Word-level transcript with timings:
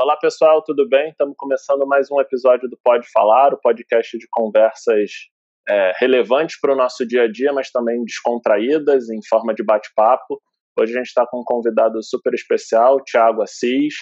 Olá 0.00 0.16
pessoal, 0.16 0.62
tudo 0.64 0.88
bem? 0.88 1.10
Estamos 1.10 1.34
começando 1.36 1.86
mais 1.86 2.10
um 2.10 2.18
episódio 2.18 2.66
do 2.70 2.78
Pode 2.82 3.06
Falar, 3.12 3.52
o 3.52 3.60
podcast 3.60 4.16
de 4.16 4.26
conversas 4.30 5.10
é, 5.68 5.92
relevantes 5.98 6.58
para 6.58 6.72
o 6.72 6.76
nosso 6.76 7.06
dia 7.06 7.24
a 7.24 7.30
dia, 7.30 7.52
mas 7.52 7.70
também 7.70 8.02
descontraídas, 8.02 9.10
em 9.10 9.20
forma 9.28 9.52
de 9.52 9.62
bate-papo. 9.62 10.40
Hoje 10.78 10.94
a 10.94 10.96
gente 10.96 11.08
está 11.08 11.26
com 11.26 11.40
um 11.40 11.44
convidado 11.44 12.02
super 12.02 12.32
especial, 12.32 12.96
o 12.96 13.04
Thiago 13.04 13.42
Assis, 13.42 13.92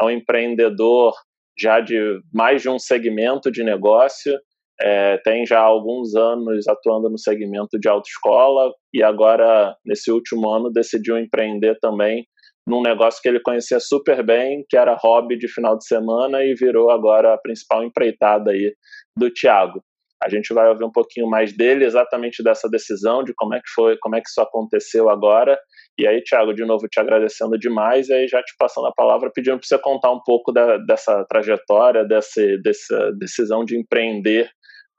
é 0.00 0.04
um 0.04 0.10
empreendedor 0.10 1.14
já 1.56 1.78
de 1.78 2.20
mais 2.32 2.60
de 2.60 2.68
um 2.68 2.80
segmento 2.80 3.48
de 3.48 3.62
negócio, 3.62 4.36
é, 4.80 5.18
tem 5.18 5.46
já 5.46 5.60
alguns 5.60 6.16
anos 6.16 6.66
atuando 6.66 7.08
no 7.08 7.16
segmento 7.16 7.78
de 7.78 7.88
autoescola 7.88 8.72
e 8.92 9.04
agora, 9.04 9.76
nesse 9.86 10.10
último 10.10 10.50
ano, 10.50 10.68
decidiu 10.72 11.16
empreender 11.16 11.78
também 11.78 12.26
num 12.66 12.82
negócio 12.82 13.20
que 13.20 13.28
ele 13.28 13.40
conhecia 13.40 13.78
super 13.78 14.24
bem, 14.24 14.64
que 14.68 14.76
era 14.76 14.94
hobby 14.94 15.36
de 15.36 15.48
final 15.48 15.76
de 15.76 15.86
semana 15.86 16.42
e 16.42 16.54
virou 16.54 16.90
agora 16.90 17.34
a 17.34 17.38
principal 17.38 17.84
empreitada 17.84 18.50
aí 18.50 18.74
do 19.16 19.30
Thiago. 19.30 19.82
A 20.22 20.28
gente 20.28 20.54
vai 20.54 20.68
ouvir 20.68 20.84
um 20.84 20.92
pouquinho 20.92 21.28
mais 21.28 21.54
dele, 21.54 21.84
exatamente 21.84 22.42
dessa 22.42 22.68
decisão, 22.68 23.22
de 23.22 23.34
como 23.34 23.54
é 23.54 23.58
que 23.58 23.68
foi, 23.74 23.98
como 23.98 24.16
é 24.16 24.22
que 24.22 24.28
isso 24.28 24.40
aconteceu 24.40 25.10
agora. 25.10 25.58
E 25.98 26.06
aí, 26.06 26.22
Thiago, 26.22 26.54
de 26.54 26.64
novo 26.64 26.88
te 26.88 26.98
agradecendo 26.98 27.58
demais 27.58 28.08
e 28.08 28.14
aí 28.14 28.26
já 28.26 28.42
te 28.42 28.54
passando 28.58 28.86
a 28.86 28.92
palavra, 28.92 29.30
pedindo 29.32 29.58
para 29.58 29.66
você 29.66 29.78
contar 29.78 30.10
um 30.12 30.20
pouco 30.24 30.50
da, 30.50 30.78
dessa 30.78 31.24
trajetória, 31.28 32.04
desse, 32.04 32.56
dessa 32.62 33.12
decisão 33.18 33.64
de 33.64 33.78
empreender 33.78 34.50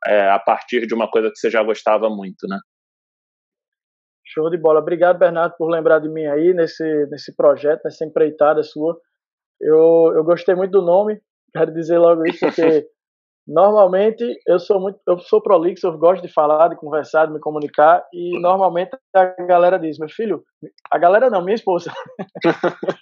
é, 0.05 0.29
a 0.29 0.37
partir 0.37 0.85
de 0.85 0.93
uma 0.93 1.09
coisa 1.09 1.29
que 1.31 1.37
você 1.37 1.49
já 1.49 1.63
gostava 1.63 2.07
muito, 2.09 2.47
né? 2.47 2.59
Show 4.35 4.49
de 4.49 4.57
bola. 4.57 4.81
Obrigado, 4.81 5.17
Bernardo, 5.17 5.55
por 5.57 5.69
lembrar 5.69 5.99
de 5.99 6.09
mim 6.09 6.25
aí 6.25 6.53
nesse, 6.53 6.83
nesse 7.09 7.33
projeto, 7.33 7.83
nessa 7.85 8.03
empreitada 8.03 8.61
sua. 8.63 8.99
Eu, 9.61 10.11
eu 10.13 10.23
gostei 10.25 10.53
muito 10.53 10.71
do 10.71 10.81
nome, 10.81 11.21
quero 11.53 11.73
dizer 11.73 11.97
logo 11.97 12.27
isso, 12.27 12.39
porque 12.41 12.85
normalmente 13.47 14.25
eu 14.45 14.59
sou 14.59 14.81
muito, 14.81 14.99
eu 15.07 15.17
sou 15.19 15.41
prolixo, 15.41 15.87
eu 15.87 15.97
gosto 15.97 16.21
de 16.21 16.33
falar, 16.33 16.67
de 16.67 16.75
conversar, 16.75 17.27
de 17.27 17.33
me 17.33 17.39
comunicar, 17.39 18.05
e 18.11 18.37
normalmente 18.41 18.91
a 19.15 19.25
galera 19.45 19.79
diz, 19.79 19.97
meu 19.97 20.09
filho, 20.09 20.43
a 20.91 20.97
galera 20.97 21.29
não, 21.29 21.41
minha 21.41 21.55
esposa, 21.55 21.89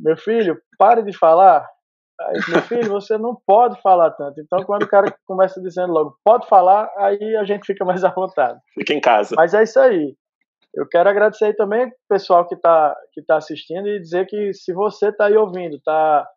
meu 0.00 0.16
filho, 0.16 0.60
pare 0.76 1.04
de 1.04 1.16
falar, 1.16 1.64
Aí, 2.20 2.40
meu 2.48 2.62
filho, 2.62 2.90
você 2.90 3.18
não 3.18 3.36
pode 3.44 3.80
falar 3.82 4.12
tanto. 4.12 4.40
Então, 4.40 4.62
quando 4.62 4.84
o 4.84 4.88
cara 4.88 5.12
começa 5.26 5.60
dizendo 5.60 5.92
logo, 5.92 6.16
pode 6.24 6.46
falar, 6.46 6.88
aí 6.96 7.36
a 7.36 7.44
gente 7.44 7.66
fica 7.66 7.84
mais 7.84 8.04
à 8.04 8.08
vontade. 8.08 8.56
Fica 8.72 8.94
em 8.94 9.00
casa. 9.00 9.34
Mas 9.36 9.52
é 9.52 9.64
isso 9.64 9.80
aí. 9.80 10.16
Eu 10.76 10.88
quero 10.88 11.08
agradecer 11.08 11.46
aí 11.46 11.54
também 11.54 11.86
o 11.86 11.92
pessoal 12.08 12.46
que 12.46 12.54
está 12.54 12.96
que 13.12 13.22
tá 13.22 13.36
assistindo 13.36 13.88
e 13.88 14.00
dizer 14.00 14.26
que 14.26 14.52
se 14.52 14.72
você 14.72 15.08
está 15.08 15.26
aí 15.26 15.36
ouvindo, 15.36 15.76
está 15.76 16.28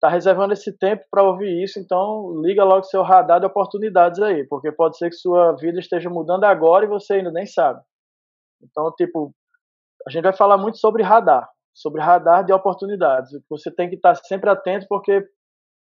tá 0.00 0.08
reservando 0.08 0.52
esse 0.52 0.76
tempo 0.78 1.04
para 1.10 1.22
ouvir 1.22 1.62
isso, 1.62 1.78
então 1.78 2.32
liga 2.42 2.64
logo 2.64 2.84
seu 2.84 3.02
radar 3.02 3.40
de 3.40 3.46
oportunidades 3.46 4.20
aí, 4.20 4.46
porque 4.48 4.72
pode 4.72 4.96
ser 4.96 5.10
que 5.10 5.16
sua 5.16 5.52
vida 5.56 5.78
esteja 5.78 6.10
mudando 6.10 6.44
agora 6.44 6.84
e 6.84 6.88
você 6.88 7.14
ainda 7.14 7.30
nem 7.30 7.46
sabe. 7.46 7.80
Então, 8.62 8.92
tipo, 8.96 9.32
a 10.06 10.10
gente 10.10 10.22
vai 10.22 10.32
falar 10.34 10.58
muito 10.58 10.78
sobre 10.78 11.02
radar 11.02 11.48
sobre 11.74 12.00
radar 12.00 12.44
de 12.44 12.52
oportunidades. 12.52 13.30
Você 13.48 13.70
tem 13.70 13.88
que 13.88 13.96
estar 13.96 14.14
sempre 14.14 14.50
atento, 14.50 14.86
porque 14.88 15.24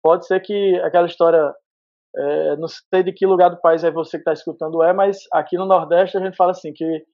pode 0.03 0.27
ser 0.27 0.41
que 0.41 0.78
aquela 0.80 1.06
história, 1.06 1.53
é, 2.16 2.56
não 2.56 2.69
sei 2.69 3.03
de 3.03 3.12
que 3.12 3.27
lugar 3.27 3.50
do 3.50 3.60
país 3.60 3.83
é 3.84 3.91
você 3.91 4.12
que 4.12 4.22
está 4.22 4.33
escutando 4.33 4.83
é, 4.83 4.92
mas 4.92 5.19
aqui 5.33 5.56
no 5.56 5.66
Nordeste 5.66 6.16
a 6.16 6.20
gente 6.20 6.36
fala 6.36 6.53
assim 6.53 6.72
que 6.72 7.05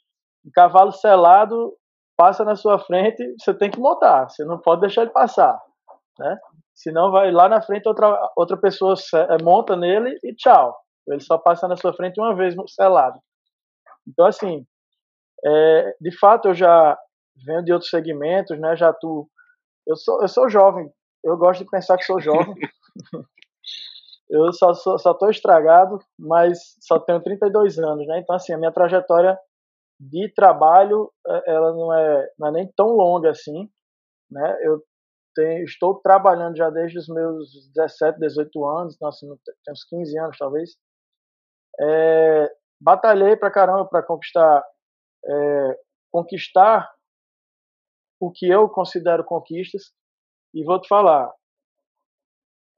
um 0.44 0.50
cavalo 0.52 0.92
selado 0.92 1.74
passa 2.16 2.44
na 2.44 2.56
sua 2.56 2.78
frente, 2.78 3.22
você 3.38 3.54
tem 3.54 3.70
que 3.70 3.78
montar, 3.78 4.28
você 4.28 4.44
não 4.44 4.58
pode 4.58 4.80
deixar 4.80 5.02
ele 5.02 5.10
passar, 5.10 5.56
né? 6.18 6.36
Senão 6.74 7.10
vai 7.10 7.30
lá 7.30 7.48
na 7.48 7.60
frente 7.62 7.88
outra 7.88 8.30
outra 8.36 8.56
pessoa 8.56 8.94
é, 9.14 9.42
monta 9.42 9.76
nele 9.76 10.16
e 10.22 10.34
tchau. 10.34 10.76
Ele 11.08 11.20
só 11.20 11.38
passa 11.38 11.66
na 11.66 11.76
sua 11.76 11.92
frente 11.92 12.20
uma 12.20 12.34
vez 12.34 12.54
selado. 12.68 13.18
Então 14.06 14.26
assim, 14.26 14.64
é, 15.44 15.96
de 16.00 16.16
fato 16.18 16.48
eu 16.48 16.54
já 16.54 16.96
venho 17.46 17.64
de 17.64 17.72
outros 17.72 17.90
segmentos, 17.90 18.58
né? 18.58 18.76
Já 18.76 18.92
tu, 18.92 19.28
eu 19.86 19.96
sou, 19.96 20.20
eu 20.22 20.28
sou 20.28 20.48
jovem. 20.48 20.90
Eu 21.24 21.36
gosto 21.36 21.64
de 21.64 21.70
pensar 21.70 21.96
que 21.96 22.04
sou 22.04 22.20
jovem. 22.20 22.54
eu 24.30 24.52
só, 24.52 24.74
só, 24.74 24.98
só 24.98 25.14
tô 25.14 25.28
estragado, 25.30 25.98
mas 26.18 26.76
só 26.80 26.98
tenho 26.98 27.22
32 27.22 27.78
anos, 27.78 28.06
né? 28.06 28.20
Então 28.20 28.36
assim, 28.36 28.52
a 28.52 28.58
minha 28.58 28.72
trajetória 28.72 29.38
de 29.98 30.32
trabalho, 30.34 31.12
é, 31.26 31.52
ela 31.52 31.72
não 31.72 31.92
é, 31.92 32.30
não 32.38 32.48
é 32.48 32.52
nem 32.52 32.72
tão 32.76 32.88
longa 32.88 33.30
assim, 33.30 33.68
né? 34.30 34.58
Eu 34.62 34.82
tenho, 35.34 35.64
estou 35.64 36.00
trabalhando 36.00 36.56
já 36.56 36.70
desde 36.70 36.98
os 36.98 37.08
meus 37.08 37.70
17, 37.74 38.18
18 38.18 38.64
anos, 38.66 38.94
então 38.94 39.08
assim, 39.08 39.26
tem 39.44 39.72
uns 39.72 39.84
15 39.84 40.18
anos 40.18 40.38
talvez. 40.38 40.76
É, 41.80 42.52
batalhei 42.80 43.36
pra 43.36 43.50
caramba 43.50 43.84
para 43.86 44.02
conquistar 44.02 44.64
é, 45.24 45.78
conquistar 46.10 46.90
o 48.20 48.30
que 48.30 48.48
eu 48.48 48.68
considero 48.68 49.24
conquistas 49.24 49.92
e 50.54 50.64
vou 50.64 50.80
te 50.80 50.88
falar. 50.88 51.32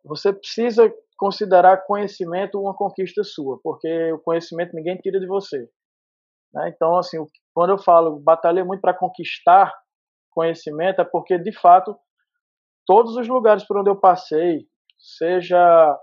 Você 0.05 0.33
precisa 0.33 0.93
considerar 1.17 1.85
conhecimento 1.87 2.59
uma 2.59 2.75
conquista 2.75 3.23
sua, 3.23 3.61
porque 3.63 4.13
o 4.13 4.19
conhecimento 4.19 4.75
ninguém 4.75 4.97
tira 4.97 5.21
de 5.21 5.27
você. 5.27 5.69
Né? 6.53 6.73
Então, 6.75 6.97
assim, 6.97 7.19
quando 7.55 7.71
eu 7.71 7.79
falo 7.79 8.21
batalhei 8.21 8.63
muito 8.65 8.81
para 8.81 8.97
conquistar 8.97 9.73
conhecimento, 10.31 11.01
é 11.01 11.05
porque, 11.05 11.39
de 11.39 11.53
fato, 11.53 11.97
todos 12.87 13.17
os 13.17 13.29
lugares 13.29 13.67
por 13.67 13.79
onde 13.79 13.91
eu 13.91 13.97
passei, 13.97 14.67
seja 14.99 15.99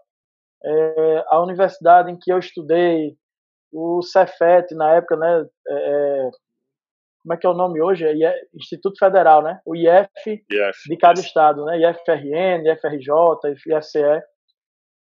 é, 0.63 1.25
a 1.29 1.41
universidade 1.41 2.11
em 2.11 2.17
que 2.19 2.31
eu 2.31 2.39
estudei, 2.39 3.15
o 3.71 4.01
Cefet 4.01 4.73
na 4.75 4.95
época, 4.95 5.15
né, 5.17 5.45
é, 5.69 6.29
como 7.27 7.33
é 7.33 7.37
que 7.37 7.45
é 7.45 7.49
o 7.49 7.53
nome 7.53 7.81
hoje? 7.81 8.05
É 8.05 8.33
Instituto 8.55 8.97
Federal, 8.97 9.43
né? 9.43 9.59
O 9.65 9.75
IF, 9.75 10.45
IF 10.49 10.77
de 10.87 10.97
cada 10.97 11.19
estado, 11.19 11.65
né? 11.65 11.77
IFRN, 11.77 12.65
IFRJ, 12.71 13.09
IFCE. 13.67 14.23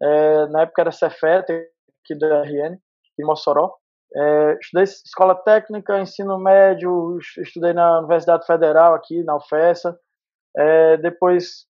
É, 0.02 0.46
na 0.48 0.62
época 0.62 0.82
era 0.82 0.90
Cefet, 0.90 1.44
aqui 1.48 2.18
da 2.18 2.42
RN, 2.42 2.76
em 3.20 3.24
Mossoró. 3.24 3.72
É, 4.14 4.58
estudei 4.60 4.84
escola 4.84 5.34
técnica, 5.34 6.00
ensino 6.00 6.38
médio, 6.38 7.18
estudei 7.38 7.72
na 7.72 7.98
Universidade 7.98 8.46
Federal 8.46 8.94
aqui, 8.94 9.22
na 9.22 9.36
UFESA. 9.36 9.98
É, 10.56 10.96
depois, 10.96 11.66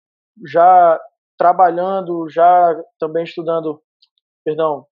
já 0.46 1.00
trabalhando, 1.38 2.28
já 2.28 2.76
também 2.98 3.24
estudando, 3.24 3.80
perdão, 4.44 4.86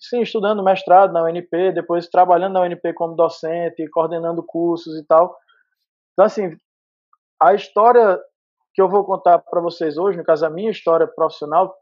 sim, 0.00 0.20
estudando 0.20 0.62
mestrado 0.62 1.12
na 1.12 1.24
UNP, 1.24 1.72
depois 1.72 2.08
trabalhando 2.08 2.54
na 2.54 2.62
UNP 2.62 2.92
como 2.94 3.16
docente, 3.16 3.88
coordenando 3.90 4.42
cursos 4.42 4.96
e 4.98 5.04
tal. 5.04 5.36
Então, 6.12 6.24
assim, 6.24 6.56
a 7.42 7.54
história 7.54 8.18
que 8.74 8.82
eu 8.82 8.88
vou 8.88 9.04
contar 9.04 9.38
para 9.38 9.60
vocês 9.60 9.96
hoje, 9.96 10.18
no 10.18 10.24
caso, 10.24 10.44
a 10.44 10.50
minha 10.50 10.70
história 10.70 11.06
profissional, 11.06 11.74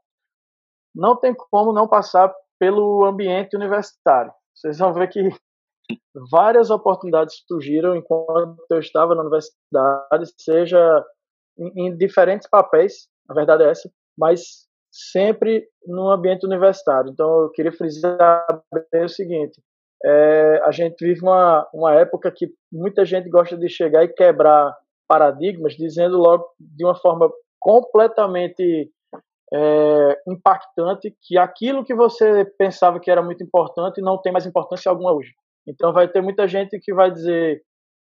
não 0.94 1.16
tem 1.16 1.34
como 1.34 1.72
não 1.72 1.88
passar 1.88 2.32
pelo 2.58 3.04
ambiente 3.04 3.56
universitário. 3.56 4.32
Vocês 4.54 4.78
vão 4.78 4.92
ver 4.92 5.08
que 5.08 5.20
várias 6.30 6.70
oportunidades 6.70 7.42
surgiram 7.46 7.96
enquanto 7.96 8.58
eu 8.70 8.78
estava 8.78 9.14
na 9.14 9.22
universidade, 9.22 10.32
seja 10.38 11.04
em, 11.58 11.86
em 11.86 11.96
diferentes 11.96 12.48
papéis, 12.48 13.08
a 13.28 13.34
verdade 13.34 13.64
é 13.64 13.70
essa, 13.70 13.90
mas 14.16 14.66
sempre 14.90 15.66
no 15.86 16.10
ambiente 16.10 16.46
universitário. 16.46 17.10
Então, 17.10 17.42
eu 17.42 17.50
queria 17.50 17.72
frisar 17.72 18.46
bem 18.92 19.04
o 19.04 19.08
seguinte: 19.08 19.60
é, 20.04 20.60
a 20.64 20.70
gente 20.70 21.04
vive 21.04 21.20
uma, 21.22 21.68
uma 21.74 21.94
época 21.94 22.30
que 22.30 22.48
muita 22.72 23.04
gente 23.04 23.28
gosta 23.28 23.56
de 23.56 23.68
chegar 23.68 24.04
e 24.04 24.12
quebrar 24.12 24.76
paradigmas, 25.08 25.74
dizendo 25.74 26.16
logo 26.16 26.46
de 26.58 26.84
uma 26.84 26.94
forma 26.94 27.30
completamente 27.58 28.90
é, 29.52 30.22
impactante 30.28 31.14
que 31.22 31.38
aquilo 31.38 31.84
que 31.84 31.94
você 31.94 32.44
pensava 32.58 32.98
que 32.98 33.10
era 33.10 33.22
muito 33.22 33.42
importante 33.42 34.00
não 34.00 34.20
tem 34.20 34.32
mais 34.32 34.46
importância 34.46 34.90
alguma 34.90 35.12
hoje. 35.12 35.32
Então, 35.66 35.92
vai 35.92 36.08
ter 36.08 36.20
muita 36.22 36.46
gente 36.46 36.78
que 36.80 36.92
vai 36.94 37.10
dizer: 37.10 37.62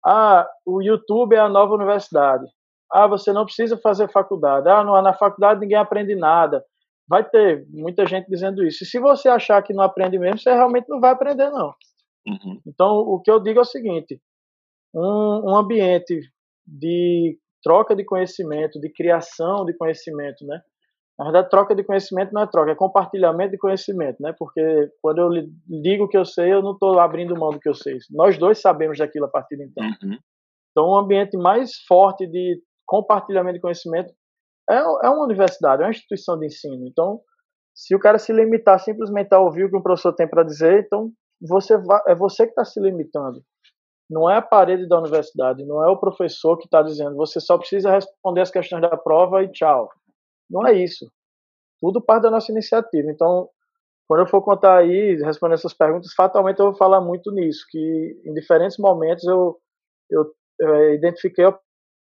ah, 0.06 0.48
o 0.66 0.82
YouTube 0.82 1.36
é 1.36 1.40
a 1.40 1.50
nova 1.50 1.74
universidade. 1.74 2.46
Ah, 2.92 3.08
você 3.08 3.34
não 3.34 3.46
precisa 3.46 3.78
fazer 3.78 4.12
faculdade. 4.12 4.70
Ah, 4.70 4.84
não, 4.84 5.00
na 5.02 5.14
faculdade 5.14 5.60
ninguém 5.60 5.78
aprende 5.78 6.16
nada 6.16 6.64
vai 7.08 7.28
ter 7.28 7.66
muita 7.70 8.06
gente 8.06 8.28
dizendo 8.28 8.66
isso. 8.66 8.84
E 8.84 8.88
se 8.88 9.00
você 9.00 9.30
achar 9.30 9.62
que 9.62 9.74
não 9.74 9.84
aprende 9.84 10.18
mesmo, 10.18 10.40
você 10.40 10.52
realmente 10.54 10.88
não 10.90 11.00
vai 11.00 11.12
aprender, 11.12 11.50
não. 11.50 11.74
Uhum. 12.26 12.62
Então, 12.66 12.98
o 12.98 13.20
que 13.22 13.30
eu 13.30 13.40
digo 13.40 13.60
é 13.60 13.62
o 13.62 13.66
seguinte: 13.66 14.22
um, 14.94 15.52
um, 15.52 15.56
ambiente 15.56 16.20
de 16.66 17.38
troca 17.62 17.96
de 17.96 18.06
conhecimento, 18.06 18.80
de 18.80 18.90
criação 18.90 19.66
de 19.66 19.74
conhecimento, 19.74 20.46
né? 20.46 20.62
Na 21.18 21.26
verdade, 21.26 21.50
troca 21.50 21.76
de 21.76 21.84
conhecimento 21.84 22.34
não 22.34 22.42
é 22.42 22.48
troca, 22.48 22.72
é 22.72 22.76
compartilhamento 22.76 23.52
de 23.52 23.58
conhecimento, 23.58 24.18
né? 24.20 24.34
Porque 24.38 24.90
quando 25.02 25.20
eu 25.20 25.30
digo 25.82 26.06
o 26.06 26.08
que 26.08 26.18
eu 26.18 26.26
sei, 26.26 26.52
eu 26.52 26.62
não 26.62 26.72
estou 26.74 27.00
abrindo 27.00 27.38
mão 27.38 27.52
do 27.52 27.60
que 27.60 27.70
eu 27.70 27.76
sei. 27.76 27.98
Nós 28.12 28.38
dois 28.38 28.60
sabemos 28.60 28.98
daquilo 28.98 29.26
a 29.26 29.30
partir 29.30 29.56
de 29.58 29.66
então. 29.66 29.86
Uhum. 29.86 30.18
Então, 30.72 30.90
um 30.90 30.98
ambiente 30.98 31.38
mais 31.38 31.76
forte 31.88 32.26
de 32.26 32.60
compartilhamento 32.86 33.56
de 33.56 33.62
conhecimento 33.62 34.12
é, 34.70 34.76
é 34.76 35.10
uma 35.10 35.24
universidade, 35.24 35.84
é 35.84 35.86
uma 35.86 35.92
instituição 35.92 36.38
de 36.38 36.48
ensino. 36.48 36.88
Então, 36.88 37.20
se 37.76 37.96
o 37.96 38.00
cara 38.00 38.18
se 38.18 38.34
limitar 38.34 38.80
simplesmente 38.80 39.34
a 39.34 39.40
ouvir 39.40 39.66
o 39.66 39.70
que 39.70 39.78
o 39.78 39.84
professor 39.84 40.14
tem 40.14 40.28
para 40.28 40.44
dizer, 40.44 40.84
então 40.86 41.12
você 41.42 41.78
vai, 41.78 42.02
é 42.08 42.16
você 42.16 42.46
que 42.46 42.52
está 42.52 42.66
se 42.66 42.80
limitando. 42.80 43.42
Não 44.10 44.30
é 44.30 44.38
a 44.38 44.42
parede 44.42 44.88
da 44.88 45.00
universidade, 45.00 45.66
não 45.66 45.84
é 45.84 45.90
o 45.90 45.98
professor 45.98 46.58
que 46.58 46.66
está 46.66 46.82
dizendo 46.82 47.16
você 47.16 47.40
só 47.40 47.58
precisa 47.58 47.92
responder 47.92 48.42
as 48.42 48.52
questões 48.52 48.82
da 48.82 48.96
prova 48.98 49.44
e 49.44 49.52
tchau. 49.52 49.90
Não 50.50 50.68
é 50.68 50.74
isso. 50.74 51.12
Tudo 51.80 52.02
parte 52.02 52.24
da 52.24 52.32
nossa 52.32 52.52
iniciativa. 52.52 53.12
Então, 53.12 53.50
quando 54.08 54.22
eu 54.22 54.28
for 54.28 54.42
contar 54.42 54.78
aí, 54.78 55.16
responder 55.24 55.56
essas 55.56 55.74
perguntas, 55.74 56.14
fatalmente 56.14 56.60
eu 56.60 56.68
vou 56.68 56.76
falar 56.76 57.02
muito 57.02 57.32
nisso, 57.32 57.66
que 57.70 58.22
em 58.26 58.34
diferentes 58.34 58.78
momentos 58.78 59.26
eu, 59.26 59.58
eu, 60.10 60.34
eu 60.60 60.76
é, 60.76 60.96
identifiquei 60.96 61.46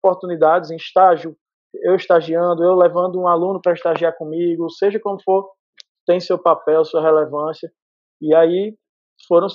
oportunidades 0.02 0.70
em 0.70 0.76
estágio, 0.76 1.36
eu 1.74 1.94
estagiando, 1.94 2.62
eu 2.62 2.74
levando 2.74 3.18
um 3.20 3.28
aluno 3.28 3.60
para 3.60 3.72
estagiar 3.72 4.16
comigo, 4.16 4.68
seja 4.70 5.00
como 5.00 5.22
for, 5.22 5.50
tem 6.06 6.20
seu 6.20 6.38
papel, 6.38 6.84
sua 6.84 7.00
relevância. 7.00 7.72
E 8.20 8.34
aí 8.34 8.76
foram 9.26 9.46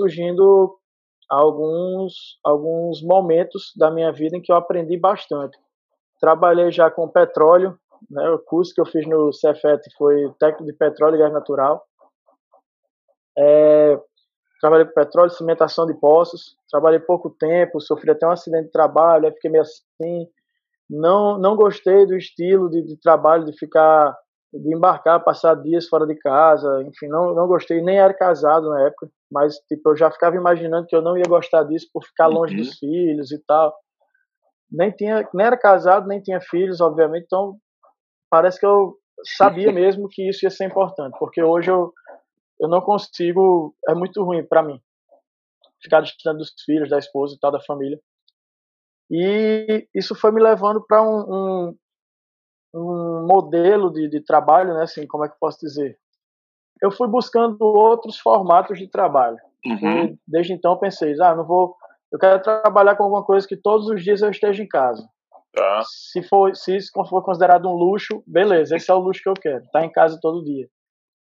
surgindo 0.00 0.78
alguns, 1.28 2.38
alguns 2.44 3.02
momentos 3.02 3.72
da 3.76 3.90
minha 3.90 4.10
vida 4.12 4.36
em 4.36 4.40
que 4.40 4.50
eu 4.50 4.56
aprendi 4.56 4.96
bastante. 4.96 5.58
Trabalhei 6.20 6.70
já 6.72 6.90
com 6.90 7.08
petróleo, 7.08 7.78
né, 8.10 8.30
o 8.30 8.38
curso 8.38 8.74
que 8.74 8.80
eu 8.80 8.86
fiz 8.86 9.06
no 9.06 9.32
Cefet 9.32 9.80
foi 9.96 10.32
técnico 10.38 10.64
de 10.64 10.72
petróleo 10.72 11.16
e 11.16 11.18
gás 11.18 11.32
natural. 11.32 11.84
É, 13.36 13.98
trabalhei 14.60 14.86
com 14.86 14.92
petróleo, 14.92 15.30
cimentação 15.30 15.86
de 15.86 15.94
poços, 15.94 16.56
trabalhei 16.70 16.98
pouco 16.98 17.30
tempo, 17.30 17.80
sofri 17.80 18.10
até 18.10 18.26
um 18.26 18.32
acidente 18.32 18.66
de 18.66 18.72
trabalho, 18.72 19.26
aí 19.26 19.32
fiquei 19.32 19.50
meio 19.50 19.62
assim, 19.62 20.28
não, 20.88 21.38
não 21.38 21.56
gostei 21.56 22.06
do 22.06 22.16
estilo 22.16 22.68
de, 22.68 22.82
de 22.82 22.96
trabalho, 23.00 23.44
de 23.44 23.56
ficar, 23.56 24.16
de 24.52 24.74
embarcar, 24.74 25.22
passar 25.22 25.54
dias 25.54 25.86
fora 25.86 26.06
de 26.06 26.16
casa, 26.16 26.82
enfim, 26.82 27.06
não, 27.06 27.34
não 27.34 27.46
gostei, 27.46 27.80
nem 27.82 27.98
era 27.98 28.14
casado 28.14 28.70
na 28.70 28.86
época, 28.86 29.08
mas 29.30 29.56
tipo, 29.68 29.90
eu 29.90 29.96
já 29.96 30.10
ficava 30.10 30.36
imaginando 30.36 30.86
que 30.86 30.96
eu 30.96 31.02
não 31.02 31.16
ia 31.16 31.28
gostar 31.28 31.62
disso 31.64 31.88
por 31.92 32.04
ficar 32.04 32.26
longe 32.26 32.54
uhum. 32.54 32.62
dos 32.62 32.78
filhos 32.78 33.30
e 33.30 33.38
tal. 33.46 33.74
Nem 34.70 34.90
tinha, 34.90 35.26
nem 35.32 35.46
era 35.46 35.56
casado, 35.56 36.06
nem 36.06 36.20
tinha 36.20 36.40
filhos, 36.40 36.80
obviamente, 36.80 37.24
então 37.24 37.56
parece 38.30 38.58
que 38.60 38.66
eu 38.66 38.96
sabia 39.36 39.72
mesmo 39.72 40.08
que 40.08 40.28
isso 40.28 40.44
ia 40.44 40.50
ser 40.50 40.66
importante, 40.66 41.18
porque 41.18 41.42
hoje 41.42 41.70
eu 41.70 41.92
eu 42.60 42.68
não 42.68 42.80
consigo, 42.80 43.74
é 43.88 43.94
muito 43.94 44.22
ruim 44.24 44.44
para 44.44 44.62
mim 44.62 44.80
ficar 45.80 46.00
distante 46.00 46.38
dos 46.38 46.52
filhos, 46.64 46.90
da 46.90 46.98
esposa 46.98 47.34
e 47.34 47.38
tal, 47.38 47.52
da 47.52 47.60
família. 47.60 48.00
E 49.10 49.86
isso 49.94 50.14
foi 50.14 50.32
me 50.32 50.42
levando 50.42 50.84
para 50.84 51.02
um, 51.02 51.20
um, 51.32 51.76
um, 52.74 53.26
modelo 53.26 53.90
de, 53.92 54.08
de 54.08 54.20
trabalho, 54.20 54.74
né? 54.74 54.82
Assim, 54.82 55.06
como 55.06 55.24
é 55.24 55.28
que 55.28 55.34
eu 55.34 55.38
posso 55.38 55.58
dizer? 55.60 55.96
Eu 56.82 56.90
fui 56.90 57.08
buscando 57.08 57.62
outros 57.62 58.18
formatos 58.18 58.78
de 58.78 58.88
trabalho. 58.88 59.38
Uhum. 59.64 60.18
Desde 60.26 60.52
então 60.52 60.78
pensei, 60.78 61.14
ah, 61.22 61.34
não 61.34 61.44
vou, 61.44 61.76
eu 62.12 62.18
quero 62.18 62.42
trabalhar 62.42 62.96
com 62.96 63.04
alguma 63.04 63.24
coisa 63.24 63.46
que 63.46 63.56
todos 63.56 63.88
os 63.88 64.02
dias 64.02 64.20
eu 64.20 64.30
esteja 64.30 64.62
em 64.62 64.68
casa. 64.68 65.08
Tá. 65.52 65.82
Se 65.84 66.22
for, 66.22 66.54
se 66.54 66.76
isso 66.76 66.90
for 66.92 67.22
considerado 67.22 67.68
um 67.68 67.72
luxo, 67.72 68.22
beleza, 68.26 68.76
esse 68.76 68.90
é 68.90 68.94
o 68.94 68.98
luxo 68.98 69.22
que 69.22 69.28
eu 69.28 69.34
quero, 69.34 69.64
estar 69.64 69.80
tá 69.80 69.84
em 69.84 69.90
casa 69.90 70.18
todo 70.20 70.44
dia. 70.44 70.68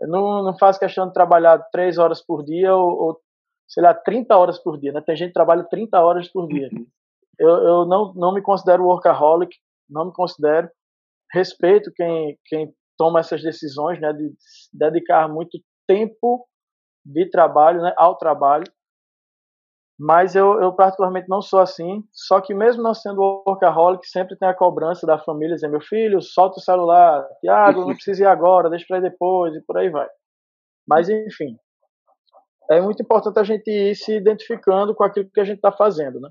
Eu 0.01 0.09
não, 0.09 0.43
não 0.43 0.59
faço 0.59 0.79
questão 0.79 1.07
de 1.07 1.13
trabalhar 1.13 1.59
três 1.71 1.99
horas 1.99 2.25
por 2.25 2.45
dia 2.45 2.75
ou, 2.75 2.91
ou, 2.91 3.21
sei 3.69 3.83
lá, 3.83 3.95
30 3.95 4.37
horas 4.37 4.59
por 4.59 4.79
dia, 4.79 4.93
né? 4.93 5.01
Tem 5.01 5.17
gente 5.17 5.29
que 5.29 5.35
trabalha 5.35 5.65
30 5.65 6.01
horas 6.01 6.29
por 6.29 6.49
dia. 6.49 6.69
Uhum. 6.73 6.87
Eu, 7.39 7.49
eu 7.49 7.87
não, 7.87 8.13
não 8.15 8.33
me 8.33 8.43
considero 8.43 8.85
workaholic, 8.85 9.57
não 9.89 10.07
me 10.07 10.13
considero. 10.13 10.69
Respeito 11.33 11.93
quem, 11.95 12.39
quem 12.45 12.75
toma 12.97 13.21
essas 13.21 13.43
decisões, 13.43 14.01
né? 14.01 14.13
De 14.13 14.33
dedicar 14.73 15.29
muito 15.29 15.59
tempo 15.87 16.47
de 17.05 17.29
trabalho, 17.31 17.83
né? 17.83 17.93
Ao 17.97 18.17
trabalho. 18.17 18.65
Mas 19.99 20.35
eu, 20.35 20.61
eu 20.61 20.73
particularmente 20.73 21.29
não 21.29 21.41
sou 21.41 21.61
assim. 21.61 22.03
Só 22.13 22.41
que 22.41 22.53
mesmo 22.53 22.83
não 22.83 22.95
sendo 22.95 23.43
workaholic, 23.47 24.07
sempre 24.09 24.37
tem 24.37 24.49
a 24.49 24.55
cobrança 24.55 25.07
da 25.07 25.19
família, 25.19 25.55
dizer, 25.55 25.69
meu 25.69 25.81
filho, 25.81 26.21
solta 26.21 26.59
o 26.59 26.63
celular, 26.63 27.25
Tiago, 27.41 27.83
não 27.83 27.95
precisa 27.95 28.25
ir 28.25 28.27
agora, 28.27 28.69
deixa 28.69 28.85
para 28.89 28.99
ir 28.99 29.03
depois, 29.03 29.55
e 29.55 29.63
por 29.63 29.79
aí 29.79 29.89
vai. 29.91 30.09
Mas 30.87 31.09
enfim, 31.09 31.57
é 32.71 32.81
muito 32.81 33.03
importante 33.03 33.39
a 33.39 33.45
gente 33.45 33.71
ir 33.71 33.95
se 33.95 34.17
identificando 34.17 34.95
com 34.95 35.05
aquilo 35.05 35.31
que 35.33 35.41
a 35.41 35.45
gente 35.45 35.57
está 35.57 35.71
fazendo, 35.71 36.21
né? 36.21 36.29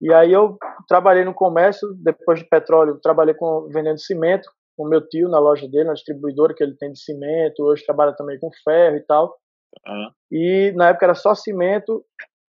E 0.00 0.12
aí 0.12 0.32
eu 0.32 0.58
trabalhei 0.86 1.24
no 1.24 1.34
comércio, 1.34 1.88
depois 2.02 2.38
de 2.38 2.46
petróleo, 2.46 3.00
trabalhei 3.02 3.34
com 3.34 3.66
vendendo 3.72 3.98
cimento, 3.98 4.48
com 4.76 4.86
meu 4.86 5.06
tio 5.06 5.28
na 5.28 5.38
loja 5.38 5.66
dele, 5.66 5.84
na 5.84 5.94
distribuidora 5.94 6.54
que 6.54 6.62
ele 6.62 6.76
tem 6.76 6.92
de 6.92 7.00
cimento, 7.00 7.64
hoje 7.64 7.84
trabalha 7.84 8.14
também 8.14 8.38
com 8.38 8.50
ferro 8.62 8.96
e 8.96 9.02
tal. 9.06 9.34
Uhum. 9.86 10.10
E 10.30 10.72
na 10.76 10.88
época 10.88 11.06
era 11.06 11.14
só 11.14 11.34
cimento 11.34 12.04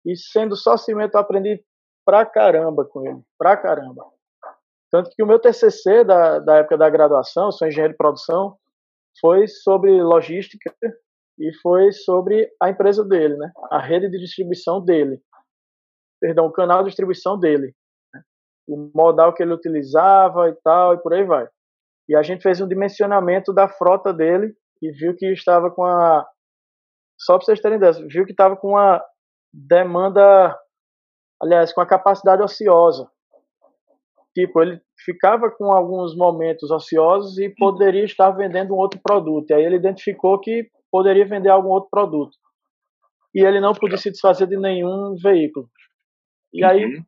e 0.05 0.15
sendo 0.15 0.55
só 0.55 0.77
cimento, 0.77 1.15
eu 1.15 1.21
aprendi 1.21 1.63
pra 2.05 2.25
caramba 2.25 2.85
com 2.85 3.05
ele, 3.05 3.21
pra 3.37 3.57
caramba. 3.57 4.05
Tanto 4.91 5.09
que 5.09 5.23
o 5.23 5.25
meu 5.25 5.39
TCC 5.39 6.03
da, 6.03 6.39
da 6.39 6.57
época 6.57 6.77
da 6.77 6.89
graduação, 6.89 7.51
sou 7.51 7.67
engenheiro 7.67 7.93
de 7.93 7.97
produção, 7.97 8.57
foi 9.19 9.47
sobre 9.47 10.01
logística 10.01 10.73
e 11.39 11.51
foi 11.61 11.91
sobre 11.91 12.49
a 12.61 12.69
empresa 12.69 13.03
dele, 13.03 13.35
né? 13.35 13.51
A 13.71 13.79
rede 13.79 14.09
de 14.09 14.19
distribuição 14.19 14.83
dele. 14.83 15.19
Perdão, 16.21 16.45
o 16.45 16.51
canal 16.51 16.79
de 16.79 16.89
distribuição 16.89 17.37
dele. 17.37 17.73
Né? 18.13 18.21
O 18.67 18.91
modal 18.93 19.33
que 19.33 19.43
ele 19.43 19.53
utilizava 19.53 20.49
e 20.49 20.55
tal, 20.63 20.93
e 20.93 21.01
por 21.01 21.13
aí 21.13 21.23
vai. 21.23 21.47
E 22.07 22.15
a 22.15 22.21
gente 22.21 22.43
fez 22.43 22.61
um 22.61 22.67
dimensionamento 22.67 23.51
da 23.51 23.67
frota 23.67 24.13
dele 24.13 24.55
e 24.81 24.91
viu 24.91 25.15
que 25.15 25.25
estava 25.31 25.71
com 25.71 25.83
a. 25.83 26.25
Só 27.19 27.37
para 27.37 27.45
vocês 27.45 27.61
terem 27.61 27.77
ideia, 27.77 27.93
viu 28.07 28.25
que 28.25 28.31
estava 28.31 28.55
com 28.55 28.69
uma 28.69 29.01
demanda, 29.55 30.57
aliás, 31.41 31.71
com 31.71 31.81
a 31.81 31.85
capacidade 31.85 32.41
ociosa. 32.41 33.09
Tipo, 34.33 34.61
ele 34.61 34.81
ficava 35.05 35.49
com 35.49 35.71
alguns 35.71 36.15
momentos 36.15 36.69
ociosos 36.69 37.37
e 37.37 37.49
poderia 37.49 38.03
estar 38.03 38.31
vendendo 38.31 38.73
um 38.73 38.77
outro 38.77 38.99
produto. 39.01 39.49
E 39.49 39.53
aí 39.53 39.63
ele 39.63 39.77
identificou 39.77 40.39
que 40.39 40.69
poderia 40.91 41.25
vender 41.25 41.49
algum 41.49 41.69
outro 41.69 41.89
produto. 41.89 42.35
E 43.33 43.45
ele 43.45 43.61
não 43.61 43.73
podia 43.73 43.97
se 43.97 44.11
desfazer 44.11 44.47
de 44.47 44.57
nenhum 44.57 45.15
veículo. 45.15 45.69
E 46.53 46.63
aí, 46.63 46.85
uhum. 46.85 47.03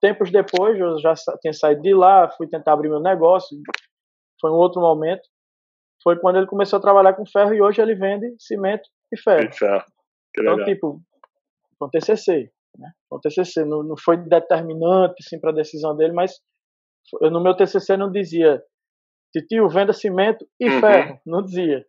tempos 0.00 0.30
depois, 0.30 0.78
eu 0.78 0.98
já 0.98 1.14
tinha 1.40 1.52
saído 1.52 1.82
de 1.82 1.94
lá, 1.94 2.28
fui 2.30 2.48
tentar 2.48 2.72
abrir 2.72 2.88
meu 2.88 3.00
negócio. 3.00 3.56
Foi 4.40 4.50
um 4.50 4.54
outro 4.54 4.80
momento. 4.80 5.22
Foi 6.02 6.16
quando 6.18 6.36
ele 6.36 6.46
começou 6.46 6.78
a 6.78 6.82
trabalhar 6.82 7.14
com 7.14 7.26
ferro 7.26 7.54
e 7.54 7.60
hoje 7.60 7.80
ele 7.80 7.94
vende 7.94 8.34
cimento 8.38 8.88
e 9.12 9.20
ferro. 9.20 9.48
E 9.48 9.52
ferro. 9.52 9.84
Então, 10.36 10.64
tipo, 10.64 11.00
foi 11.78 11.88
um 11.88 11.90
TCC, 11.90 12.50
né? 12.78 12.92
Foi 13.08 13.18
um 13.18 13.20
TCC, 13.20 13.64
não, 13.64 13.82
não 13.82 13.96
foi 13.96 14.16
determinante 14.16 15.22
assim 15.24 15.40
para 15.40 15.50
a 15.50 15.54
decisão 15.54 15.96
dele, 15.96 16.12
mas 16.12 16.32
eu, 17.20 17.30
no 17.30 17.42
meu 17.42 17.56
TCC 17.56 17.96
não 17.96 18.10
dizia 18.10 18.62
Titio, 19.32 19.68
venda 19.68 19.92
cimento 19.92 20.46
e 20.58 20.68
uhum. 20.68 20.80
ferro, 20.80 21.20
não 21.26 21.42
dizia. 21.42 21.84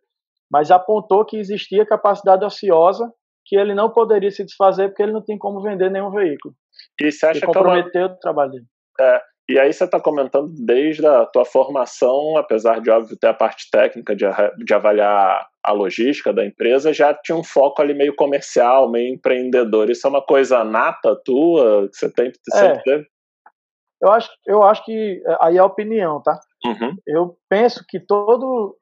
Mas 0.50 0.70
apontou 0.70 1.24
que 1.24 1.38
existia 1.38 1.86
capacidade 1.86 2.44
ociosa 2.44 3.10
que 3.46 3.56
ele 3.56 3.74
não 3.74 3.90
poderia 3.90 4.30
se 4.30 4.44
desfazer 4.44 4.88
porque 4.88 5.02
ele 5.02 5.12
não 5.12 5.22
tinha 5.22 5.38
como 5.38 5.62
vender 5.62 5.90
nenhum 5.90 6.10
veículo. 6.10 6.54
E 7.00 7.10
você 7.10 7.26
acha 7.26 7.46
comprometeu 7.46 7.90
que 7.90 7.98
é 7.98 8.06
uma... 8.06 8.14
o 8.14 8.18
trabalho 8.18 8.50
dele. 8.52 8.66
É, 9.00 9.20
e 9.50 9.58
aí 9.58 9.72
você 9.72 9.82
está 9.82 10.00
comentando 10.00 10.52
desde 10.64 11.04
a 11.04 11.26
tua 11.26 11.44
formação, 11.44 12.36
apesar 12.36 12.80
de 12.80 12.88
óbvio 12.88 13.18
ter 13.18 13.26
a 13.26 13.34
parte 13.34 13.68
técnica 13.68 14.14
de, 14.14 14.24
de 14.64 14.72
avaliar 14.72 15.48
a 15.60 15.72
logística 15.72 16.32
da 16.32 16.46
empresa, 16.46 16.92
já 16.92 17.12
tinha 17.12 17.36
um 17.36 17.42
foco 17.42 17.82
ali 17.82 17.92
meio 17.92 18.14
comercial, 18.14 18.88
meio 18.88 19.12
empreendedor. 19.12 19.90
Isso 19.90 20.06
é 20.06 20.10
uma 20.10 20.22
coisa 20.22 20.62
nata 20.62 21.20
tua 21.24 21.88
que 21.88 21.96
você 21.96 22.08
tem 22.12 22.30
sempre 22.48 22.78
é, 22.78 22.82
teve? 22.82 23.06
Eu 24.00 24.12
acho, 24.12 24.30
eu 24.46 24.62
acho 24.62 24.84
que 24.84 25.20
é, 25.26 25.36
aí 25.40 25.56
é 25.56 25.60
a 25.60 25.64
opinião, 25.64 26.22
tá? 26.22 26.38
Uhum. 26.64 26.94
Eu 27.04 27.36
penso 27.48 27.84
que 27.88 27.98
todo 27.98 28.76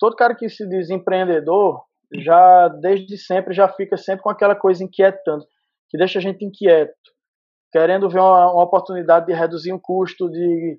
todo 0.00 0.16
cara 0.16 0.34
que 0.34 0.48
se 0.48 0.66
diz 0.66 0.88
empreendedor 0.88 1.84
já 2.14 2.68
desde 2.68 3.18
sempre 3.18 3.52
já 3.52 3.68
fica 3.68 3.98
sempre 3.98 4.22
com 4.22 4.30
aquela 4.30 4.54
coisa 4.54 4.82
inquietante, 4.82 5.46
que 5.90 5.98
deixa 5.98 6.18
a 6.18 6.22
gente 6.22 6.42
inquieto 6.42 7.13
querendo 7.74 8.08
ver 8.08 8.20
uma, 8.20 8.52
uma 8.52 8.62
oportunidade 8.62 9.26
de 9.26 9.32
reduzir 9.32 9.72
um 9.72 9.80
custo, 9.82 10.30
de 10.30 10.78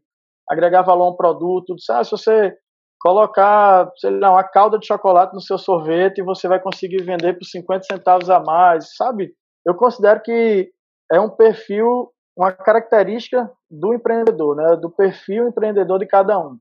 agregar 0.50 0.82
valor 0.82 1.08
a 1.08 1.10
um 1.10 1.16
produto. 1.16 1.76
Ah, 1.90 2.02
se 2.02 2.12
você 2.12 2.56
colocar, 3.02 3.92
sei 3.98 4.12
lá, 4.12 4.32
uma 4.32 4.46
calda 4.46 4.80
de 4.80 4.88
chocolate 4.88 5.34
no 5.34 5.42
seu 5.42 5.58
sorvete, 5.58 6.24
você 6.24 6.48
vai 6.48 6.58
conseguir 6.58 7.04
vender 7.04 7.34
por 7.34 7.44
50 7.44 7.84
centavos 7.84 8.30
a 8.30 8.40
mais, 8.40 8.96
sabe? 8.96 9.34
Eu 9.68 9.76
considero 9.76 10.22
que 10.22 10.70
é 11.12 11.20
um 11.20 11.30
perfil, 11.30 12.14
uma 12.38 12.54
característica 12.54 13.52
do 13.70 13.94
empreendedor, 13.94 14.56
né? 14.56 14.78
Do 14.78 14.90
perfil 14.90 15.50
empreendedor 15.50 16.00
de 16.00 16.08
cada 16.08 16.40
um. 16.40 16.58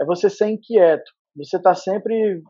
É 0.00 0.04
você 0.04 0.28
ser 0.28 0.48
inquieto, 0.48 1.08
você 1.36 1.56
está 1.56 1.72
sempre 1.72 2.42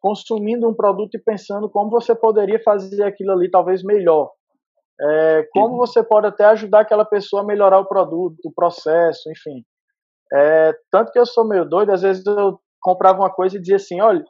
consumindo 0.00 0.68
um 0.68 0.74
produto 0.74 1.16
e 1.16 1.20
pensando 1.20 1.68
como 1.68 1.90
você 1.90 2.14
poderia 2.14 2.62
fazer 2.62 3.02
aquilo 3.02 3.32
ali 3.32 3.50
talvez 3.50 3.82
melhor. 3.82 4.30
É, 5.00 5.48
como 5.52 5.76
você 5.76 6.02
pode 6.02 6.26
até 6.26 6.44
ajudar 6.46 6.80
aquela 6.80 7.04
pessoa 7.04 7.42
a 7.42 7.46
melhorar 7.46 7.78
o 7.78 7.86
produto, 7.86 8.36
o 8.44 8.52
processo, 8.52 9.30
enfim. 9.30 9.64
É, 10.32 10.72
tanto 10.90 11.12
que 11.12 11.18
eu 11.18 11.26
sou 11.26 11.46
meio 11.46 11.64
doido, 11.64 11.92
às 11.92 12.02
vezes 12.02 12.26
eu 12.26 12.60
comprava 12.80 13.18
uma 13.18 13.30
coisa 13.30 13.56
e 13.56 13.60
dizia 13.60 13.76
assim, 13.76 14.00
olha, 14.00 14.24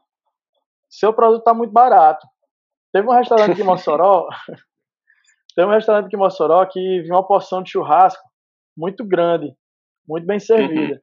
seu 0.88 1.12
produto 1.12 1.40
está 1.40 1.54
muito 1.54 1.72
barato. 1.72 2.26
Teve 2.92 3.08
um 3.08 3.12
restaurante 3.12 3.52
aqui 3.52 3.62
em 3.62 3.64
Mossoró, 3.64 4.28
teve 5.56 5.68
um 5.68 5.72
restaurante 5.72 6.06
aqui 6.06 6.16
em 6.16 6.18
Mossoró 6.18 6.64
que 6.66 7.02
vinha 7.02 7.14
uma 7.14 7.26
porção 7.26 7.62
de 7.62 7.70
churrasco 7.70 8.22
muito 8.76 9.04
grande, 9.04 9.52
muito 10.06 10.26
bem 10.26 10.38
servida. 10.38 10.94
Uhum. 10.94 11.00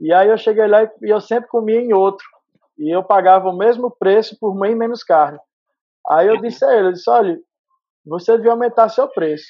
E 0.00 0.12
aí 0.12 0.28
eu 0.28 0.38
cheguei 0.38 0.66
lá 0.66 0.84
e 0.84 0.90
eu 1.02 1.20
sempre 1.20 1.48
comia 1.48 1.80
em 1.80 1.92
outro. 1.92 2.26
E 2.78 2.94
eu 2.94 3.04
pagava 3.04 3.48
o 3.48 3.56
mesmo 3.56 3.90
preço 3.90 4.36
por 4.38 4.58
bem 4.58 4.74
menos 4.74 5.02
carne. 5.02 5.38
Aí 6.08 6.26
eu 6.26 6.40
disse 6.40 6.64
a 6.64 6.76
ele, 6.76 6.88
eu 6.88 6.92
disse, 6.92 7.08
olha, 7.08 7.38
você 8.04 8.36
devia 8.36 8.52
aumentar 8.52 8.88
seu 8.88 9.08
preço. 9.08 9.46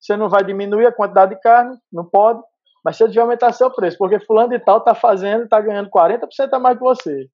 Você 0.00 0.16
não 0.16 0.28
vai 0.28 0.44
diminuir 0.44 0.86
a 0.86 0.92
quantidade 0.92 1.34
de 1.34 1.40
carne, 1.40 1.76
não 1.92 2.04
pode, 2.04 2.42
mas 2.84 2.96
você 2.96 3.06
devia 3.06 3.22
aumentar 3.22 3.52
seu 3.52 3.70
preço, 3.70 3.96
porque 3.96 4.18
fulano 4.20 4.50
de 4.50 4.58
tal 4.58 4.78
está 4.78 4.94
fazendo, 4.94 5.44
está 5.44 5.60
ganhando 5.60 5.90
40% 5.90 6.52
a 6.52 6.58
mais 6.58 6.76
que 6.76 6.82
você. 6.84 7.28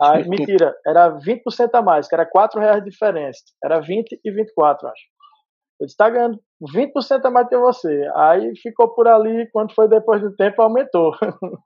Aí, 0.00 0.26
mentira, 0.26 0.74
era 0.86 1.10
20% 1.10 1.70
a 1.74 1.82
mais, 1.82 2.08
que 2.08 2.14
era 2.14 2.24
4 2.24 2.58
reais 2.58 2.82
de 2.82 2.90
diferença. 2.90 3.40
Era 3.62 3.80
20 3.80 4.18
e 4.24 4.30
24, 4.30 4.88
acho. 4.88 5.02
Ele 5.78 5.88
está 5.88 6.08
ganhando 6.08 6.40
20% 6.74 7.24
a 7.24 7.30
mais 7.30 7.48
que 7.48 7.56
você. 7.56 8.10
Aí 8.14 8.56
ficou 8.56 8.94
por 8.94 9.06
ali, 9.08 9.50
quando 9.52 9.74
foi 9.74 9.88
depois 9.88 10.22
do 10.22 10.34
tempo, 10.34 10.62
aumentou. 10.62 11.12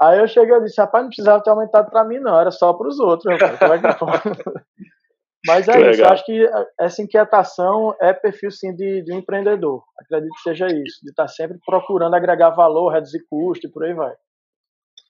Aí 0.00 0.18
eu 0.18 0.26
cheguei 0.26 0.56
e 0.56 0.62
disse, 0.62 0.80
rapaz, 0.80 1.04
não 1.04 1.10
precisava 1.10 1.42
ter 1.42 1.50
aumentado 1.50 1.88
para 1.88 2.02
mim, 2.04 2.18
não, 2.18 2.40
era 2.40 2.50
só 2.50 2.72
para 2.72 2.88
os 2.88 2.98
outros. 2.98 3.32
Rapaz. 3.40 3.60
É 3.62 3.78
Mas 5.46 5.68
é 5.68 5.72
que 5.72 5.90
isso, 5.90 6.02
eu 6.02 6.08
acho 6.08 6.24
que 6.24 6.50
essa 6.78 7.02
inquietação 7.02 7.94
é 8.00 8.12
perfil 8.12 8.50
sim 8.50 8.74
de, 8.74 9.02
de 9.02 9.12
um 9.12 9.18
empreendedor. 9.18 9.82
Acredito 9.98 10.32
que 10.34 10.42
seja 10.42 10.66
isso, 10.68 11.00
de 11.02 11.10
estar 11.10 11.24
tá 11.24 11.28
sempre 11.28 11.58
procurando 11.66 12.14
agregar 12.14 12.50
valor, 12.50 12.90
reduzir 12.90 13.24
custo 13.28 13.66
e 13.66 13.70
por 13.70 13.84
aí 13.84 13.92
vai. 13.92 14.14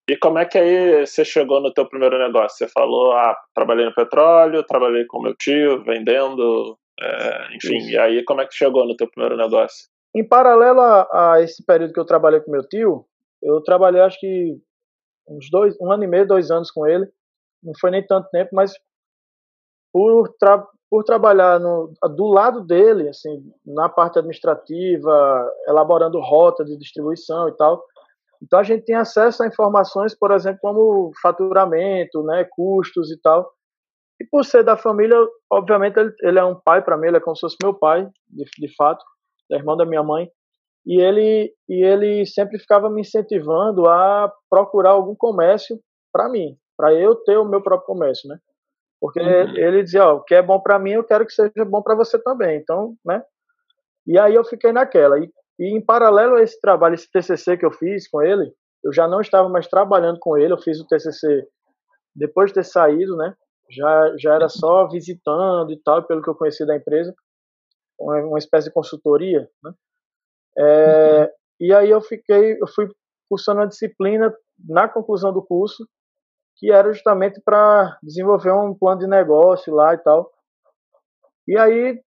E 0.08 0.16
como 0.16 0.38
é 0.38 0.44
que 0.44 0.58
aí 0.58 1.06
você 1.06 1.24
chegou 1.24 1.60
no 1.60 1.72
teu 1.72 1.86
primeiro 1.86 2.18
negócio? 2.18 2.58
Você 2.58 2.68
falou, 2.68 3.12
ah, 3.12 3.36
trabalhei 3.54 3.84
no 3.84 3.94
petróleo, 3.94 4.64
trabalhei 4.64 5.04
com 5.04 5.22
meu 5.22 5.34
tio, 5.36 5.84
vendendo, 5.84 6.78
é, 7.00 7.56
enfim. 7.56 7.76
Isso. 7.78 7.90
E 7.90 7.98
aí 7.98 8.24
como 8.24 8.40
é 8.40 8.46
que 8.46 8.54
chegou 8.54 8.86
no 8.86 8.96
teu 8.96 9.08
primeiro 9.08 9.36
negócio? 9.36 9.88
Em 10.14 10.26
paralelo 10.26 10.80
a, 10.80 11.34
a, 11.34 11.42
esse 11.42 11.64
período 11.64 11.92
que 11.92 12.00
eu 12.00 12.04
trabalhei 12.04 12.40
com 12.40 12.50
meu 12.50 12.66
tio, 12.66 13.06
eu 13.42 13.62
trabalhei 13.62 14.00
acho 14.00 14.18
que 14.18 14.56
uns 15.28 15.48
dois, 15.50 15.76
um 15.80 15.90
ano 15.92 16.04
e 16.04 16.06
meio, 16.06 16.26
dois 16.26 16.50
anos 16.50 16.70
com 16.70 16.86
ele. 16.86 17.06
Não 17.62 17.72
foi 17.80 17.90
nem 17.90 18.04
tanto 18.04 18.28
tempo, 18.30 18.50
mas 18.52 18.72
por, 19.92 20.28
tra 20.38 20.66
por 20.90 21.04
trabalhar 21.04 21.58
no, 21.58 21.92
do 22.14 22.26
lado 22.26 22.60
dele, 22.60 23.08
assim, 23.08 23.42
na 23.64 23.88
parte 23.88 24.18
administrativa, 24.18 25.50
elaborando 25.66 26.20
rota 26.20 26.64
de 26.64 26.76
distribuição 26.76 27.48
e 27.48 27.56
tal. 27.56 27.82
Então 28.42 28.58
a 28.58 28.62
gente 28.62 28.84
tem 28.84 28.96
acesso 28.96 29.42
a 29.42 29.46
informações, 29.46 30.14
por 30.14 30.32
exemplo, 30.32 30.58
como 30.60 31.12
faturamento, 31.22 32.22
né, 32.24 32.44
custos 32.50 33.10
e 33.10 33.18
tal. 33.22 33.50
E 34.20 34.26
por 34.26 34.44
ser 34.44 34.62
da 34.64 34.76
família, 34.76 35.16
obviamente 35.50 35.98
ele, 35.98 36.12
ele 36.20 36.38
é 36.38 36.44
um 36.44 36.54
pai 36.54 36.82
para 36.82 36.96
mim, 36.96 37.08
ele 37.08 37.16
é 37.16 37.20
como 37.20 37.36
se 37.36 37.40
fosse 37.40 37.56
meu 37.62 37.72
pai, 37.72 38.06
de, 38.28 38.44
de 38.58 38.74
fato, 38.76 39.02
é 39.50 39.56
irmão 39.56 39.76
da 39.76 39.86
minha 39.86 40.02
mãe. 40.02 40.28
E 40.84 41.00
ele, 41.00 41.54
e 41.68 41.84
ele 41.84 42.26
sempre 42.26 42.58
ficava 42.58 42.90
me 42.90 43.00
incentivando 43.00 43.88
a 43.88 44.30
procurar 44.50 44.90
algum 44.90 45.14
comércio 45.14 45.78
para 46.12 46.28
mim, 46.28 46.56
para 46.76 46.92
eu 46.92 47.14
ter 47.14 47.38
o 47.38 47.44
meu 47.44 47.62
próprio 47.62 47.86
comércio, 47.86 48.28
né? 48.28 48.38
Porque 49.02 49.18
uhum. 49.18 49.56
ele 49.56 49.82
dizia, 49.82 50.06
ó, 50.06 50.14
o 50.14 50.22
que 50.22 50.32
é 50.32 50.40
bom 50.40 50.60
para 50.60 50.78
mim, 50.78 50.92
eu 50.92 51.02
quero 51.02 51.26
que 51.26 51.32
seja 51.32 51.64
bom 51.66 51.82
para 51.82 51.96
você 51.96 52.22
também. 52.22 52.56
Então, 52.56 52.94
né? 53.04 53.20
E 54.06 54.16
aí 54.16 54.32
eu 54.32 54.44
fiquei 54.44 54.70
naquela. 54.70 55.18
E, 55.18 55.28
e 55.58 55.76
em 55.76 55.84
paralelo 55.84 56.36
a 56.36 56.42
esse 56.42 56.60
trabalho, 56.60 56.94
esse 56.94 57.10
TCC 57.10 57.56
que 57.56 57.66
eu 57.66 57.72
fiz 57.72 58.08
com 58.08 58.22
ele, 58.22 58.54
eu 58.84 58.92
já 58.92 59.08
não 59.08 59.20
estava 59.20 59.48
mais 59.48 59.66
trabalhando 59.66 60.20
com 60.20 60.38
ele. 60.38 60.52
Eu 60.52 60.62
fiz 60.62 60.78
o 60.78 60.86
TCC 60.86 61.44
depois 62.14 62.50
de 62.50 62.54
ter 62.54 62.64
saído, 62.64 63.16
né? 63.16 63.34
Já, 63.68 64.16
já 64.18 64.34
era 64.36 64.48
só 64.48 64.86
visitando 64.86 65.72
e 65.72 65.82
tal, 65.82 66.04
pelo 66.04 66.22
que 66.22 66.30
eu 66.30 66.36
conheci 66.36 66.64
da 66.64 66.76
empresa, 66.76 67.12
uma, 67.98 68.20
uma 68.20 68.38
espécie 68.38 68.68
de 68.68 68.74
consultoria, 68.74 69.48
né? 69.64 69.72
É, 70.56 71.22
uhum. 71.22 71.28
E 71.58 71.74
aí 71.74 71.90
eu 71.90 72.00
fiquei, 72.00 72.52
eu 72.52 72.68
fui 72.68 72.88
cursando 73.28 73.62
uma 73.62 73.66
disciplina 73.66 74.32
na 74.68 74.88
conclusão 74.88 75.32
do 75.32 75.44
curso 75.44 75.84
que 76.56 76.70
era 76.70 76.92
justamente 76.92 77.40
para 77.40 77.98
desenvolver 78.02 78.52
um 78.52 78.74
plano 78.74 79.00
de 79.00 79.06
negócio 79.06 79.74
lá 79.74 79.94
e 79.94 79.98
tal. 79.98 80.30
E 81.46 81.58
aí 81.58 82.00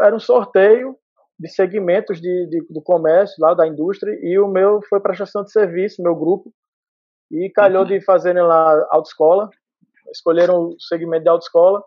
era 0.00 0.14
um 0.14 0.20
sorteio 0.20 0.96
de 1.38 1.48
segmentos 1.48 2.20
de, 2.20 2.46
de, 2.46 2.66
do 2.70 2.82
comércio 2.82 3.36
lá 3.38 3.54
da 3.54 3.66
indústria 3.66 4.18
e 4.22 4.38
o 4.38 4.48
meu 4.48 4.80
foi 4.88 5.00
prestação 5.00 5.44
de 5.44 5.52
serviço, 5.52 6.02
meu 6.02 6.14
grupo, 6.14 6.52
e 7.30 7.50
calhou 7.50 7.82
uhum. 7.82 7.88
de 7.88 8.00
fazerem 8.00 8.42
lá 8.42 8.86
autoescola, 8.90 9.50
escolheram 10.10 10.68
o 10.68 10.80
segmento 10.80 11.24
de 11.24 11.28
autoescola, 11.28 11.82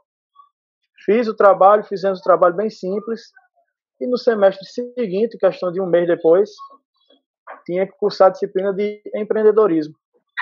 fiz 1.03 1.27
o 1.27 1.35
trabalho, 1.35 1.83
fizemos 1.83 2.19
o 2.19 2.23
trabalho 2.23 2.55
bem 2.55 2.69
simples, 2.69 3.31
e 3.99 4.07
no 4.07 4.17
semestre 4.17 4.65
seguinte, 4.65 5.37
questão 5.37 5.71
de 5.71 5.81
um 5.81 5.85
mês 5.85 6.07
depois, 6.07 6.51
tinha 7.65 7.85
que 7.85 7.93
cursar 7.97 8.27
a 8.27 8.31
disciplina 8.31 8.73
de 8.73 9.01
empreendedorismo 9.15 9.95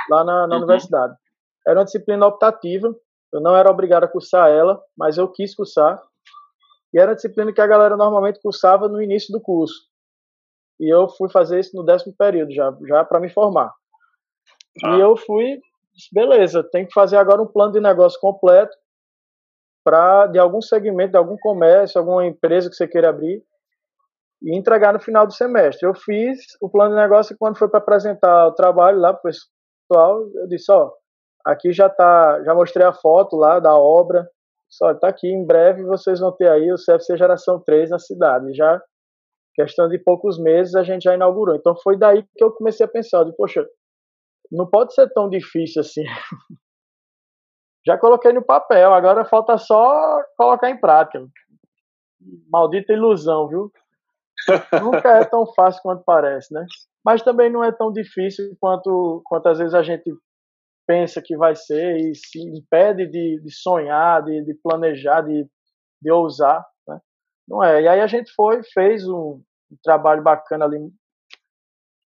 lá 0.10 0.24
na, 0.24 0.48
na 0.48 0.56
uhum. 0.56 0.62
universidade. 0.64 1.16
Era 1.68 1.80
uma 1.80 1.86
disciplina 1.86 2.26
optativa, 2.26 2.96
eu 3.34 3.42
não 3.42 3.56
era 3.56 3.70
obrigado 3.70 4.06
a 4.06 4.08
cursar 4.08 4.50
ela, 4.50 4.82
mas 4.98 5.18
eu 5.18 5.28
quis 5.28 5.54
cursar. 5.54 6.02
E 6.94 7.00
era 7.00 7.12
uma 7.12 7.16
disciplina 7.16 7.52
que 7.52 7.60
a 7.60 7.68
galera 7.68 7.98
normalmente 7.98 8.40
cursava 8.42 8.88
no 8.88 9.02
início 9.02 9.34
do 9.34 9.42
curso. 9.42 9.86
E 10.80 10.88
eu 10.94 11.10
fui 11.10 11.30
fazer 11.30 11.60
isso 11.60 11.76
no 11.76 11.84
décimo 11.84 12.16
período, 12.18 12.54
já, 12.54 12.74
já 12.88 13.04
para 13.04 13.20
me 13.20 13.30
formar. 13.30 13.74
Ah. 14.84 14.96
E 14.96 15.02
eu 15.02 15.18
fui, 15.18 15.60
beleza, 16.14 16.64
tem 16.64 16.86
que 16.86 16.94
fazer 16.94 17.18
agora 17.18 17.42
um 17.42 17.48
plano 17.48 17.74
de 17.74 17.82
negócio 17.82 18.20
completo 18.22 18.76
para 19.84 20.28
de 20.28 20.40
algum 20.40 20.62
segmento, 20.62 21.12
de 21.12 21.18
algum 21.18 21.38
comércio, 21.38 22.00
alguma 22.00 22.26
empresa 22.26 22.70
que 22.70 22.76
você 22.76 22.88
queira 22.88 23.10
abrir 23.10 23.44
e 24.42 24.56
entregar 24.56 24.94
no 24.94 25.00
final 25.00 25.26
do 25.26 25.34
semestre. 25.34 25.88
Eu 25.88 25.96
fiz 25.96 26.40
o 26.62 26.70
plano 26.70 26.96
de 26.96 27.02
negócio 27.02 27.34
e 27.34 27.38
quando 27.38 27.58
foi 27.58 27.68
para 27.68 27.80
apresentar 27.80 28.48
o 28.48 28.54
trabalho 28.54 29.00
lá 29.00 29.14
para 29.14 29.30
o 29.30 29.34
pessoal, 29.34 30.22
eu 30.36 30.48
disse, 30.48 30.72
ó, 30.72 30.92
Aqui 31.46 31.72
já 31.72 31.90
tá, 31.90 32.44
já 32.44 32.54
mostrei 32.54 32.86
a 32.86 32.94
foto 32.94 33.36
lá 33.36 33.60
da 33.60 33.76
obra. 33.76 34.28
Só 34.70 34.94
tá 34.94 35.08
aqui, 35.08 35.28
em 35.28 35.46
breve 35.46 35.84
vocês 35.84 36.20
vão 36.20 36.32
ter 36.32 36.50
aí 36.50 36.72
o 36.72 36.76
CFC 36.76 37.18
Geração 37.18 37.62
3 37.64 37.90
na 37.90 38.00
cidade. 38.00 38.54
Já 38.54 38.82
questão 39.56 39.90
de 39.90 39.98
poucos 39.98 40.38
meses 40.40 40.76
a 40.76 40.84
gente 40.84 41.04
já 41.04 41.16
inaugurou. 41.16 41.56
Então 41.56 41.76
foi 41.82 41.98
daí 41.98 42.24
que 42.36 42.44
eu 42.44 42.52
comecei 42.52 42.86
a 42.86 42.90
pensar, 42.90 43.24
de, 43.24 43.36
poxa, 43.36 43.66
não 44.52 44.68
pode 44.70 44.94
ser 44.94 45.10
tão 45.14 45.28
difícil 45.28 45.82
assim. 45.82 46.04
já 47.86 47.98
coloquei 47.98 48.32
no 48.32 48.46
papel, 48.46 48.94
agora 48.94 49.26
falta 49.26 49.58
só 49.58 50.22
colocar 50.38 50.70
em 50.70 50.80
prática. 50.80 51.26
Maldita 52.52 52.94
ilusão, 52.94 53.48
viu? 53.48 53.72
Nunca 54.84 55.18
é 55.18 55.26
tão 55.26 55.46
fácil 55.54 55.82
quanto 55.82 56.04
parece, 56.04 56.54
né? 56.54 56.66
Mas 57.04 57.24
também 57.24 57.50
não 57.50 57.64
é 57.64 57.72
tão 57.72 57.92
difícil 57.92 58.56
quanto, 58.60 59.22
quanto 59.26 59.48
às 59.48 59.58
vezes 59.58 59.74
a 59.74 59.82
gente 59.82 60.12
pensa 60.88 61.22
que 61.22 61.36
vai 61.36 61.56
ser 61.56 61.98
e 61.98 62.16
se 62.16 62.40
impede 62.40 63.06
de, 63.06 63.42
de 63.42 63.52
sonhar, 63.52 64.24
de, 64.24 64.44
de, 64.44 64.54
planejar, 64.56 65.22
de, 65.22 65.46
de 66.02 66.12
ousar. 66.12 66.66
Né? 66.88 67.00
Não 67.48 67.64
é. 67.64 67.82
E 67.82 67.88
aí 67.88 68.00
a 68.00 68.08
gente 68.08 68.32
foi, 68.34 68.64
fez 68.74 69.08
um, 69.08 69.44
um 69.72 69.78
trabalho 69.84 70.24
bacana 70.24 70.66
ali, 70.66 70.78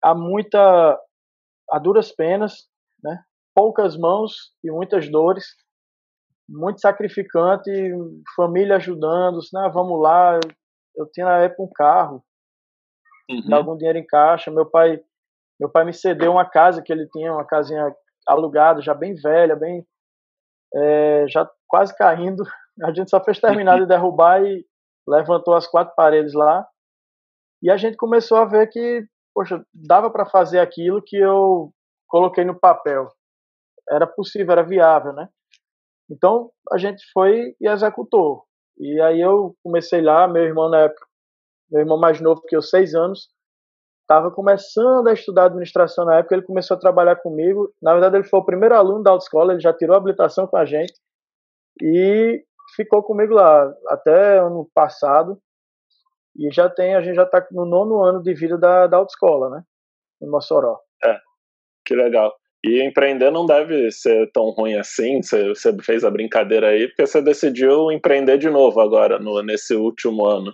há 0.03 0.15
muita, 0.15 0.99
a 1.69 1.79
duras 1.79 2.11
penas, 2.11 2.67
né? 3.03 3.23
poucas 3.53 3.95
mãos 3.95 4.51
e 4.63 4.71
muitas 4.71 5.09
dores, 5.09 5.45
muito 6.49 6.81
sacrificante, 6.81 7.71
família 8.35 8.77
ajudando, 8.77 9.39
né? 9.53 9.69
vamos 9.71 10.01
lá, 10.01 10.39
eu 10.95 11.09
tinha 11.11 11.25
na 11.27 11.37
época 11.37 11.63
um 11.63 11.69
carro, 11.71 12.23
uhum. 13.29 13.55
algum 13.55 13.77
dinheiro 13.77 13.99
em 13.99 14.05
caixa, 14.05 14.51
meu 14.51 14.65
pai 14.65 15.01
meu 15.61 15.69
pai 15.69 15.85
me 15.85 15.93
cedeu 15.93 16.31
uma 16.31 16.49
casa 16.49 16.81
que 16.81 16.91
ele 16.91 17.07
tinha, 17.09 17.31
uma 17.31 17.45
casinha 17.45 17.95
alugado, 18.27 18.81
já 18.81 18.93
bem 18.93 19.13
velha, 19.15 19.55
bem 19.55 19.85
é, 20.73 21.25
já 21.27 21.49
quase 21.67 21.95
caindo. 21.95 22.43
A 22.83 22.93
gente 22.93 23.09
só 23.09 23.23
fez 23.23 23.39
terminar 23.39 23.79
de 23.79 23.85
derrubar 23.85 24.43
e 24.43 24.65
levantou 25.07 25.53
as 25.53 25.67
quatro 25.67 25.93
paredes 25.95 26.33
lá. 26.33 26.65
E 27.61 27.69
a 27.69 27.77
gente 27.77 27.97
começou 27.97 28.37
a 28.37 28.45
ver 28.45 28.67
que, 28.67 29.05
poxa, 29.33 29.63
dava 29.73 30.09
para 30.09 30.25
fazer 30.25 30.59
aquilo 30.59 31.01
que 31.01 31.17
eu 31.17 31.71
coloquei 32.07 32.43
no 32.43 32.59
papel. 32.59 33.07
Era 33.89 34.07
possível, 34.07 34.51
era 34.51 34.63
viável, 34.63 35.13
né? 35.13 35.27
Então 36.09 36.51
a 36.71 36.77
gente 36.77 37.03
foi 37.13 37.55
e 37.59 37.67
executou. 37.67 38.45
E 38.77 38.99
aí 39.01 39.21
eu 39.21 39.55
comecei 39.63 40.01
lá, 40.01 40.27
meu 40.27 40.43
irmão 40.43 40.69
na 40.69 40.81
época, 40.81 41.05
meu 41.69 41.81
irmão 41.81 41.99
mais 41.99 42.19
novo 42.19 42.41
que 42.47 42.55
eu, 42.55 42.61
seis 42.61 42.95
anos, 42.95 43.29
estava 44.11 44.29
começando 44.29 45.07
a 45.07 45.13
estudar 45.13 45.45
administração 45.45 46.05
na 46.05 46.17
época, 46.17 46.35
ele 46.35 46.45
começou 46.45 46.75
a 46.75 46.79
trabalhar 46.79 47.15
comigo. 47.15 47.73
Na 47.81 47.93
verdade, 47.93 48.17
ele 48.17 48.25
foi 48.25 48.41
o 48.41 48.45
primeiro 48.45 48.75
aluno 48.75 49.01
da 49.01 49.11
autoescola, 49.11 49.53
ele 49.53 49.61
já 49.61 49.73
tirou 49.73 49.95
a 49.95 49.97
habilitação 49.97 50.45
com 50.45 50.57
a 50.57 50.65
gente 50.65 50.93
e 51.81 52.43
ficou 52.75 53.01
comigo 53.01 53.33
lá 53.33 53.73
até 53.87 54.39
ano 54.39 54.69
passado. 54.73 55.39
E 56.37 56.51
já 56.51 56.69
tem, 56.69 56.95
a 56.95 57.01
gente 57.01 57.15
já 57.15 57.23
está 57.23 57.45
no 57.51 57.65
nono 57.65 58.03
ano 58.03 58.21
de 58.21 58.33
vida 58.33 58.57
da, 58.57 58.87
da 58.87 58.97
autoescola, 58.97 59.49
né? 59.49 59.63
em 60.21 60.29
Mossoró. 60.29 60.79
É, 61.03 61.17
que 61.85 61.95
legal. 61.95 62.33
E 62.63 62.85
empreender 62.85 63.31
não 63.31 63.45
deve 63.45 63.89
ser 63.91 64.29
tão 64.31 64.51
ruim 64.51 64.75
assim. 64.75 65.21
Você, 65.21 65.75
fez 65.81 66.03
a 66.03 66.11
brincadeira 66.11 66.67
aí, 66.69 66.87
porque 66.87 67.07
você 67.07 67.21
decidiu 67.21 67.91
empreender 67.91 68.37
de 68.37 68.49
novo 68.49 68.79
agora, 68.79 69.17
no, 69.17 69.41
nesse 69.41 69.73
último 69.73 70.25
ano. 70.25 70.53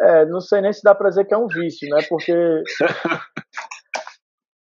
É, 0.00 0.26
não 0.26 0.40
sei 0.40 0.60
nem 0.60 0.72
se 0.72 0.82
dá 0.82 0.94
para 0.94 1.08
dizer 1.08 1.24
que 1.24 1.34
é 1.34 1.38
um 1.38 1.46
vício, 1.46 1.88
né? 1.88 2.00
Porque. 2.08 2.62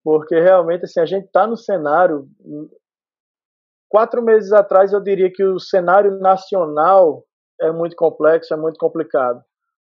porque 0.03 0.39
realmente, 0.39 0.85
assim, 0.85 0.99
a 0.99 1.05
gente 1.05 1.25
está 1.25 1.45
no 1.45 1.57
cenário. 1.57 2.27
Quatro 3.89 4.21
meses 4.21 4.51
atrás, 4.51 4.93
eu 4.93 5.01
diria 5.01 5.31
que 5.31 5.43
o 5.43 5.59
cenário 5.59 6.19
nacional 6.19 7.23
é 7.61 7.71
muito 7.71 7.95
complexo, 7.95 8.53
é 8.53 8.57
muito 8.57 8.77
complicado. 8.77 9.41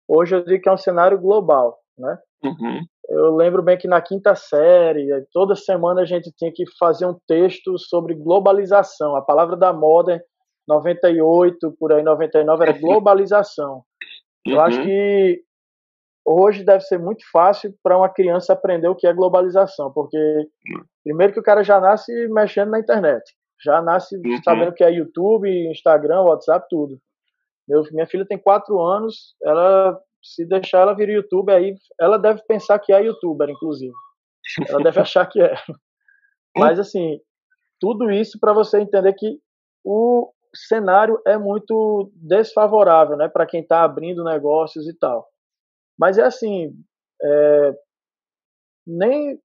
Hoje, 0.09 0.35
eu 0.35 0.45
digo 0.45 0.62
que 0.62 0.69
é 0.69 0.73
um 0.73 0.78
cenário 0.78 1.19
global, 1.21 1.78
né? 1.97 2.19
Uhum. 2.42 2.80
Eu 3.09 3.35
lembro 3.35 3.62
bem 3.62 3.76
que 3.76 3.88
na 3.88 4.00
quinta 4.00 4.35
série, 4.35 5.09
toda 5.33 5.57
semana 5.57 6.02
a 6.02 6.04
gente 6.04 6.33
tinha 6.33 6.52
que 6.52 6.64
fazer 6.78 7.07
um 7.07 7.19
texto 7.26 7.76
sobre 7.78 8.14
globalização. 8.14 9.16
A 9.16 9.23
palavra 9.23 9.57
da 9.57 9.73
moda, 9.73 10.23
98, 10.69 11.75
por 11.78 11.92
aí, 11.92 12.02
99, 12.02 12.62
era 12.62 12.73
globalização. 12.78 13.83
Eu 14.47 14.56
uhum. 14.56 14.62
acho 14.62 14.82
que 14.82 15.42
hoje 16.25 16.64
deve 16.64 16.80
ser 16.82 16.99
muito 16.99 17.25
fácil 17.30 17.75
para 17.82 17.97
uma 17.97 18.09
criança 18.09 18.52
aprender 18.52 18.88
o 18.88 18.94
que 18.94 19.06
é 19.06 19.12
globalização, 19.12 19.92
porque 19.92 20.18
primeiro 21.04 21.32
que 21.32 21.40
o 21.40 21.42
cara 21.42 21.62
já 21.62 21.80
nasce 21.80 22.12
mexendo 22.28 22.70
na 22.70 22.78
internet, 22.78 23.23
já 23.62 23.82
nasce 23.82 24.16
uhum. 24.16 24.42
sabendo 24.42 24.70
o 24.70 24.75
que 24.75 24.85
é 24.85 24.90
YouTube, 24.90 25.49
Instagram, 25.70 26.23
WhatsApp, 26.23 26.66
tudo. 26.68 26.99
Meu, 27.68 27.82
minha 27.92 28.06
filha 28.06 28.26
tem 28.26 28.38
quatro 28.38 28.80
anos, 28.80 29.35
ela 29.42 29.99
se 30.23 30.47
deixar 30.47 30.80
ela 30.80 30.94
vir 30.94 31.09
YouTube 31.09 31.52
aí, 31.52 31.75
ela 32.00 32.18
deve 32.18 32.42
pensar 32.47 32.78
que 32.78 32.92
é 32.92 33.02
youtuber, 33.02 33.49
inclusive. 33.49 33.94
Ela 34.68 34.82
deve 34.82 35.00
achar 35.00 35.26
que 35.26 35.40
é. 35.40 35.54
Mas 36.56 36.78
assim, 36.78 37.18
tudo 37.78 38.11
isso 38.11 38.38
para 38.40 38.52
você 38.52 38.80
entender 38.80 39.12
que 39.14 39.38
o 39.85 40.30
cenário 40.54 41.21
é 41.26 41.38
muito 41.38 42.11
desfavorável, 42.14 43.16
né, 43.16 43.28
para 43.28 43.47
quem 43.47 43.61
está 43.61 43.85
abrindo 43.85 44.25
negócios 44.25 44.87
e 44.88 44.95
tal. 44.97 45.28
Mas 45.99 46.19
é 46.19 46.23
assim, 46.23 46.73
é, 47.23 47.73
nem 48.87 49.38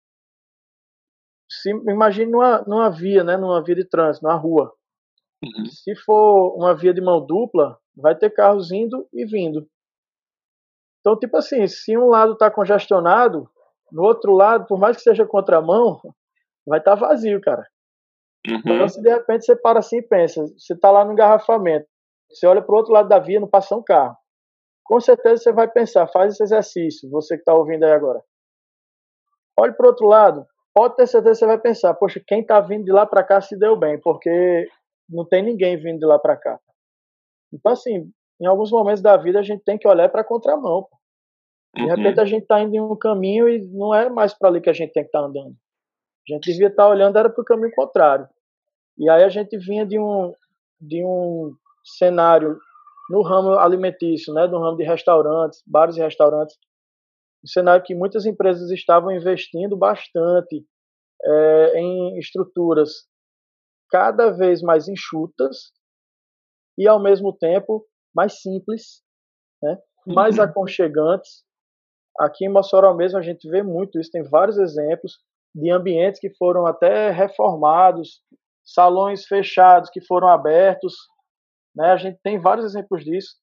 se 1.49 1.69
imagine 1.69 2.31
numa, 2.31 2.61
numa 2.63 2.89
via, 2.89 3.23
né, 3.23 3.37
numa 3.37 3.63
via 3.63 3.75
de 3.75 3.85
trânsito, 3.85 4.25
numa 4.25 4.37
rua. 4.37 4.73
Uhum. 5.43 5.65
Se 5.65 5.95
for 5.95 6.55
uma 6.55 6.73
via 6.73 6.93
de 6.93 7.01
mão 7.01 7.25
dupla, 7.25 7.77
vai 7.95 8.15
ter 8.15 8.29
carros 8.31 8.71
indo 8.71 9.07
e 9.13 9.25
vindo. 9.25 9.67
Então, 10.99 11.19
tipo 11.19 11.35
assim, 11.37 11.67
se 11.67 11.97
um 11.97 12.07
lado 12.07 12.33
está 12.33 12.49
congestionado, 12.49 13.49
no 13.91 14.03
outro 14.03 14.33
lado, 14.33 14.65
por 14.65 14.79
mais 14.79 14.97
que 14.97 15.03
seja 15.03 15.25
contramão, 15.25 15.99
vai 16.65 16.79
estar 16.79 16.97
tá 16.97 17.07
vazio, 17.07 17.41
cara. 17.41 17.67
Uhum. 18.47 18.59
Então, 18.65 18.87
se 18.89 19.01
de 19.01 19.09
repente 19.09 19.45
você 19.45 19.55
para 19.55 19.79
assim 19.79 19.97
e 19.97 20.01
pensa, 20.01 20.45
você 20.57 20.73
está 20.73 20.91
lá 20.91 21.05
no 21.05 21.13
engarrafamento, 21.13 21.87
você 22.29 22.45
olha 22.45 22.61
para 22.61 22.73
o 22.73 22.77
outro 22.77 22.93
lado 22.93 23.07
da 23.07 23.19
via, 23.19 23.39
não 23.39 23.47
passa 23.47 23.75
um 23.75 23.83
carro. 23.83 24.17
Com 24.83 24.99
certeza 24.99 25.43
você 25.43 25.51
vai 25.51 25.69
pensar, 25.69 26.07
faz 26.07 26.33
esse 26.33 26.43
exercício, 26.43 27.09
você 27.09 27.35
que 27.35 27.41
está 27.41 27.53
ouvindo 27.53 27.83
aí 27.83 27.91
agora. 27.91 28.21
Olhe 29.57 29.73
para 29.73 29.85
o 29.85 29.89
outro 29.89 30.07
lado, 30.07 30.45
pode 30.73 30.95
ter 30.95 31.07
certeza 31.07 31.33
que 31.33 31.39
você 31.39 31.45
vai 31.45 31.59
pensar, 31.59 31.93
poxa, 31.93 32.21
quem 32.25 32.41
está 32.41 32.59
vindo 32.59 32.83
de 32.83 32.91
lá 32.91 33.05
para 33.05 33.23
cá 33.23 33.39
se 33.39 33.57
deu 33.57 33.77
bem, 33.77 33.99
porque 34.01 34.67
não 35.09 35.25
tem 35.25 35.43
ninguém 35.43 35.77
vindo 35.77 35.99
de 35.99 36.05
lá 36.05 36.19
para 36.19 36.35
cá. 36.35 36.59
Então, 37.53 37.71
assim, 37.71 38.11
em 38.41 38.45
alguns 38.45 38.71
momentos 38.71 39.01
da 39.01 39.15
vida 39.15 39.39
a 39.39 39.43
gente 39.43 39.63
tem 39.63 39.77
que 39.77 39.87
olhar 39.87 40.09
para 40.09 40.21
a 40.21 40.25
contramão. 40.25 40.87
De 41.75 41.85
repente 41.85 42.17
uhum. 42.17 42.23
a 42.23 42.25
gente 42.25 42.41
está 42.43 42.61
indo 42.61 42.75
em 42.75 42.81
um 42.81 42.95
caminho 42.95 43.47
e 43.47 43.65
não 43.69 43.93
é 43.93 44.09
mais 44.09 44.33
para 44.33 44.49
ali 44.49 44.61
que 44.61 44.69
a 44.69 44.73
gente 44.73 44.91
tem 44.91 45.03
que 45.03 45.07
estar 45.07 45.21
tá 45.21 45.25
andando. 45.25 45.55
A 46.29 46.33
gente 46.33 46.51
devia 46.51 46.67
estar 46.67 46.83
tá 46.83 46.89
olhando 46.89 47.17
era 47.17 47.29
para 47.29 47.41
o 47.41 47.45
caminho 47.45 47.71
contrário. 47.75 48.27
E 48.97 49.09
aí 49.09 49.23
a 49.23 49.29
gente 49.29 49.57
vinha 49.57 49.85
de 49.85 49.99
um 49.99 50.33
de 50.79 51.03
um 51.03 51.55
cenário 51.83 52.59
no 53.09 53.21
ramo 53.21 53.57
alimentício, 53.57 54.33
né, 54.33 54.47
no 54.47 54.59
ramo 54.59 54.77
de 54.77 54.83
restaurantes, 54.83 55.61
bares 55.65 55.95
e 55.97 56.01
restaurantes, 56.01 56.57
um 57.43 57.47
cenário 57.47 57.83
que 57.83 57.95
muitas 57.95 58.25
empresas 58.25 58.69
estavam 58.71 59.11
investindo 59.11 59.77
bastante 59.77 60.65
é, 61.23 61.79
em 61.79 62.17
estruturas 62.17 63.05
cada 63.89 64.31
vez 64.31 64.61
mais 64.61 64.87
enxutas 64.87 65.71
e 66.77 66.87
ao 66.87 67.01
mesmo 67.01 67.31
tempo 67.33 67.85
mais 68.15 68.41
simples, 68.41 69.03
né, 69.61 69.77
mais 70.07 70.37
aconchegantes. 70.39 71.43
Aqui 72.19 72.45
em 72.45 72.49
Mossoró 72.49 72.93
mesmo 72.93 73.19
a 73.19 73.21
gente 73.21 73.49
vê 73.49 73.63
muito 73.63 73.99
isso, 73.99 74.11
tem 74.11 74.23
vários 74.23 74.57
exemplos 74.57 75.17
de 75.53 75.69
ambientes 75.69 76.19
que 76.19 76.33
foram 76.35 76.65
até 76.65 77.11
reformados, 77.11 78.21
salões 78.63 79.25
fechados 79.25 79.89
que 79.89 80.05
foram 80.05 80.27
abertos, 80.27 80.93
né? 81.75 81.91
A 81.91 81.97
gente 81.97 82.19
tem 82.23 82.39
vários 82.39 82.65
exemplos 82.65 83.03
disso 83.03 83.35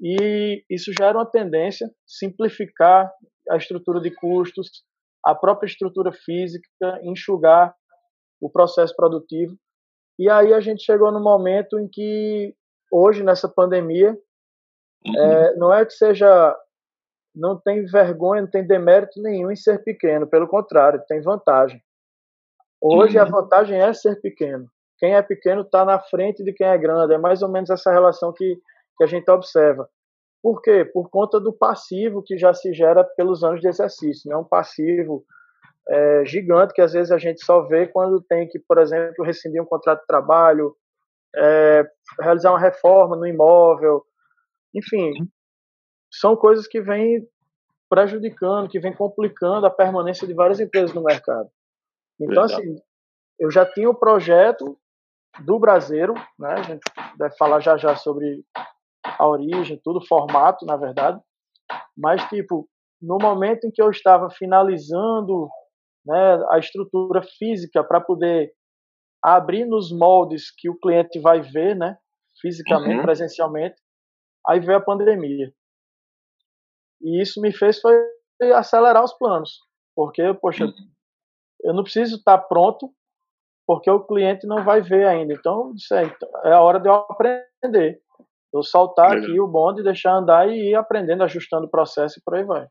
e 0.00 0.64
isso 0.70 0.92
já 0.98 1.06
era 1.06 1.18
uma 1.18 1.30
tendência 1.30 1.90
simplificar 2.06 3.10
a 3.50 3.56
estrutura 3.56 4.00
de 4.00 4.14
custos, 4.14 4.70
a 5.24 5.34
própria 5.34 5.66
estrutura 5.66 6.12
física, 6.12 6.68
enxugar 7.02 7.74
o 8.40 8.50
processo 8.50 8.94
produtivo. 8.94 9.56
E 10.18 10.30
aí 10.30 10.52
a 10.52 10.60
gente 10.60 10.84
chegou 10.84 11.10
no 11.10 11.20
momento 11.20 11.78
em 11.78 11.88
que 11.88 12.54
hoje 12.92 13.22
nessa 13.24 13.48
pandemia 13.48 14.16
uhum. 15.06 15.16
é, 15.16 15.56
não 15.56 15.72
é 15.72 15.84
que 15.84 15.92
seja 15.92 16.56
não 17.34 17.60
tem 17.60 17.84
vergonha, 17.84 18.42
não 18.42 18.50
tem 18.50 18.66
demérito 18.66 19.20
nenhum 19.22 19.50
em 19.50 19.56
ser 19.56 19.82
pequeno, 19.84 20.26
pelo 20.26 20.48
contrário, 20.48 21.04
tem 21.06 21.20
vantagem. 21.20 21.80
Hoje 22.80 23.16
uhum. 23.18 23.24
a 23.24 23.28
vantagem 23.28 23.80
é 23.80 23.92
ser 23.92 24.20
pequeno 24.20 24.68
quem 24.98 25.14
é 25.14 25.22
pequeno 25.22 25.62
está 25.62 25.84
na 25.84 25.98
frente 25.98 26.42
de 26.42 26.52
quem 26.52 26.66
é 26.66 26.76
grande. 26.76 27.14
É 27.14 27.18
mais 27.18 27.40
ou 27.40 27.48
menos 27.48 27.70
essa 27.70 27.90
relação 27.90 28.32
que, 28.32 28.60
que 28.96 29.04
a 29.04 29.06
gente 29.06 29.30
observa. 29.30 29.88
Por 30.42 30.60
quê? 30.60 30.84
Por 30.84 31.08
conta 31.08 31.40
do 31.40 31.52
passivo 31.52 32.22
que 32.22 32.36
já 32.36 32.52
se 32.52 32.72
gera 32.74 33.04
pelos 33.04 33.42
anos 33.42 33.60
de 33.60 33.68
exercício. 33.68 34.30
É 34.30 34.34
né? 34.34 34.40
um 34.40 34.44
passivo 34.44 35.24
é, 35.88 36.24
gigante 36.24 36.74
que 36.74 36.82
às 36.82 36.92
vezes 36.92 37.12
a 37.12 37.18
gente 37.18 37.44
só 37.44 37.62
vê 37.62 37.86
quando 37.86 38.20
tem 38.20 38.48
que, 38.48 38.58
por 38.58 38.78
exemplo, 38.78 39.24
rescindir 39.24 39.62
um 39.62 39.66
contrato 39.66 40.00
de 40.00 40.06
trabalho, 40.06 40.76
é, 41.34 41.88
realizar 42.20 42.50
uma 42.50 42.60
reforma 42.60 43.16
no 43.16 43.26
imóvel. 43.26 44.04
Enfim, 44.74 45.12
são 46.10 46.36
coisas 46.36 46.66
que 46.66 46.80
vêm 46.80 47.26
prejudicando, 47.88 48.68
que 48.68 48.80
vêm 48.80 48.94
complicando 48.94 49.66
a 49.66 49.70
permanência 49.70 50.26
de 50.26 50.34
várias 50.34 50.60
empresas 50.60 50.92
no 50.92 51.02
mercado. 51.02 51.48
Então, 52.20 52.42
assim, 52.42 52.80
eu 53.38 53.50
já 53.50 53.64
tinha 53.64 53.88
o 53.88 53.94
projeto 53.94 54.78
do 55.44 55.58
Brasileiro, 55.58 56.14
né? 56.38 56.54
A 56.54 56.62
gente 56.62 56.80
deve 57.16 57.36
falar 57.36 57.60
já 57.60 57.76
já 57.76 57.94
sobre 57.94 58.44
a 59.04 59.26
origem, 59.26 59.80
tudo, 59.82 60.04
formato, 60.06 60.66
na 60.66 60.76
verdade. 60.76 61.20
Mas, 61.96 62.22
tipo, 62.28 62.68
no 63.00 63.18
momento 63.20 63.66
em 63.66 63.70
que 63.70 63.80
eu 63.80 63.90
estava 63.90 64.30
finalizando 64.30 65.48
né, 66.04 66.44
a 66.50 66.58
estrutura 66.58 67.22
física 67.22 67.84
para 67.84 68.00
poder 68.00 68.52
abrir 69.22 69.64
nos 69.64 69.92
moldes 69.92 70.50
que 70.56 70.68
o 70.68 70.78
cliente 70.78 71.18
vai 71.20 71.40
ver, 71.40 71.76
né, 71.76 71.96
fisicamente, 72.40 72.98
uhum. 72.98 73.02
presencialmente, 73.02 73.76
aí 74.46 74.60
veio 74.60 74.78
a 74.78 74.84
pandemia. 74.84 75.52
E 77.00 77.20
isso 77.20 77.40
me 77.40 77.52
fez 77.52 77.80
foi 77.80 77.96
acelerar 78.54 79.04
os 79.04 79.12
planos, 79.14 79.60
porque, 79.94 80.34
poxa, 80.34 80.64
uhum. 80.64 80.72
Eu 81.62 81.74
não 81.74 81.82
preciso 81.82 82.16
estar 82.16 82.38
pronto 82.38 82.90
porque 83.66 83.90
o 83.90 84.00
cliente 84.00 84.46
não 84.46 84.64
vai 84.64 84.80
ver 84.80 85.06
ainda. 85.06 85.34
Então, 85.34 85.72
é 86.44 86.52
a 86.52 86.60
hora 86.60 86.80
de 86.80 86.88
eu 86.88 86.94
aprender. 86.94 88.00
Eu 88.52 88.62
soltar 88.62 89.18
aqui 89.18 89.38
o 89.38 89.46
bonde, 89.46 89.82
deixar 89.82 90.14
andar 90.14 90.48
e 90.48 90.70
ir 90.70 90.74
aprendendo, 90.74 91.22
ajustando 91.22 91.66
o 91.66 91.70
processo 91.70 92.18
e 92.18 92.22
por 92.24 92.34
aí 92.34 92.44
vai. 92.44 92.66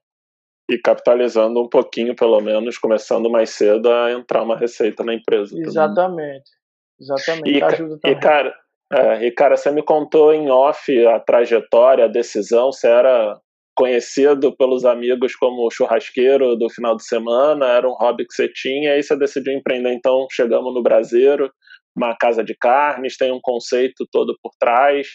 E 0.70 0.78
capitalizando 0.80 1.62
um 1.62 1.70
pouquinho, 1.70 2.16
pelo 2.16 2.42
menos, 2.42 2.80
começando 2.80 3.30
mais 3.30 3.52
cedo 3.52 3.92
a 3.92 4.12
entrar 4.12 4.42
uma 4.42 4.58
receita 4.58 5.04
na 5.04 5.14
empresa. 5.14 5.56
Exatamente. 5.56 6.50
Exatamente. 7.00 7.50
E, 7.52 7.64
Ajuda 7.64 8.00
também. 8.00 8.18
E, 8.18 8.20
cara, 8.20 8.56
é, 8.92 9.26
e, 9.28 9.32
cara, 9.32 9.56
você 9.56 9.72
me 9.72 9.84
contou 9.84 10.34
em 10.34 10.50
off 10.50 11.08
a 11.08 11.20
trajetória, 11.20 12.06
a 12.06 12.10
decisão, 12.10 12.72
você 12.72 12.88
era 12.88 13.40
conhecido 13.78 14.58
pelos 14.58 14.84
amigos 14.84 15.36
como 15.36 15.70
churrasqueiro 15.72 16.56
do 16.56 16.68
final 16.68 16.98
de 16.98 17.06
semana, 17.06 17.68
era 17.68 17.88
um 17.88 17.94
hobby 17.94 18.26
que 18.26 18.34
você 18.34 18.50
tinha, 18.52 18.90
e 18.90 18.94
aí 18.94 19.04
você 19.04 19.16
decidiu 19.16 19.54
empreender. 19.54 19.94
Então, 19.94 20.26
chegamos 20.32 20.74
no 20.74 20.82
Brasileiro, 20.82 21.52
uma 21.96 22.16
casa 22.16 22.44
de 22.44 22.56
carnes, 22.56 23.16
tem 23.18 23.32
um 23.32 23.40
conceito 23.40 24.08
todo 24.12 24.36
por 24.42 24.52
trás, 24.60 25.08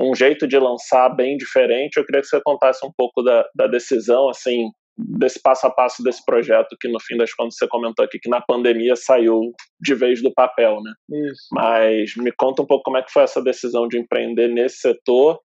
um 0.00 0.14
jeito 0.14 0.48
de 0.48 0.58
lançar 0.58 1.10
bem 1.10 1.36
diferente. 1.36 1.98
Eu 1.98 2.06
queria 2.06 2.22
que 2.22 2.28
você 2.28 2.40
contasse 2.42 2.84
um 2.84 2.90
pouco 2.96 3.22
da, 3.22 3.44
da 3.54 3.66
decisão, 3.66 4.30
assim, 4.30 4.70
desse 4.96 5.40
passo 5.42 5.66
a 5.66 5.70
passo 5.70 6.02
desse 6.02 6.24
projeto 6.24 6.76
que 6.80 6.88
no 6.88 6.98
fim 7.00 7.16
das 7.16 7.32
contas 7.34 7.56
você 7.56 7.68
comentou 7.68 8.04
aqui 8.04 8.18
que 8.18 8.30
na 8.30 8.40
pandemia 8.40 8.96
saiu 8.96 9.52
de 9.80 9.94
vez 9.94 10.22
do 10.22 10.32
papel, 10.32 10.80
né? 10.82 10.92
Isso. 11.28 11.46
Mas 11.52 12.16
me 12.16 12.32
conta 12.32 12.62
um 12.62 12.66
pouco 12.66 12.84
como 12.84 12.96
é 12.96 13.02
que 13.02 13.12
foi 13.12 13.22
essa 13.22 13.42
decisão 13.42 13.86
de 13.86 13.98
empreender 13.98 14.48
nesse 14.48 14.78
setor 14.78 15.38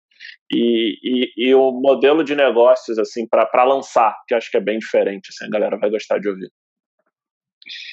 e, 0.52 0.98
e, 1.04 1.50
e 1.50 1.56
o 1.56 1.72
modelo 1.72 2.24
de 2.24 2.36
negócios 2.36 2.98
assim 3.00 3.28
para 3.28 3.64
lançar, 3.64 4.16
que 4.28 4.36
acho 4.36 4.50
que 4.50 4.58
é 4.58 4.62
bem 4.62 4.80
diferente, 4.80 5.30
assim, 5.30 5.46
a 5.46 5.50
galera 5.50 5.78
vai 5.78 5.90
gostar 5.90 6.20
de 6.20 6.30
ouvir. 6.30 6.52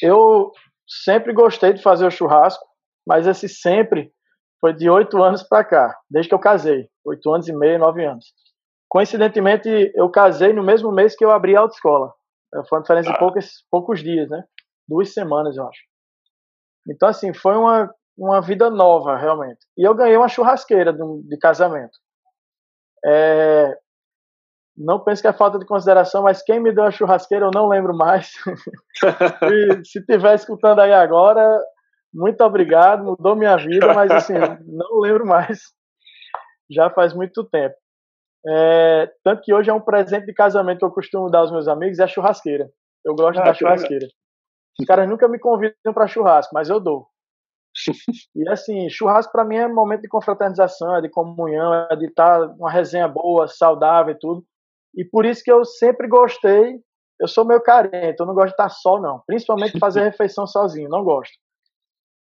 Eu 0.03 0.51
sempre 0.87 1.33
gostei 1.33 1.73
de 1.73 1.83
fazer 1.83 2.07
o 2.07 2.11
churrasco, 2.11 2.65
mas 3.07 3.27
esse 3.27 3.49
sempre 3.49 4.13
foi 4.61 4.75
de 4.75 4.91
oito 4.91 5.23
anos 5.23 5.43
para 5.43 5.65
cá, 5.65 5.97
desde 6.11 6.29
que 6.29 6.35
eu 6.35 6.41
casei. 6.41 6.89
Oito 7.05 7.33
anos 7.33 7.49
e 7.49 7.53
meio, 7.53 7.79
nove 7.79 8.05
anos. 8.05 8.27
Coincidentemente, 8.89 9.93
eu 9.95 10.11
casei 10.11 10.53
no 10.53 10.63
mesmo 10.63 10.93
mês 10.93 11.17
que 11.17 11.25
eu 11.25 11.31
abri 11.31 11.57
a 11.57 11.61
autoescola. 11.61 12.13
Foi 12.69 12.79
uma 12.79 12.83
diferença 12.83 13.11
ah. 13.11 13.13
de 13.13 13.19
poucos, 13.19 13.65
poucos 13.71 14.03
dias, 14.03 14.29
né? 14.29 14.43
Duas 14.87 15.13
semanas, 15.15 15.57
eu 15.57 15.67
acho. 15.67 15.81
Então, 16.89 17.09
assim, 17.09 17.33
foi 17.33 17.57
uma, 17.57 17.93
uma 18.19 18.41
vida 18.41 18.69
nova, 18.69 19.17
realmente. 19.17 19.61
E 19.79 19.87
eu 19.87 19.95
ganhei 19.95 20.17
uma 20.17 20.29
churrasqueira 20.29 20.93
de, 20.93 21.01
de 21.23 21.39
casamento. 21.39 21.97
É, 23.05 23.77
não 24.77 24.99
penso 25.01 25.21
que 25.21 25.29
é 25.29 25.33
falta 25.33 25.59
de 25.59 25.67
consideração, 25.67 26.23
mas 26.23 26.43
quem 26.43 26.61
me 26.61 26.73
deu 26.73 26.85
a 26.85 26.91
churrasqueira 26.91 27.47
eu 27.47 27.51
não 27.55 27.69
lembro 27.69 27.95
mais. 27.95 28.33
e, 29.45 29.85
se 29.85 29.99
estiver 29.99 30.35
escutando 30.35 30.81
aí 30.81 30.93
agora, 30.93 31.61
muito 32.13 32.43
obrigado, 32.43 33.05
mudou 33.05 33.37
minha 33.37 33.57
vida, 33.57 33.93
mas 33.93 34.11
assim, 34.11 34.35
não 34.67 35.01
lembro 35.01 35.27
mais. 35.27 35.61
Já 36.71 36.89
faz 36.89 37.13
muito 37.13 37.45
tempo. 37.45 37.75
É, 38.47 39.13
tanto 39.23 39.43
que 39.43 39.53
hoje 39.53 39.69
é 39.69 39.75
um 39.75 39.81
presente 39.81 40.25
de 40.25 40.33
casamento 40.33 40.79
que 40.79 40.85
eu 40.85 40.91
costumo 40.91 41.31
dar 41.31 41.41
aos 41.41 41.53
meus 41.53 41.69
amigos, 41.69 41.99
é 41.99 42.05
a 42.05 42.09
churrasqueira. 42.09 42.71
Eu 43.05 43.15
gosto 43.15 43.41
ah, 43.41 43.45
da 43.45 43.55
churrasqueira. 43.55 44.07
Os 44.79 44.87
caras 44.87 45.09
nunca 45.09 45.29
me 45.29 45.39
convidam 45.39 45.93
para 45.93 46.07
churrasco, 46.07 46.55
mas 46.55 46.71
eu 46.71 46.81
dou. 46.81 47.07
e 48.35 48.49
assim, 48.49 48.89
churrasco 48.89 49.33
para 49.33 49.45
mim 49.45 49.57
é 49.57 49.69
momento 49.69 50.03
de 50.03 50.09
confraternização, 50.09 50.97
é 50.97 51.01
de 51.01 51.09
comunhão, 51.09 51.75
é 51.91 51.97
de 51.97 52.07
estar 52.07 52.41
tá 52.41 52.55
uma 52.59 52.71
resenha 52.71 53.09
boa, 53.09 53.49
saudável 53.49 54.15
e 54.15 54.19
tudo. 54.19 54.45
E 54.95 55.05
por 55.05 55.25
isso 55.25 55.43
que 55.43 55.53
eu 55.53 55.65
sempre 55.65 56.09
gostei. 56.09 56.81
Eu 57.21 57.29
sou 57.29 57.45
meio 57.45 57.61
carente, 57.61 58.17
eu 58.19 58.27
não 58.27 58.35
gosto 58.35 58.49
de 58.49 58.53
estar 58.53 58.71
só, 58.71 58.99
não. 58.99 59.23
Principalmente 59.27 59.79
fazer 59.79 60.03
refeição 60.03 60.47
sozinho, 60.47 60.89
não 60.89 61.05
gosto. 61.05 61.35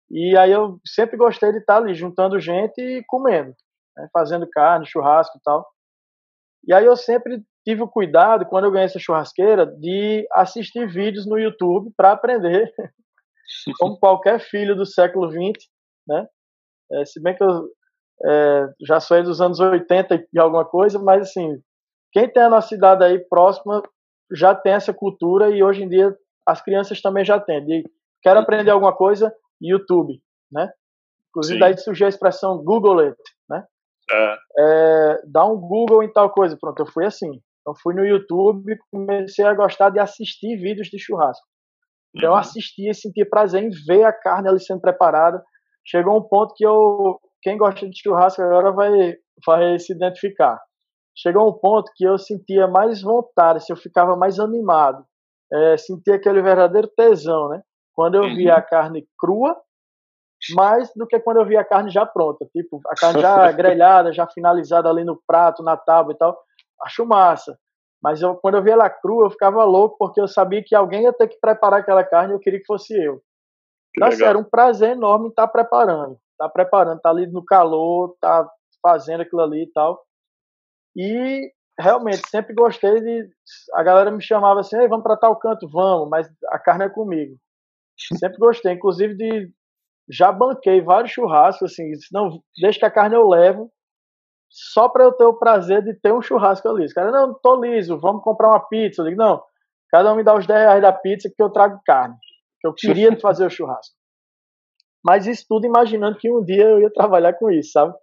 E 0.10 0.38
aí 0.38 0.52
eu 0.52 0.80
sempre 0.86 1.18
gostei 1.18 1.52
de 1.52 1.60
estar 1.60 1.78
ali 1.78 1.94
juntando 1.94 2.40
gente 2.40 2.80
e 2.80 3.04
comendo, 3.06 3.54
né, 3.96 4.08
fazendo 4.14 4.48
carne, 4.50 4.88
churrasco 4.88 5.38
e 5.38 5.42
tal. 5.44 5.68
E 6.66 6.74
aí 6.74 6.86
eu 6.86 6.96
sempre 6.96 7.44
tive 7.66 7.84
o 7.84 7.88
cuidado, 7.88 8.46
quando 8.46 8.66
eu 8.66 8.72
ganhei 8.72 8.86
essa 8.86 9.00
churrasqueira, 9.00 9.66
de 9.66 10.26
assistir 10.32 10.88
vídeos 10.88 11.26
no 11.26 11.38
YouTube 11.38 11.92
para 11.96 12.14
aprender, 12.14 12.74
como 13.80 14.00
qualquer 14.00 14.40
filho 14.40 14.76
do 14.76 14.86
século 14.86 15.30
XX, 15.30 15.66
né? 16.08 16.28
É, 16.92 17.06
se 17.06 17.22
bem 17.22 17.36
que 17.36 17.44
eu 17.44 17.70
é, 18.26 18.66
já 18.86 19.00
sou 19.00 19.22
dos 19.24 19.42
anos 19.42 19.60
80 19.60 20.26
e 20.34 20.40
alguma 20.40 20.66
coisa, 20.66 21.00
mas 21.00 21.30
assim, 21.30 21.62
quem 22.12 22.32
tem 22.32 22.44
a 22.44 22.50
nossa 22.50 22.70
cidade 22.70 23.04
aí 23.04 23.20
próxima 23.28 23.82
já 24.34 24.56
tem 24.56 24.74
essa 24.74 24.94
cultura 24.94 25.50
e 25.50 25.64
hoje 25.64 25.84
em 25.84 25.90
dia 25.90 26.16
as 26.46 26.62
crianças 26.62 27.02
também 27.02 27.24
já 27.24 27.40
têm. 27.40 27.64
De, 27.66 27.84
quero 28.22 28.40
aprender 28.40 28.72
alguma 28.72 28.96
coisa, 28.96 29.34
YouTube, 29.62 30.22
né? 30.52 30.72
Inclusive 31.30 31.56
Sim. 31.56 31.60
daí 31.60 31.78
surgiu 31.78 32.08
a 32.08 32.10
expressão 32.10 32.64
Google 32.64 33.00
it, 33.00 33.18
né? 33.50 33.64
É. 34.12 34.38
É, 34.60 35.22
dá 35.28 35.46
um 35.46 35.60
Google 35.60 36.02
em 36.02 36.12
tal 36.12 36.30
coisa. 36.32 36.58
Pronto, 36.60 36.80
eu 36.80 36.88
fui 36.88 37.06
assim. 37.06 37.40
Eu 37.68 37.74
fui 37.84 37.94
no 37.94 38.06
YouTube 38.06 38.72
e 38.72 38.78
comecei 38.90 39.46
a 39.46 39.54
gostar 39.54 39.90
de 39.90 40.00
assistir 40.00 40.56
vídeos 40.56 40.88
de 40.88 40.98
churrasco. 40.98 41.46
Então 42.16 42.30
eu 42.30 42.34
uhum. 42.34 42.40
assistia 42.40 42.92
e 42.92 42.96
sentia 42.96 43.28
prazer 43.30 43.64
em 43.64 43.70
ver 43.86 44.04
a 44.04 44.14
carne 44.14 44.50
ali 44.50 44.60
sendo 44.60 44.82
preparada. 44.82 45.44
Chegou 45.86 46.18
um 46.18 46.22
ponto 46.22 46.54
que 46.56 46.66
eu, 46.66 47.20
quem 47.42 47.58
gosta 47.58 47.88
de 47.88 48.00
churrasco 48.02 48.42
agora 48.42 48.72
vai, 48.72 49.16
vai 49.46 49.80
se 49.80 49.94
identificar. 49.94 50.60
Chegou 51.16 51.50
um 51.50 51.54
ponto 51.54 51.92
que 51.96 52.04
eu 52.04 52.18
sentia 52.18 52.68
mais 52.68 53.02
vontade, 53.02 53.64
se 53.64 53.72
eu 53.72 53.78
ficava 53.78 54.16
mais 54.16 54.40
animado, 54.40 55.04
é, 55.52 55.78
sentia 55.78 56.16
aquele 56.16 56.42
verdadeiro 56.42 56.88
tesão, 56.96 57.50
né? 57.50 57.62
Quando 57.94 58.16
eu 58.16 58.24
via 58.36 58.54
uhum. 58.54 58.60
a 58.60 58.62
carne 58.62 59.08
crua, 59.18 59.56
mais 60.56 60.92
do 60.96 61.08
que 61.08 61.20
quando 61.20 61.38
eu 61.38 61.46
via 61.46 61.62
a 61.62 61.66
carne 61.66 61.90
já 61.90 62.06
pronta, 62.06 62.46
tipo 62.56 62.80
a 62.88 62.94
carne 62.94 63.22
já 63.22 63.50
grelhada, 63.54 64.14
já 64.14 64.28
finalizada 64.28 64.88
ali 64.88 65.04
no 65.04 65.20
prato, 65.26 65.64
na 65.64 65.76
tábua 65.76 66.14
e 66.14 66.18
tal 66.18 66.38
acho 66.82 67.06
massa. 67.06 67.58
Mas 68.02 68.22
eu, 68.22 68.36
quando 68.36 68.56
eu 68.56 68.64
via 68.64 68.74
ela 68.74 68.90
crua, 68.90 69.26
eu 69.26 69.32
ficava 69.32 69.64
louco, 69.64 69.98
porque 69.98 70.22
eu 70.22 70.28
sabia 70.28 70.64
que 70.64 70.76
alguém 70.76 71.04
ia 71.04 71.14
ter 71.14 71.28
que 71.28 71.40
preparar 71.40 71.80
aquela 71.80 72.04
carne 72.04 72.34
e 72.34 72.36
eu 72.36 72.40
queria 72.40 72.60
que 72.60 72.66
fosse 72.66 72.94
eu. 72.94 73.22
Então, 73.96 74.10
assim, 74.10 74.24
era 74.24 74.38
um 74.38 74.44
prazer 74.44 74.92
enorme 74.92 75.30
estar 75.30 75.48
preparando. 75.48 76.14
Estar 76.32 76.48
tá 76.48 76.50
preparando, 76.50 76.98
estar 76.98 77.10
tá 77.10 77.16
ali 77.16 77.28
no 77.28 77.44
calor, 77.44 78.14
estar 78.14 78.44
tá 78.44 78.52
fazendo 78.82 79.22
aquilo 79.22 79.42
ali 79.42 79.64
e 79.64 79.72
tal. 79.72 80.00
E 80.96 81.52
realmente, 81.80 82.28
sempre 82.30 82.54
gostei 82.54 83.02
de. 83.02 83.30
A 83.74 83.84
galera 83.84 84.12
me 84.12 84.22
chamava 84.22 84.60
assim, 84.60 84.88
vamos 84.88 85.04
para 85.04 85.18
tal 85.18 85.36
canto, 85.38 85.68
vamos, 85.68 86.10
mas 86.10 86.28
a 86.50 86.60
carne 86.60 86.86
é 86.86 86.90
comigo. 86.90 87.36
Sempre 88.20 88.38
gostei, 88.38 88.74
inclusive 88.74 89.16
de. 89.16 89.52
Já 90.10 90.32
banquei 90.32 90.80
vários 90.80 91.12
churrascos, 91.12 91.72
assim, 91.72 91.92
não, 92.14 92.42
deixa 92.62 92.80
que 92.80 92.86
a 92.86 92.92
carne 92.92 93.16
eu 93.16 93.28
levo, 93.28 93.70
só 94.50 94.90
para 94.90 95.04
eu 95.04 95.12
ter 95.12 95.26
o 95.26 95.38
prazer 95.38 95.84
de 95.84 95.94
ter 95.94 96.14
um 96.14 96.22
churrasco 96.22 96.68
ali. 96.68 96.86
Os 96.86 96.94
caras, 96.94 97.12
não, 97.12 97.34
tô 97.34 97.60
liso, 97.62 97.98
vamos 98.00 98.24
comprar 98.24 98.50
uma 98.50 98.68
pizza. 98.68 99.02
Eu 99.02 99.06
digo, 99.06 99.18
não, 99.18 99.42
cada 99.92 100.12
um 100.12 100.16
me 100.16 100.24
dá 100.24 100.36
os 100.36 100.48
10 100.48 100.60
reais 100.60 100.82
da 100.82 100.94
pizza 100.94 101.30
que 101.34 101.42
eu 101.42 101.50
trago 101.50 101.80
carne. 101.86 102.16
Que 102.60 102.68
eu 102.68 102.74
queria 102.74 103.16
fazer 103.20 103.46
o 103.46 103.50
churrasco. 103.50 103.96
Mas 105.06 105.28
isso 105.28 105.46
tudo 105.48 105.66
imaginando 105.66 106.18
que 106.18 106.32
um 106.32 106.44
dia 106.44 106.66
eu 106.66 106.82
ia 106.82 106.92
trabalhar 106.92 107.34
com 107.34 107.50
isso, 107.50 107.72
sabe? 107.72 107.94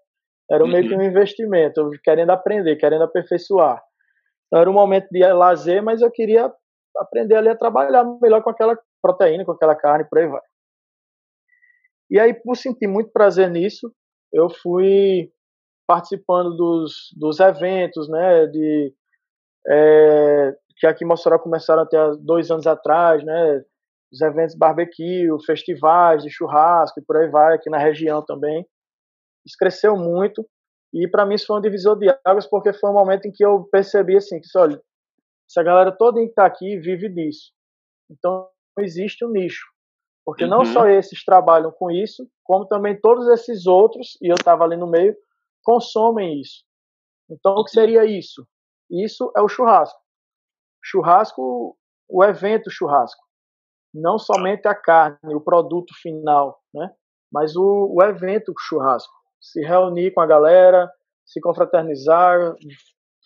Era 0.51 0.67
meio 0.67 0.87
que 0.87 0.95
um 0.95 0.99
uhum. 0.99 1.05
investimento, 1.05 1.81
eu 1.81 1.91
querendo 2.03 2.31
aprender, 2.31 2.77
querendo 2.77 3.05
aperfeiçoar. 3.05 3.83
Então 4.47 4.61
era 4.61 4.71
um 4.71 4.75
momento 4.75 5.09
de 5.11 5.21
lazer, 5.33 5.83
mas 5.83 6.03
eu 6.03 6.11
queria 6.11 6.53
aprender 6.97 7.37
ali 7.37 7.49
a 7.49 7.57
trabalhar 7.57 8.05
melhor 8.21 8.43
com 8.43 8.51
aquela 8.51 8.79
proteína, 9.03 9.45
com 9.45 9.53
aquela 9.53 9.75
carne, 9.75 10.07
por 10.09 10.19
aí 10.19 10.29
vai. 10.29 10.41
E 12.11 12.21
aí, 12.21 12.35
por 12.35 12.57
sentir 12.57 12.87
muito 12.87 13.11
prazer 13.11 13.51
nisso, 13.51 13.93
eu 14.33 14.49
fui 14.51 15.31
participando 15.87 16.57
dos, 16.57 17.11
dos 17.17 17.41
eventos, 17.41 18.09
né, 18.09 18.47
de, 18.47 18.95
é, 19.69 20.57
que 20.77 20.87
aqui 20.87 21.05
em 21.05 21.09
Mossoró 21.09 21.39
começaram 21.39 21.83
até 21.83 21.99
dois 22.19 22.51
anos 22.51 22.67
atrás, 22.67 23.25
né, 23.25 23.63
os 24.13 24.21
eventos 24.21 24.55
barbecue, 24.55 25.29
festivais 25.45 26.23
de 26.23 26.31
churrasco 26.31 27.01
e 27.01 27.05
por 27.05 27.17
aí 27.17 27.29
vai, 27.29 27.55
aqui 27.55 27.69
na 27.69 27.79
região 27.79 28.25
também. 28.25 28.65
Isso 29.45 29.57
cresceu 29.59 29.97
muito 29.97 30.47
e 30.93 31.09
para 31.09 31.27
mim 31.27 31.35
isso 31.35 31.47
foi 31.47 31.59
um 31.59 31.61
divisor 31.61 31.99
de 31.99 32.07
águas 32.25 32.47
porque 32.47 32.73
foi 32.73 32.91
um 32.91 32.95
momento 32.95 33.27
em 33.27 33.33
que 33.33 33.45
eu 33.45 33.65
percebi 33.65 34.17
assim, 34.17 34.41
que 34.41 34.47
olha, 34.57 34.81
essa 35.51 35.63
galera 35.63 35.91
toda 35.91 36.21
que 36.21 36.27
está 36.27 36.47
aqui 36.47 36.79
vive 36.79 37.09
disso. 37.09 37.53
Então 38.11 38.49
existe 38.79 39.25
um 39.25 39.31
nicho. 39.31 39.67
Porque 40.25 40.45
uhum. 40.45 40.51
não 40.51 40.65
só 40.65 40.89
esses 40.89 41.23
trabalham 41.25 41.71
com 41.71 41.91
isso, 41.91 42.27
como 42.45 42.67
também 42.67 42.99
todos 42.99 43.29
esses 43.29 43.67
outros, 43.67 44.17
e 44.23 44.29
eu 44.29 44.37
estava 44.37 44.65
ali 44.65 44.77
no 44.77 44.87
meio, 44.87 45.15
consomem 45.65 46.41
isso. 46.41 46.65
Então, 47.31 47.55
o 47.55 47.65
que 47.65 47.71
seria 47.71 48.05
isso? 48.05 48.47
Isso 48.91 49.33
é 49.37 49.41
o 49.41 49.49
churrasco. 49.49 49.99
Churrasco, 50.83 51.77
o 52.09 52.25
evento 52.25 52.71
churrasco. 52.71 53.23
Não 53.93 54.19
somente 54.19 54.69
a 54.69 54.75
carne, 54.75 55.35
o 55.35 55.41
produto 55.41 55.95
final, 56.01 56.61
né? 56.73 56.91
mas 57.33 57.57
o, 57.57 57.89
o 57.93 58.03
evento 58.03 58.53
churrasco. 58.59 59.13
Se 59.41 59.61
reunir 59.61 60.13
com 60.13 60.21
a 60.21 60.27
galera, 60.27 60.91
se 61.25 61.41
confraternizar, 61.41 62.55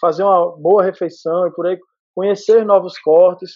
fazer 0.01 0.23
uma 0.23 0.57
boa 0.57 0.83
refeição 0.83 1.47
e 1.47 1.51
por 1.53 1.67
aí 1.67 1.79
conhecer 2.15 2.65
novos 2.65 2.99
cortes, 2.99 3.53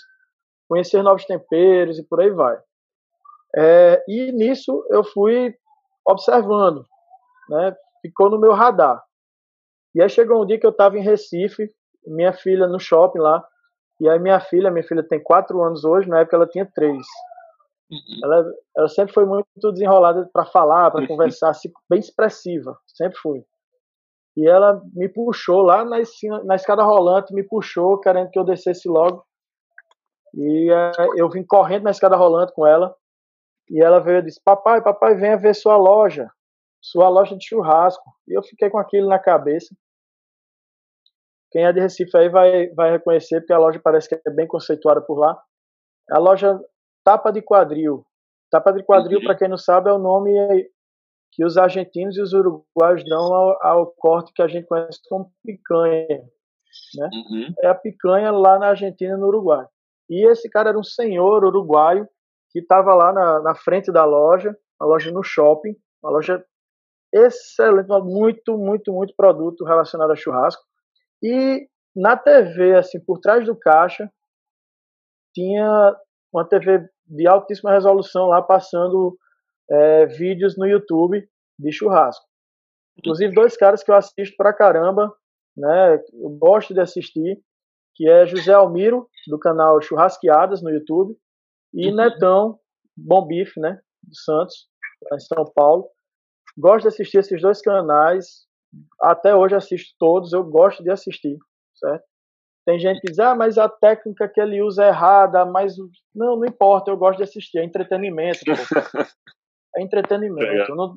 conhecer 0.69 1.03
novos 1.03 1.25
temperos 1.25 1.99
e 1.99 2.07
por 2.07 2.21
aí 2.21 2.31
vai. 2.31 2.59
É, 3.57 4.05
e 4.09 4.33
nisso 4.33 4.87
eu 4.91 5.05
fui 5.05 5.55
observando, 6.07 6.85
né? 7.49 7.77
Ficou 8.03 8.29
no 8.29 8.39
meu 8.39 8.53
radar. 8.53 9.03
E 9.95 10.03
aí 10.03 10.09
chegou 10.09 10.43
um 10.43 10.47
dia 10.47 10.59
que 10.59 10.67
eu 10.67 10.71
estava 10.71 10.99
em 10.99 11.03
Recife, 11.03 11.71
minha 12.07 12.33
filha 12.33 12.67
no 12.67 12.81
shopping 12.81 13.21
lá, 13.21 13.43
e 14.01 14.09
aí 14.09 14.19
minha 14.19 14.41
filha, 14.41 14.71
minha 14.71 14.85
filha 14.85 15.07
tem 15.07 15.23
quatro 15.23 15.63
anos 15.63 15.85
hoje, 15.85 16.09
na 16.09 16.21
época 16.21 16.37
ela 16.37 16.47
tinha 16.47 16.69
três. 16.75 17.07
Uhum. 17.91 18.21
Ela, 18.25 18.53
ela 18.77 18.89
sempre 18.89 19.15
foi 19.15 19.25
muito 19.25 19.47
desenrolada 19.73 20.29
para 20.33 20.45
falar, 20.45 20.91
para 20.91 21.07
conversar, 21.07 21.51
assim, 21.51 21.71
bem 21.89 22.01
expressiva, 22.01 22.77
sempre 22.87 23.19
foi. 23.19 23.45
E 24.37 24.49
ela 24.49 24.83
me 24.95 25.09
puxou 25.09 25.61
lá 25.61 25.85
na, 25.85 25.99
na 26.45 26.55
escada 26.55 26.83
rolante, 26.83 27.35
me 27.35 27.43
puxou, 27.43 28.01
querendo 28.01 28.31
que 28.31 28.39
eu 28.39 28.45
descesse 28.45 28.89
logo. 28.89 29.23
E 30.35 30.73
é, 30.73 30.93
eu 31.17 31.29
vim 31.29 31.45
correndo 31.45 31.85
na 31.85 31.91
escada 31.91 32.17
rolante 32.17 32.55
com 32.55 32.67
ela. 32.67 32.95
E 33.71 33.83
ela 33.83 34.01
veio 34.01 34.21
e 34.21 34.23
disse: 34.23 34.41
Papai, 34.43 34.83
papai, 34.83 35.15
venha 35.15 35.37
ver 35.37 35.55
sua 35.55 35.77
loja 35.77 36.31
sua 36.83 37.09
loja 37.09 37.37
de 37.37 37.47
churrasco. 37.47 38.05
E 38.27 38.37
eu 38.37 38.43
fiquei 38.43 38.69
com 38.69 38.79
aquilo 38.79 39.09
na 39.09 39.19
cabeça. 39.19 39.75
Quem 41.51 41.65
é 41.65 41.73
de 41.73 41.81
Recife 41.81 42.17
aí 42.17 42.29
vai, 42.29 42.69
vai 42.71 42.91
reconhecer, 42.91 43.41
porque 43.41 43.53
a 43.53 43.59
loja 43.59 43.81
parece 43.83 44.09
que 44.09 44.21
é 44.27 44.31
bem 44.31 44.47
conceituada 44.47 45.01
por 45.01 45.19
lá. 45.19 45.41
A 46.11 46.19
loja 46.19 46.59
Tapa 47.05 47.31
de 47.31 47.43
Quadril. 47.43 48.05
Tapa 48.51 48.73
de 48.73 48.83
Quadril, 48.83 49.19
uhum. 49.19 49.25
para 49.25 49.37
quem 49.37 49.49
não 49.49 49.59
sabe, 49.59 49.89
é 49.89 49.93
o 49.93 49.99
nome 49.99 50.33
que 51.31 51.45
os 51.45 51.57
argentinos 51.57 52.17
e 52.17 52.21
os 52.21 52.33
uruguaios 52.33 53.05
dão 53.09 53.33
ao, 53.35 53.67
ao 53.67 53.87
corte 53.87 54.33
que 54.35 54.43
a 54.43 54.49
gente 54.49 54.67
conhece 54.67 55.01
como 55.09 55.33
picanha. 55.43 56.07
Né? 56.97 57.11
Uhum. 57.13 57.55
É 57.63 57.69
a 57.69 57.75
picanha 57.75 58.31
lá 58.31 58.59
na 58.59 58.69
Argentina 58.69 59.15
e 59.15 59.17
no 59.17 59.27
Uruguai. 59.27 59.67
E 60.11 60.27
esse 60.31 60.49
cara 60.51 60.71
era 60.71 60.79
um 60.79 60.85
senhor 60.85 61.45
uruguaio 61.45 62.07
que 62.51 62.61
estava 62.61 62.95
lá 62.95 63.13
na, 63.13 63.41
na 63.41 63.55
frente 63.55 63.91
da 63.91 64.05
loja, 64.05 64.55
uma 64.79 64.89
loja 64.89 65.11
no 65.11 65.23
shopping, 65.23 65.75
uma 66.03 66.13
loja 66.13 66.45
excelente, 67.13 67.89
muito, 67.89 68.57
muito, 68.57 68.93
muito 68.93 69.15
produto 69.17 69.65
relacionado 69.65 70.13
a 70.13 70.17
churrasco. 70.17 70.63
E 71.23 71.69
na 71.95 72.17
TV, 72.17 72.77
assim, 72.77 72.99
por 73.01 73.19
trás 73.19 73.47
do 73.47 73.57
caixa, 73.57 74.11
tinha 75.35 75.97
uma 76.33 76.47
TV 76.47 76.89
de 77.07 77.27
altíssima 77.27 77.73
resolução 77.73 78.27
lá 78.27 78.41
passando 78.41 79.17
é, 79.71 80.07
vídeos 80.07 80.57
no 80.57 80.67
YouTube 80.67 81.27
de 81.59 81.73
churrasco. 81.73 82.25
Inclusive 82.99 83.35
dois 83.35 83.57
caras 83.57 83.83
que 83.83 83.91
eu 83.91 83.95
assisto 83.95 84.37
pra 84.37 84.53
caramba, 84.53 85.15
né? 85.57 86.03
Eu 86.13 86.31
gosto 86.31 86.75
de 86.75 86.81
assistir, 86.81 87.41
que 87.95 88.09
é 88.09 88.27
José 88.27 88.53
Almiro 88.53 89.09
do 89.29 89.39
canal 89.39 89.81
Churrasqueadas 89.81 90.63
no 90.63 90.71
YouTube 90.71 91.17
e 91.75 91.89
uhum. 91.89 91.97
Netão 91.97 92.59
Bom 92.97 93.27
Bife, 93.27 93.59
né? 93.61 93.81
Do 94.03 94.15
Santos, 94.17 94.69
em 95.13 95.21
São 95.21 95.45
Paulo. 95.55 95.89
Gosto 96.57 96.83
de 96.83 96.89
assistir 96.89 97.19
esses 97.19 97.41
dois 97.41 97.61
canais. 97.61 98.47
Até 99.01 99.35
hoje 99.35 99.55
assisto 99.55 99.95
todos. 99.99 100.33
Eu 100.33 100.45
gosto 100.45 100.83
de 100.83 100.91
assistir, 100.91 101.37
certo? 101.75 102.05
Tem 102.65 102.79
gente 102.79 103.01
que 103.01 103.09
diz, 103.09 103.19
ah, 103.19 103.35
mas 103.35 103.59
a 103.59 103.69
técnica 103.69 104.29
que 104.29 104.41
ele 104.41 104.63
usa 104.63 104.85
é 104.85 104.89
errada, 104.89 105.45
mas 105.45 105.77
não, 106.15 106.37
não 106.37 106.47
importa, 106.47 106.91
eu 106.91 106.97
gosto 106.97 107.19
de 107.19 107.25
assistir, 107.25 107.59
é 107.59 107.65
entretenimento. 107.65 108.39
é 109.77 109.83
entretenimento. 109.83 110.75
Não, 110.77 110.95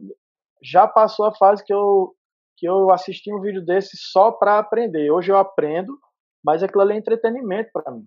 já 0.64 0.88
passou 0.88 1.26
a 1.26 1.34
fase 1.34 1.64
que 1.66 1.74
eu, 1.74 2.14
que 2.58 2.68
eu 2.68 2.92
assisti 2.92 3.34
um 3.34 3.42
vídeo 3.42 3.66
desse 3.66 3.98
só 3.98 4.32
para 4.32 4.60
aprender. 4.60 5.10
Hoje 5.10 5.32
eu 5.32 5.38
aprendo, 5.38 5.98
mas 6.44 6.62
aquilo 6.62 6.82
ali 6.82 6.94
é 6.94 6.98
entretenimento 6.98 7.72
para 7.74 7.92
mim. 7.92 8.06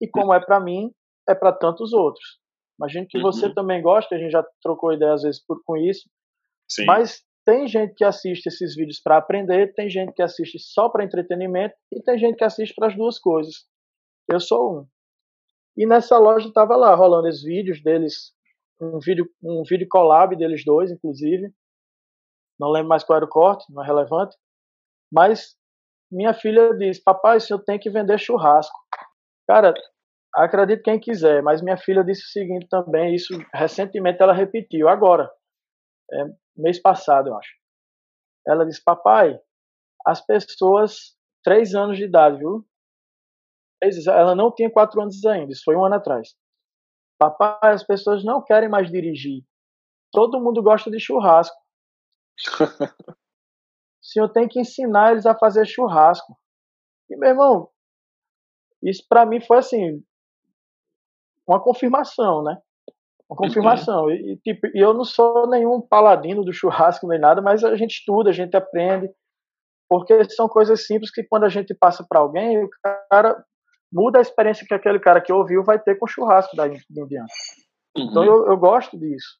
E 0.00 0.08
como 0.08 0.34
é 0.34 0.40
para 0.40 0.58
mim, 0.58 0.90
é 1.28 1.34
para 1.34 1.52
tantos 1.52 1.92
outros. 1.92 2.40
Imagino 2.78 3.06
que 3.08 3.18
uhum. 3.18 3.22
você 3.22 3.54
também 3.54 3.80
gosta, 3.80 4.14
a 4.14 4.18
gente 4.18 4.32
já 4.32 4.44
trocou 4.60 4.92
ideia 4.92 5.14
às 5.14 5.22
vezes 5.22 5.42
por, 5.46 5.62
com 5.64 5.76
isso. 5.76 6.08
Sim. 6.68 6.84
Mas 6.84 7.22
tem 7.44 7.68
gente 7.68 7.94
que 7.94 8.04
assiste 8.04 8.46
esses 8.46 8.74
vídeos 8.74 9.00
para 9.00 9.16
aprender, 9.16 9.72
tem 9.74 9.88
gente 9.88 10.12
que 10.12 10.22
assiste 10.22 10.58
só 10.58 10.88
para 10.88 11.04
entretenimento 11.04 11.74
e 11.92 12.02
tem 12.02 12.18
gente 12.18 12.36
que 12.36 12.44
assiste 12.44 12.74
para 12.74 12.88
as 12.88 12.96
duas 12.96 13.18
coisas. 13.18 13.66
Eu 14.28 14.40
sou 14.40 14.80
um. 14.80 14.86
E 15.76 15.86
nessa 15.86 16.18
loja 16.18 16.48
estava 16.48 16.74
lá 16.74 16.94
rolando 16.94 17.28
os 17.28 17.42
vídeos 17.42 17.82
deles, 17.82 18.32
um 18.80 18.98
vídeo, 18.98 19.28
um 19.42 19.62
vídeo 19.62 19.86
collab 19.88 20.34
deles 20.34 20.64
dois, 20.64 20.90
inclusive. 20.90 21.52
Não 22.58 22.70
lembro 22.70 22.88
mais 22.88 23.04
qual 23.04 23.18
era 23.18 23.26
o 23.26 23.28
corte, 23.28 23.64
não 23.72 23.82
é 23.82 23.86
relevante. 23.86 24.36
Mas 25.12 25.54
minha 26.10 26.34
filha 26.34 26.74
disse: 26.74 27.02
Papai, 27.02 27.38
eu 27.50 27.58
tenho 27.62 27.78
que 27.78 27.90
vender 27.90 28.18
churrasco. 28.18 28.76
Cara, 29.46 29.74
acredite 30.34 30.82
quem 30.82 30.98
quiser, 30.98 31.42
mas 31.42 31.62
minha 31.62 31.76
filha 31.76 32.02
disse 32.02 32.22
o 32.22 32.30
seguinte 32.30 32.66
também, 32.68 33.14
isso 33.14 33.32
recentemente 33.54 34.20
ela 34.20 34.32
repetiu, 34.32 34.88
agora, 34.88 35.30
é, 36.12 36.24
mês 36.56 36.80
passado, 36.80 37.28
eu 37.28 37.36
acho. 37.36 37.54
Ela 38.46 38.64
disse, 38.64 38.82
papai, 38.82 39.38
as 40.06 40.20
pessoas, 40.24 41.16
três 41.42 41.74
anos 41.74 41.96
de 41.96 42.04
idade, 42.04 42.38
viu? 42.38 42.64
Ela 44.08 44.34
não 44.34 44.52
tinha 44.54 44.70
quatro 44.70 45.00
anos 45.00 45.24
ainda, 45.24 45.52
isso 45.52 45.62
foi 45.64 45.76
um 45.76 45.84
ano 45.84 45.96
atrás. 45.96 46.34
Papai, 47.18 47.72
as 47.72 47.84
pessoas 47.84 48.24
não 48.24 48.42
querem 48.42 48.68
mais 48.68 48.90
dirigir. 48.90 49.44
Todo 50.12 50.40
mundo 50.40 50.62
gosta 50.62 50.90
de 50.90 51.00
churrasco. 51.00 51.56
o 53.10 53.16
senhor 54.00 54.28
tem 54.30 54.48
que 54.48 54.60
ensinar 54.60 55.12
eles 55.12 55.26
a 55.26 55.36
fazer 55.36 55.66
churrasco. 55.66 56.38
E, 57.10 57.16
meu 57.16 57.30
irmão, 57.30 57.70
isso 58.82 59.04
para 59.08 59.26
mim 59.26 59.40
foi 59.40 59.58
assim, 59.58 60.04
uma 61.46 61.62
confirmação, 61.62 62.42
né? 62.42 62.60
Uma 63.28 63.36
confirmação. 63.36 64.10
E, 64.10 64.36
tipo, 64.38 64.68
eu 64.74 64.94
não 64.94 65.04
sou 65.04 65.48
nenhum 65.48 65.80
paladino 65.80 66.44
do 66.44 66.52
churrasco 66.52 67.08
nem 67.08 67.18
nada, 67.18 67.42
mas 67.42 67.64
a 67.64 67.74
gente 67.76 67.98
estuda, 67.98 68.30
a 68.30 68.32
gente 68.32 68.56
aprende, 68.56 69.10
porque 69.88 70.24
são 70.30 70.48
coisas 70.48 70.86
simples 70.86 71.10
que 71.10 71.24
quando 71.24 71.44
a 71.44 71.48
gente 71.48 71.74
passa 71.74 72.04
para 72.08 72.20
alguém, 72.20 72.62
o 72.62 72.68
cara 73.10 73.36
muda 73.92 74.18
a 74.18 74.22
experiência 74.22 74.66
que 74.66 74.74
aquele 74.74 75.00
cara 75.00 75.20
que 75.20 75.32
ouviu 75.32 75.64
vai 75.64 75.78
ter 75.78 75.96
com 75.96 76.04
o 76.04 76.08
churrasco 76.08 76.56
da 76.56 76.68
em 76.68 76.78
diante. 76.88 77.32
Uhum. 77.96 78.04
Então 78.10 78.24
eu, 78.24 78.46
eu 78.46 78.56
gosto 78.56 78.98
disso. 78.98 79.38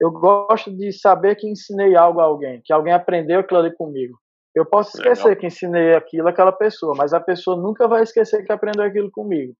Eu 0.00 0.12
gosto 0.12 0.74
de 0.76 0.92
saber 0.92 1.34
que 1.34 1.48
ensinei 1.48 1.96
algo 1.96 2.20
a 2.20 2.24
alguém, 2.24 2.60
que 2.64 2.72
alguém 2.72 2.92
aprendeu 2.92 3.40
aquilo 3.40 3.60
ali 3.60 3.74
comigo. 3.74 4.16
Eu 4.54 4.64
posso 4.64 4.96
esquecer 4.96 5.24
Legal. 5.24 5.40
que 5.40 5.46
ensinei 5.46 5.94
aquilo 5.94 6.28
àquela 6.28 6.52
pessoa, 6.52 6.94
mas 6.96 7.12
a 7.12 7.20
pessoa 7.20 7.56
nunca 7.56 7.86
vai 7.86 8.02
esquecer 8.02 8.44
que 8.44 8.52
aprendeu 8.52 8.84
aquilo 8.84 9.10
comigo. 9.10 9.54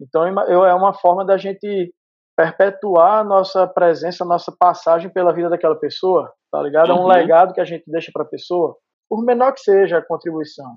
Então, 0.00 0.26
eu, 0.48 0.64
é 0.64 0.74
uma 0.74 0.92
forma 0.92 1.24
da 1.24 1.36
gente 1.36 1.92
perpetuar 2.36 3.20
a 3.20 3.24
nossa 3.24 3.66
presença, 3.66 4.24
a 4.24 4.26
nossa 4.26 4.52
passagem 4.58 5.10
pela 5.10 5.32
vida 5.32 5.48
daquela 5.48 5.76
pessoa, 5.76 6.32
tá 6.50 6.60
ligado? 6.62 6.90
É 6.90 6.94
um 6.94 7.02
uhum. 7.02 7.06
legado 7.06 7.52
que 7.52 7.60
a 7.60 7.64
gente 7.64 7.84
deixa 7.86 8.10
para 8.12 8.22
a 8.22 8.28
pessoa, 8.28 8.76
por 9.08 9.24
menor 9.24 9.52
que 9.52 9.60
seja 9.60 9.98
a 9.98 10.04
contribuição. 10.04 10.76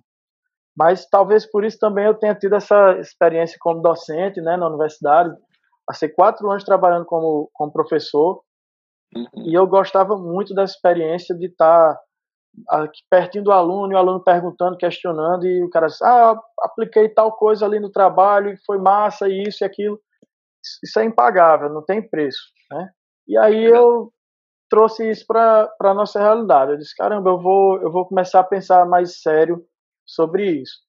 Mas 0.77 1.07
talvez 1.09 1.49
por 1.49 1.65
isso 1.65 1.79
também 1.79 2.05
eu 2.05 2.13
tenha 2.13 2.35
tido 2.35 2.55
essa 2.55 2.99
experiência 2.99 3.57
como 3.59 3.81
docente, 3.81 4.39
né, 4.39 4.55
na 4.55 4.67
universidade. 4.67 5.35
Passei 5.87 6.09
quatro 6.09 6.49
anos 6.51 6.63
trabalhando 6.63 7.05
como, 7.05 7.49
como 7.53 7.71
professor 7.71 8.41
uhum. 9.15 9.27
e 9.37 9.55
eu 9.55 9.65
gostava 9.65 10.15
muito 10.15 10.53
dessa 10.53 10.73
experiência 10.73 11.35
de 11.35 11.47
estar 11.47 11.95
tá 11.95 12.01
aqui 12.69 13.01
pertinho 13.09 13.43
do 13.43 13.51
aluno, 13.51 13.91
e 13.91 13.95
o 13.95 13.97
aluno 13.97 14.23
perguntando, 14.23 14.77
questionando, 14.77 15.45
e 15.45 15.63
o 15.63 15.69
cara 15.69 15.87
diz, 15.87 16.01
ah, 16.01 16.39
apliquei 16.61 17.09
tal 17.09 17.31
coisa 17.31 17.65
ali 17.65 17.79
no 17.79 17.91
trabalho, 17.91 18.51
e 18.51 18.57
foi 18.65 18.77
massa, 18.77 19.27
e 19.27 19.43
isso 19.43 19.63
e 19.63 19.65
aquilo. 19.65 19.99
Isso 20.83 20.99
é 20.99 21.05
impagável, 21.05 21.69
não 21.69 21.83
tem 21.83 22.07
preço, 22.07 22.41
né? 22.71 22.89
E 23.27 23.37
aí 23.37 23.65
eu 23.65 24.11
trouxe 24.69 25.09
isso 25.09 25.25
para 25.25 25.69
a 25.81 25.93
nossa 25.93 26.19
realidade. 26.19 26.71
Eu 26.71 26.77
disse, 26.77 26.95
caramba, 26.95 27.29
eu 27.29 27.41
vou, 27.41 27.81
eu 27.81 27.91
vou 27.91 28.07
começar 28.07 28.39
a 28.39 28.43
pensar 28.43 28.85
mais 28.85 29.21
sério 29.21 29.65
sobre 30.05 30.61
isso. 30.61 30.85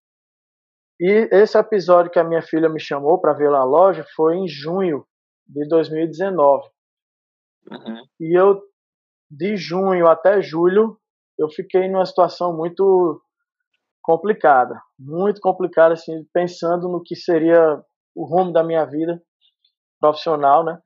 E 1.00 1.28
esse 1.32 1.56
episódio 1.56 2.10
que 2.10 2.18
a 2.18 2.24
minha 2.24 2.42
filha 2.42 2.68
me 2.68 2.80
chamou 2.80 3.20
para 3.20 3.32
ver 3.32 3.48
lá 3.48 3.60
a 3.60 3.64
loja 3.64 4.04
foi 4.16 4.36
em 4.36 4.48
junho 4.48 5.04
de 5.46 5.66
2019. 5.68 6.68
Uhum. 7.70 8.02
E 8.20 8.38
eu, 8.38 8.60
de 9.30 9.56
junho 9.56 10.08
até 10.08 10.42
julho, 10.42 10.98
eu 11.38 11.48
fiquei 11.48 11.88
numa 11.88 12.04
situação 12.04 12.56
muito 12.56 13.22
complicada, 14.02 14.80
muito 14.98 15.40
complicada, 15.40 15.94
assim, 15.94 16.24
pensando 16.32 16.88
no 16.88 17.02
que 17.02 17.14
seria 17.14 17.80
o 18.14 18.24
rumo 18.24 18.52
da 18.52 18.64
minha 18.64 18.84
vida 18.84 19.22
profissional, 20.00 20.64
né? 20.64 20.78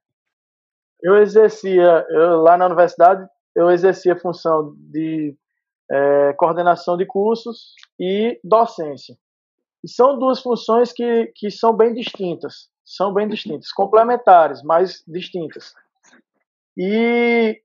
Eu 1.03 1.17
exercia, 1.17 2.07
eu, 2.11 2.43
lá 2.43 2.57
na 2.57 2.67
universidade, 2.67 3.27
eu 3.55 3.71
exercia 3.71 4.15
a 4.15 4.19
função 4.19 4.75
de 4.79 5.37
é, 5.91 6.33
coordenação 6.35 6.97
de 6.97 7.05
cursos 7.05 7.75
e 7.99 8.41
docência. 8.43 9.17
E 9.85 9.89
são 9.89 10.19
duas 10.19 10.41
funções 10.41 10.93
que, 10.93 11.33
que 11.35 11.51
são 11.51 11.75
bem 11.75 11.93
distintas, 11.93 12.71
são 12.85 13.13
bem 13.13 13.29
distintas, 13.29 13.73
complementares, 13.73 14.63
mas 14.63 15.03
distintas. 15.07 15.75
E 16.77 17.61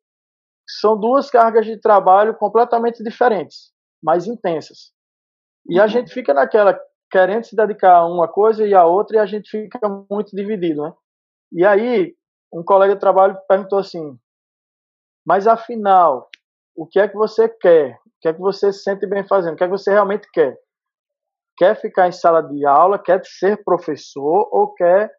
são 0.67 0.99
duas 0.99 1.29
cargas 1.29 1.65
de 1.65 1.77
trabalho 1.77 2.35
completamente 2.35 3.03
diferentes, 3.03 3.71
mais 4.03 4.27
intensas. 4.27 4.91
E 5.69 5.79
a 5.79 5.87
gente 5.87 6.11
fica 6.11 6.33
naquela 6.33 6.77
querendo 7.09 7.43
se 7.45 7.55
dedicar 7.55 7.97
a 7.97 8.05
uma 8.05 8.27
coisa 8.27 8.65
e 8.65 8.73
a 8.73 8.85
outra 8.85 9.17
e 9.17 9.19
a 9.19 9.25
gente 9.25 9.49
fica 9.49 9.79
muito 10.09 10.35
dividido, 10.35 10.81
né? 10.81 10.93
E 11.51 11.65
aí 11.65 12.15
um 12.53 12.63
colega 12.63 12.93
de 12.93 12.99
trabalho 12.99 13.37
perguntou 13.47 13.79
assim: 13.79 14.17
"Mas 15.25 15.47
afinal, 15.47 16.29
o 16.75 16.85
que 16.85 16.99
é 16.99 17.07
que 17.07 17.15
você 17.15 17.49
quer? 17.49 17.99
O 18.05 18.19
que 18.21 18.27
é 18.27 18.33
que 18.33 18.39
você 18.39 18.71
se 18.71 18.83
sente 18.83 19.05
bem 19.07 19.27
fazendo? 19.27 19.53
O 19.53 19.57
que 19.57 19.63
é 19.63 19.67
que 19.67 19.71
você 19.77 19.91
realmente 19.91 20.29
quer? 20.31 20.57
Quer 21.57 21.75
ficar 21.79 22.07
em 22.07 22.11
sala 22.11 22.41
de 22.41 22.65
aula? 22.65 22.99
Quer 22.99 23.21
ser 23.25 23.63
professor 23.63 24.47
ou 24.51 24.73
quer 24.73 25.11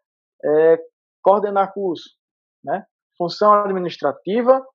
é, 0.43 0.79
coordenar 1.21 1.73
curso, 1.73 2.09
né? 2.63 2.85
Função 3.17 3.53
administrativa 3.53 4.65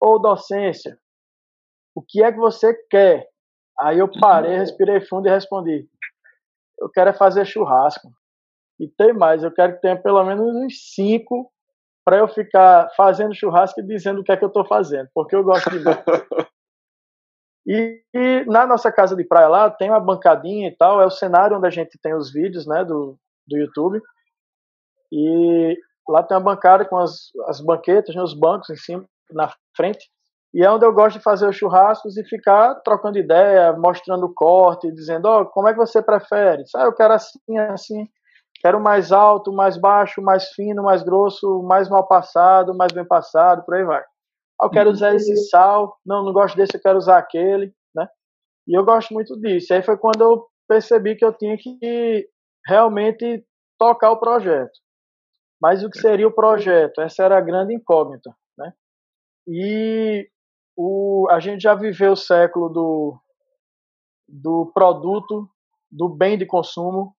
ou 0.00 0.20
docência? 0.20 0.98
O 1.94 2.02
que 2.02 2.22
é 2.22 2.30
que 2.30 2.38
você 2.38 2.74
quer? 2.90 3.26
Aí 3.80 3.98
eu 3.98 4.10
parei, 4.20 4.56
respirei 4.56 5.00
fundo 5.00 5.28
e 5.28 5.30
respondi: 5.30 5.88
Eu 6.78 6.90
quero 6.90 7.10
é 7.10 7.12
fazer 7.14 7.44
churrasco. 7.46 8.08
E 8.78 8.88
tem 8.88 9.12
mais, 9.12 9.42
eu 9.42 9.52
quero 9.52 9.74
que 9.74 9.80
tenha 9.80 9.96
pelo 9.96 10.24
menos 10.24 10.44
uns 10.44 10.94
cinco 10.94 11.50
para 12.04 12.18
eu 12.18 12.28
ficar 12.28 12.90
fazendo 12.96 13.34
churrasco 13.34 13.80
e 13.80 13.86
dizendo 13.86 14.20
o 14.20 14.24
que 14.24 14.32
é 14.32 14.36
que 14.36 14.44
eu 14.44 14.48
estou 14.48 14.64
fazendo, 14.64 15.08
porque 15.14 15.34
eu 15.34 15.42
gosto 15.42 15.70
de 15.70 15.78
ver. 15.78 16.04
e, 17.66 18.02
e, 18.12 18.44
na 18.46 18.66
nossa 18.66 18.92
casa 18.92 19.16
de 19.16 19.24
praia 19.24 19.48
lá 19.48 19.70
tem 19.70 19.88
uma 19.88 20.00
bancadinha 20.00 20.68
e 20.68 20.76
tal, 20.76 21.00
é 21.00 21.06
o 21.06 21.10
cenário 21.10 21.56
onde 21.56 21.66
a 21.66 21.70
gente 21.70 21.98
tem 22.02 22.14
os 22.14 22.32
vídeos 22.32 22.66
né, 22.66 22.84
do, 22.84 23.16
do 23.46 23.56
YouTube. 23.56 24.02
E 25.10 25.78
lá 26.08 26.22
tem 26.22 26.36
uma 26.36 26.42
bancada 26.42 26.84
com 26.84 26.98
as, 26.98 27.30
as 27.46 27.60
banquetas, 27.60 28.14
né, 28.14 28.22
os 28.22 28.34
bancos 28.34 28.68
em 28.68 28.76
cima 28.76 29.04
na 29.30 29.50
frente. 29.76 30.10
E 30.52 30.62
é 30.62 30.70
onde 30.70 30.84
eu 30.84 30.92
gosto 30.92 31.18
de 31.18 31.22
fazer 31.22 31.48
os 31.48 31.56
churrascos 31.56 32.16
e 32.16 32.24
ficar 32.24 32.76
trocando 32.76 33.18
ideia, 33.18 33.72
mostrando 33.72 34.26
o 34.26 34.32
corte, 34.32 34.92
dizendo, 34.92 35.26
ó, 35.26 35.40
oh, 35.40 35.46
como 35.46 35.68
é 35.68 35.72
que 35.72 35.78
você 35.78 36.00
prefere? 36.00 36.62
Ah, 36.76 36.84
eu 36.84 36.94
quero 36.94 37.14
assim, 37.14 37.58
assim. 37.70 38.08
Quero 38.64 38.80
mais 38.80 39.12
alto, 39.12 39.52
mais 39.52 39.76
baixo, 39.76 40.22
mais 40.22 40.48
fino, 40.54 40.82
mais 40.82 41.02
grosso, 41.02 41.62
mais 41.64 41.86
mal 41.86 42.08
passado, 42.08 42.74
mais 42.74 42.90
bem 42.92 43.04
passado, 43.04 43.62
por 43.62 43.74
aí 43.74 43.84
vai. 43.84 44.02
Eu 44.58 44.70
quero 44.70 44.88
usar 44.88 45.14
esse 45.14 45.36
sal, 45.50 45.98
não, 46.02 46.24
não 46.24 46.32
gosto 46.32 46.56
desse, 46.56 46.74
eu 46.74 46.80
quero 46.80 46.96
usar 46.96 47.18
aquele, 47.18 47.74
né? 47.94 48.08
E 48.66 48.74
eu 48.74 48.82
gosto 48.82 49.12
muito 49.12 49.38
disso. 49.38 49.74
Aí 49.74 49.82
foi 49.82 49.98
quando 49.98 50.22
eu 50.22 50.46
percebi 50.66 51.14
que 51.14 51.22
eu 51.22 51.30
tinha 51.34 51.58
que 51.58 52.26
realmente 52.66 53.44
tocar 53.78 54.12
o 54.12 54.18
projeto. 54.18 54.72
Mas 55.60 55.84
o 55.84 55.90
que 55.90 55.98
seria 55.98 56.26
o 56.26 56.34
projeto? 56.34 57.02
Essa 57.02 57.24
era 57.24 57.36
a 57.36 57.42
grande 57.42 57.74
incógnita, 57.74 58.34
né? 58.56 58.72
E 59.46 60.26
o, 60.74 61.28
a 61.30 61.38
gente 61.38 61.60
já 61.60 61.74
viveu 61.74 62.12
o 62.12 62.16
século 62.16 62.70
do, 62.70 63.20
do 64.26 64.72
produto, 64.72 65.46
do 65.90 66.08
bem 66.08 66.38
de 66.38 66.46
consumo. 66.46 67.14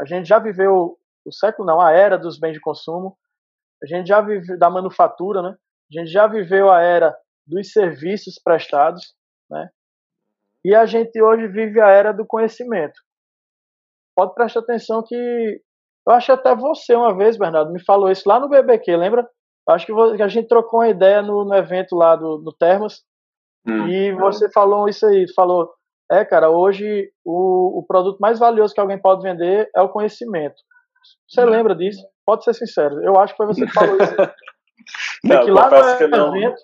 A 0.00 0.04
gente 0.04 0.28
já 0.28 0.38
viveu 0.38 0.96
o 1.24 1.32
século 1.32 1.66
não, 1.66 1.80
a 1.80 1.92
era 1.92 2.18
dos 2.18 2.38
bens 2.38 2.54
de 2.54 2.60
consumo. 2.60 3.16
A 3.82 3.86
gente 3.86 4.08
já 4.08 4.20
viveu 4.20 4.58
da 4.58 4.70
manufatura, 4.70 5.42
né? 5.42 5.56
A 5.90 6.00
gente 6.00 6.10
já 6.10 6.26
viveu 6.26 6.70
a 6.70 6.80
era 6.80 7.16
dos 7.46 7.72
serviços 7.72 8.40
prestados, 8.42 9.14
né? 9.50 9.68
E 10.64 10.74
a 10.74 10.84
gente 10.86 11.20
hoje 11.22 11.46
vive 11.48 11.80
a 11.80 11.88
era 11.88 12.12
do 12.12 12.26
conhecimento. 12.26 13.00
Pode 14.16 14.34
prestar 14.34 14.60
atenção 14.60 15.02
que 15.02 15.62
eu 16.06 16.12
acho 16.12 16.32
até 16.32 16.54
você 16.54 16.94
uma 16.94 17.16
vez, 17.16 17.36
Bernardo, 17.36 17.72
me 17.72 17.84
falou 17.84 18.10
isso 18.10 18.28
lá 18.28 18.40
no 18.40 18.48
BBQ, 18.48 18.96
lembra? 18.96 19.28
Eu 19.68 19.74
acho 19.74 19.86
que 19.86 20.22
a 20.22 20.28
gente 20.28 20.48
trocou 20.48 20.80
uma 20.80 20.88
ideia 20.88 21.22
no, 21.22 21.44
no 21.44 21.54
evento 21.54 21.94
lá 21.94 22.16
do, 22.16 22.38
do 22.38 22.52
Termas 22.52 23.02
hum. 23.66 23.86
e 23.86 24.12
você 24.14 24.50
falou 24.50 24.88
isso 24.88 25.06
aí, 25.06 25.26
falou, 25.34 25.70
é, 26.10 26.24
cara, 26.24 26.50
hoje 26.50 27.10
o, 27.24 27.80
o 27.80 27.82
produto 27.86 28.18
mais 28.18 28.38
valioso 28.38 28.74
que 28.74 28.80
alguém 28.80 28.98
pode 28.98 29.22
vender 29.22 29.70
é 29.74 29.82
o 29.82 29.88
conhecimento. 29.88 30.56
Você 31.28 31.42
hum. 31.44 31.50
lembra 31.50 31.74
disso? 31.74 32.02
Pode 32.24 32.44
ser 32.44 32.54
sincero. 32.54 33.02
Eu 33.02 33.18
acho 33.18 33.34
que 33.34 33.36
foi 33.36 33.46
você 33.46 33.66
que 33.66 33.72
falou 33.72 33.96
isso. 33.96 34.14
não, 35.24 35.44
que 35.44 35.50
lá 35.50 35.70
no 35.70 35.76
evento, 35.76 36.60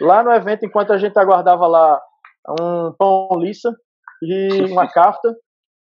lá 0.00 0.22
no 0.22 0.32
evento, 0.32 0.66
enquanto 0.66 0.92
a 0.92 0.98
gente 0.98 1.16
aguardava 1.18 1.66
lá 1.66 2.00
um 2.60 2.92
pão 2.92 3.28
lisa 3.38 3.74
e 4.22 4.62
uma 4.70 4.88
cafta, 4.90 5.34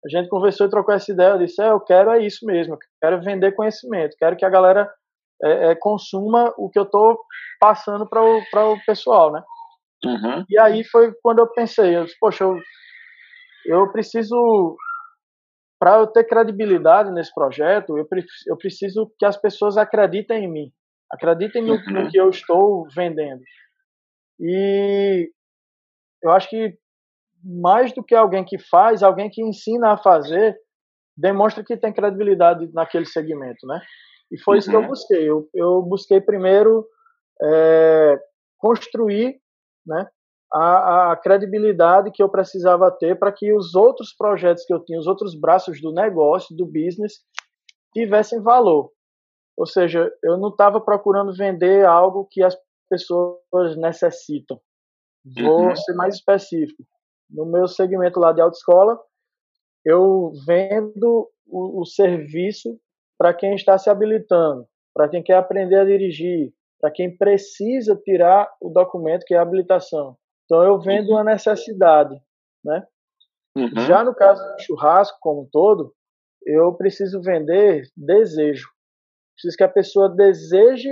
a 0.05 0.09
gente 0.09 0.29
conversou 0.29 0.67
e 0.67 0.69
trocou 0.69 0.93
essa 0.93 1.11
ideia. 1.11 1.31
Eu 1.31 1.39
disse: 1.39 1.61
é, 1.61 1.69
eu 1.69 1.79
quero 1.79 2.11
é 2.11 2.19
isso 2.19 2.45
mesmo, 2.45 2.75
eu 2.75 2.79
quero 3.01 3.21
vender 3.21 3.53
conhecimento, 3.53 4.15
quero 4.17 4.35
que 4.35 4.45
a 4.45 4.49
galera 4.49 4.91
é, 5.43 5.71
é, 5.71 5.75
consuma 5.75 6.53
o 6.57 6.69
que 6.69 6.77
eu 6.77 6.83
estou 6.83 7.19
passando 7.59 8.07
para 8.07 8.23
o, 8.23 8.37
o 8.73 8.85
pessoal, 8.85 9.31
né? 9.31 9.43
Uhum. 10.03 10.45
E 10.49 10.59
aí 10.59 10.83
foi 10.83 11.13
quando 11.21 11.39
eu 11.39 11.47
pensei: 11.47 11.95
eu 11.95 12.05
disse, 12.05 12.17
poxa, 12.19 12.43
eu, 12.43 12.59
eu 13.65 13.91
preciso, 13.91 14.75
para 15.79 15.99
eu 15.99 16.07
ter 16.07 16.23
credibilidade 16.25 17.11
nesse 17.11 17.33
projeto, 17.33 17.97
eu, 17.97 18.07
eu 18.47 18.57
preciso 18.57 19.11
que 19.17 19.25
as 19.25 19.37
pessoas 19.37 19.77
acreditem 19.77 20.45
em 20.45 20.51
mim, 20.51 20.71
acreditem 21.11 21.63
no, 21.63 21.75
uhum. 21.75 22.03
no 22.03 22.09
que 22.09 22.19
eu 22.19 22.29
estou 22.29 22.87
vendendo. 22.95 23.41
E 24.39 25.31
eu 26.23 26.31
acho 26.31 26.49
que 26.49 26.77
mais 27.43 27.93
do 27.93 28.03
que 28.03 28.15
alguém 28.15 28.43
que 28.43 28.57
faz, 28.57 29.03
alguém 29.03 29.29
que 29.29 29.41
ensina 29.41 29.93
a 29.93 29.97
fazer, 29.97 30.57
demonstra 31.15 31.63
que 31.63 31.77
tem 31.77 31.93
credibilidade 31.93 32.67
naquele 32.73 33.05
segmento, 33.05 33.65
né? 33.67 33.79
E 34.31 34.39
foi 34.39 34.55
uhum. 34.55 34.59
isso 34.59 34.69
que 34.69 34.75
eu 34.75 34.81
uhum. 34.81 34.87
busquei. 34.87 35.29
Eu, 35.29 35.49
eu 35.53 35.81
busquei 35.83 36.19
primeiro 36.19 36.85
é, 37.41 38.19
construir, 38.57 39.39
né, 39.85 40.07
a, 40.51 41.11
a, 41.11 41.17
credibilidade 41.17 42.11
que 42.11 42.21
eu 42.21 42.29
precisava 42.29 42.91
ter 42.91 43.17
para 43.17 43.31
que 43.31 43.53
os 43.53 43.75
outros 43.75 44.13
projetos 44.13 44.63
que 44.65 44.73
eu 44.73 44.83
tinha, 44.83 44.99
os 44.99 45.07
outros 45.07 45.39
braços 45.39 45.81
do 45.81 45.91
negócio, 45.91 46.55
do 46.55 46.65
business, 46.65 47.19
tivessem 47.93 48.41
valor. 48.41 48.91
Ou 49.57 49.65
seja, 49.65 50.11
eu 50.23 50.37
não 50.37 50.49
estava 50.49 50.81
procurando 50.81 51.35
vender 51.35 51.85
algo 51.85 52.27
que 52.29 52.43
as 52.43 52.55
pessoas 52.89 53.75
necessitam. 53.77 54.59
Vou 55.25 55.67
uhum. 55.67 55.75
ser 55.75 55.93
mais 55.93 56.15
específico 56.15 56.83
no 57.29 57.45
meu 57.45 57.67
segmento 57.67 58.19
lá 58.19 58.31
de 58.31 58.41
autoescola, 58.41 58.99
eu 59.83 60.31
vendo 60.45 61.29
o, 61.45 61.81
o 61.81 61.85
serviço 61.85 62.79
para 63.17 63.33
quem 63.33 63.55
está 63.55 63.77
se 63.77 63.89
habilitando, 63.89 64.67
para 64.93 65.09
quem 65.09 65.23
quer 65.23 65.35
aprender 65.35 65.75
a 65.75 65.85
dirigir, 65.85 66.53
para 66.79 66.91
quem 66.91 67.15
precisa 67.15 67.95
tirar 67.95 68.49
o 68.61 68.69
documento 68.69 69.25
que 69.25 69.33
é 69.33 69.37
a 69.37 69.41
habilitação. 69.41 70.17
Então 70.45 70.63
eu 70.63 70.79
vendo 70.79 71.11
uma 71.11 71.23
necessidade, 71.23 72.15
né? 72.63 72.85
Uhum. 73.57 73.81
Já 73.87 74.03
no 74.03 74.13
caso 74.13 74.41
do 74.41 74.61
churrasco 74.61 75.17
como 75.21 75.43
um 75.43 75.49
todo, 75.49 75.93
eu 76.45 76.73
preciso 76.73 77.21
vender 77.21 77.83
desejo. 77.95 78.67
Preciso 79.33 79.57
que 79.57 79.63
a 79.63 79.69
pessoa 79.69 80.09
deseje 80.09 80.89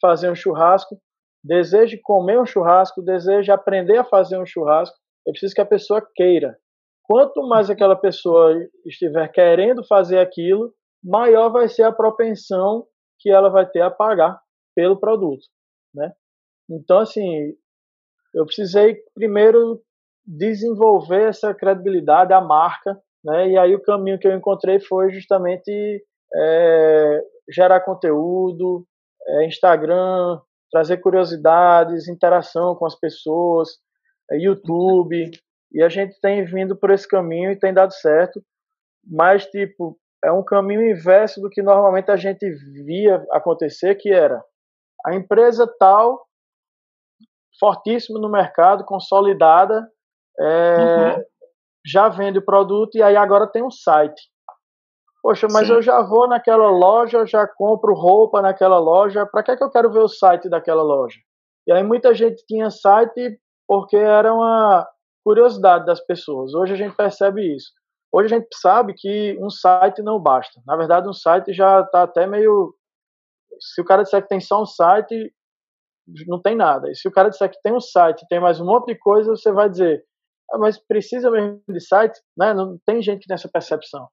fazer 0.00 0.30
um 0.30 0.34
churrasco, 0.34 1.00
deseje 1.42 1.98
comer 2.02 2.38
um 2.38 2.46
churrasco, 2.46 3.02
deseje 3.02 3.50
aprender 3.50 3.96
a 3.96 4.04
fazer 4.04 4.38
um 4.38 4.46
churrasco 4.46 4.96
eu 5.28 5.32
preciso 5.32 5.54
que 5.54 5.60
a 5.60 5.66
pessoa 5.66 6.00
queira. 6.14 6.56
Quanto 7.02 7.46
mais 7.46 7.68
aquela 7.68 7.94
pessoa 7.94 8.54
estiver 8.86 9.28
querendo 9.28 9.84
fazer 9.84 10.18
aquilo, 10.18 10.72
maior 11.04 11.50
vai 11.50 11.68
ser 11.68 11.82
a 11.82 11.92
propensão 11.92 12.86
que 13.18 13.28
ela 13.30 13.50
vai 13.50 13.68
ter 13.68 13.82
a 13.82 13.90
pagar 13.90 14.40
pelo 14.78 14.96
produto, 14.96 15.44
né? 15.92 16.12
Então, 16.70 17.00
assim, 17.00 17.52
eu 18.32 18.46
precisei 18.46 18.96
primeiro 19.12 19.82
desenvolver 20.24 21.30
essa 21.30 21.52
credibilidade, 21.52 22.32
a 22.32 22.40
marca, 22.40 22.96
né? 23.24 23.48
E 23.48 23.58
aí 23.58 23.74
o 23.74 23.82
caminho 23.82 24.20
que 24.20 24.28
eu 24.28 24.36
encontrei 24.36 24.78
foi 24.78 25.10
justamente 25.10 26.00
é, 26.32 27.20
gerar 27.50 27.80
conteúdo, 27.80 28.86
é, 29.26 29.46
Instagram, 29.46 30.40
trazer 30.70 30.98
curiosidades, 30.98 32.06
interação 32.06 32.76
com 32.76 32.86
as 32.86 32.94
pessoas, 32.94 33.70
é 34.30 34.38
YouTube, 34.38 35.28
e 35.72 35.82
a 35.82 35.88
gente 35.88 36.20
tem 36.20 36.44
vindo 36.44 36.76
por 36.76 36.92
esse 36.92 37.08
caminho 37.08 37.50
e 37.50 37.58
tem 37.58 37.74
dado 37.74 37.92
certo, 37.94 38.40
mas, 39.04 39.44
tipo, 39.46 39.98
é 40.22 40.30
um 40.30 40.44
caminho 40.44 40.88
inverso 40.88 41.40
do 41.40 41.50
que 41.50 41.62
normalmente 41.62 42.12
a 42.12 42.16
gente 42.16 42.48
via 42.84 43.26
acontecer, 43.32 43.96
que 43.96 44.12
era 44.12 44.40
a 45.06 45.14
empresa 45.14 45.66
tal, 45.78 46.26
fortíssima 47.58 48.18
no 48.18 48.28
mercado, 48.28 48.84
consolidada, 48.84 49.88
é, 50.38 51.16
uhum. 51.16 51.24
já 51.84 52.08
vende 52.08 52.38
o 52.38 52.44
produto 52.44 52.96
e 52.96 53.02
aí 53.02 53.16
agora 53.16 53.46
tem 53.46 53.62
um 53.62 53.70
site. 53.70 54.20
Poxa, 55.22 55.48
mas 55.50 55.66
Sim. 55.66 55.74
eu 55.74 55.82
já 55.82 56.00
vou 56.02 56.28
naquela 56.28 56.70
loja, 56.70 57.26
já 57.26 57.46
compro 57.46 57.92
roupa 57.94 58.40
naquela 58.40 58.78
loja, 58.78 59.26
para 59.26 59.42
que, 59.42 59.50
é 59.50 59.56
que 59.56 59.64
eu 59.64 59.70
quero 59.70 59.90
ver 59.90 60.00
o 60.00 60.08
site 60.08 60.48
daquela 60.48 60.82
loja? 60.82 61.18
E 61.66 61.72
aí 61.72 61.82
muita 61.82 62.14
gente 62.14 62.44
tinha 62.46 62.70
site 62.70 63.38
porque 63.66 63.96
era 63.96 64.32
uma 64.32 64.88
curiosidade 65.22 65.84
das 65.84 66.00
pessoas. 66.00 66.54
Hoje 66.54 66.72
a 66.72 66.76
gente 66.76 66.96
percebe 66.96 67.54
isso. 67.54 67.70
Hoje 68.10 68.34
a 68.34 68.38
gente 68.38 68.48
sabe 68.54 68.94
que 68.96 69.36
um 69.38 69.50
site 69.50 70.00
não 70.00 70.18
basta. 70.18 70.58
Na 70.66 70.74
verdade, 70.76 71.06
um 71.06 71.12
site 71.12 71.52
já 71.52 71.82
está 71.82 72.04
até 72.04 72.26
meio. 72.26 72.74
Se 73.60 73.80
o 73.80 73.84
cara 73.84 74.02
disser 74.02 74.22
que 74.22 74.28
tem 74.28 74.40
só 74.40 74.62
um 74.62 74.66
site, 74.66 75.32
não 76.26 76.40
tem 76.40 76.56
nada. 76.56 76.90
E 76.90 76.94
se 76.94 77.08
o 77.08 77.12
cara 77.12 77.28
disser 77.28 77.50
que 77.50 77.60
tem 77.62 77.74
um 77.74 77.80
site, 77.80 78.26
tem 78.28 78.40
mais 78.40 78.60
um 78.60 78.66
monte 78.66 78.92
de 78.92 78.98
coisa, 78.98 79.30
você 79.30 79.52
vai 79.52 79.68
dizer, 79.68 80.02
ah, 80.50 80.58
mas 80.58 80.78
precisa 80.78 81.30
mesmo 81.30 81.62
de 81.68 81.80
site? 81.80 82.18
Né? 82.36 82.54
Não 82.54 82.78
tem 82.86 83.02
gente 83.02 83.20
que 83.20 83.26
tem 83.26 83.34
essa 83.34 83.50
percepção. 83.52 84.08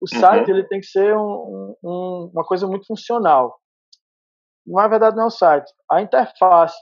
O 0.00 0.06
uhum. 0.12 0.20
site 0.20 0.50
ele 0.50 0.66
tem 0.68 0.80
que 0.80 0.86
ser 0.86 1.16
um, 1.16 1.74
um, 1.82 2.30
uma 2.32 2.44
coisa 2.44 2.66
muito 2.66 2.86
funcional. 2.86 3.58
Na 4.66 4.86
verdade, 4.86 5.16
não 5.16 5.24
é 5.24 5.26
um 5.26 5.30
site. 5.30 5.72
A 5.90 6.02
interface 6.02 6.76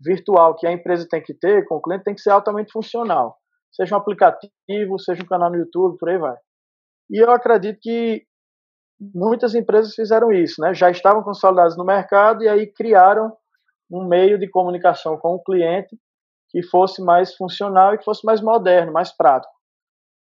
virtual 0.00 0.56
que 0.56 0.66
a 0.66 0.72
empresa 0.72 1.06
tem 1.08 1.22
que 1.22 1.34
ter 1.34 1.66
com 1.66 1.76
o 1.76 1.82
cliente 1.82 2.04
tem 2.04 2.14
que 2.14 2.20
ser 2.20 2.30
altamente 2.30 2.72
funcional. 2.72 3.36
Seja 3.72 3.94
um 3.94 3.98
aplicativo, 3.98 4.98
seja 4.98 5.22
um 5.22 5.26
canal 5.26 5.50
no 5.50 5.56
YouTube, 5.56 5.96
por 5.98 6.08
aí 6.08 6.18
vai. 6.18 6.36
E 7.10 7.22
eu 7.22 7.30
acredito 7.30 7.78
que 7.80 8.24
muitas 9.00 9.54
empresas 9.54 9.94
fizeram 9.94 10.32
isso, 10.32 10.60
né? 10.60 10.74
Já 10.74 10.90
estavam 10.90 11.22
consolidadas 11.22 11.76
no 11.76 11.84
mercado 11.84 12.42
e 12.42 12.48
aí 12.48 12.66
criaram 12.66 13.32
um 13.90 14.04
meio 14.04 14.38
de 14.38 14.48
comunicação 14.48 15.16
com 15.16 15.34
o 15.34 15.42
cliente 15.42 15.98
que 16.50 16.62
fosse 16.62 17.02
mais 17.02 17.34
funcional 17.34 17.94
e 17.94 17.98
que 17.98 18.04
fosse 18.04 18.24
mais 18.24 18.40
moderno, 18.40 18.92
mais 18.92 19.16
prático. 19.16 19.52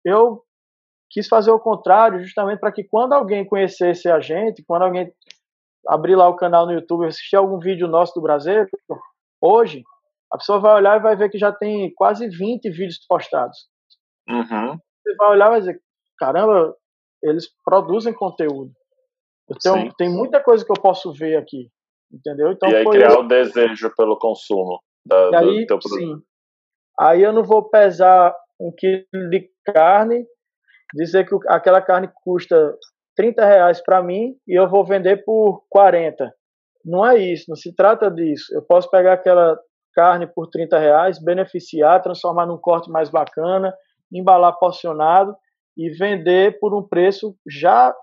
Eu 0.04 0.42
quis 1.10 1.26
fazer 1.26 1.50
o 1.50 1.60
contrário, 1.60 2.22
justamente 2.22 2.60
para 2.60 2.72
que 2.72 2.84
quando 2.84 3.14
alguém 3.14 3.46
conhecesse 3.46 4.10
a 4.10 4.20
gente, 4.20 4.64
quando 4.66 4.82
alguém 4.82 5.12
abrir 5.86 6.16
lá 6.16 6.28
o 6.28 6.36
canal 6.36 6.66
no 6.66 6.72
YouTube, 6.72 7.06
assistir 7.06 7.36
algum 7.36 7.58
vídeo 7.58 7.88
nosso 7.88 8.14
do 8.14 8.20
Brasil, 8.20 8.66
Hoje, 9.40 9.82
a 10.32 10.36
pessoa 10.36 10.58
vai 10.58 10.74
olhar 10.74 10.98
e 10.98 11.02
vai 11.02 11.16
ver 11.16 11.30
que 11.30 11.38
já 11.38 11.52
tem 11.52 11.92
quase 11.94 12.28
20 12.28 12.68
vídeos 12.70 12.98
postados. 13.08 13.68
Uhum. 14.28 14.76
Você 14.76 15.14
vai 15.16 15.30
olhar 15.30 15.46
e 15.46 15.50
vai 15.50 15.60
dizer, 15.60 15.82
caramba, 16.18 16.74
eles 17.22 17.48
produzem 17.64 18.12
conteúdo. 18.12 18.72
Então, 19.50 19.88
tem 19.96 20.10
muita 20.10 20.42
coisa 20.42 20.64
que 20.64 20.70
eu 20.70 20.80
posso 20.80 21.12
ver 21.12 21.36
aqui, 21.36 21.70
entendeu? 22.12 22.52
Então, 22.52 22.68
e 22.68 22.76
aí 22.76 22.84
criar 22.84 23.08
isso. 23.08 23.20
o 23.20 23.28
desejo 23.28 23.94
pelo 23.96 24.18
consumo 24.18 24.80
da, 25.06 25.38
aí, 25.38 25.60
do 25.60 25.66
teu 25.66 25.78
produto. 25.78 26.18
Sim. 26.18 26.22
Aí 27.00 27.22
eu 27.22 27.32
não 27.32 27.42
vou 27.42 27.68
pesar 27.68 28.34
um 28.60 28.72
quilo 28.76 29.30
de 29.30 29.48
carne, 29.64 30.26
dizer 30.94 31.26
que 31.26 31.34
aquela 31.48 31.80
carne 31.80 32.10
custa 32.22 32.76
30 33.16 33.44
reais 33.44 33.80
para 33.80 34.02
mim 34.02 34.36
e 34.46 34.58
eu 34.58 34.68
vou 34.68 34.84
vender 34.84 35.24
por 35.24 35.64
40. 35.70 36.32
Não 36.84 37.06
é 37.06 37.18
isso, 37.18 37.46
não 37.48 37.56
se 37.56 37.74
trata 37.74 38.10
disso. 38.10 38.54
Eu 38.54 38.62
posso 38.62 38.90
pegar 38.90 39.14
aquela 39.14 39.58
carne 39.94 40.26
por 40.26 40.48
30 40.48 40.78
reais, 40.78 41.22
beneficiar, 41.22 42.02
transformar 42.02 42.46
num 42.46 42.58
corte 42.58 42.90
mais 42.90 43.08
bacana, 43.08 43.74
embalar 44.12 44.58
porcionado 44.58 45.34
e 45.78 45.90
vender 45.90 46.58
por 46.58 46.74
um 46.74 46.82
preço 46.82 47.36
já 47.48 47.94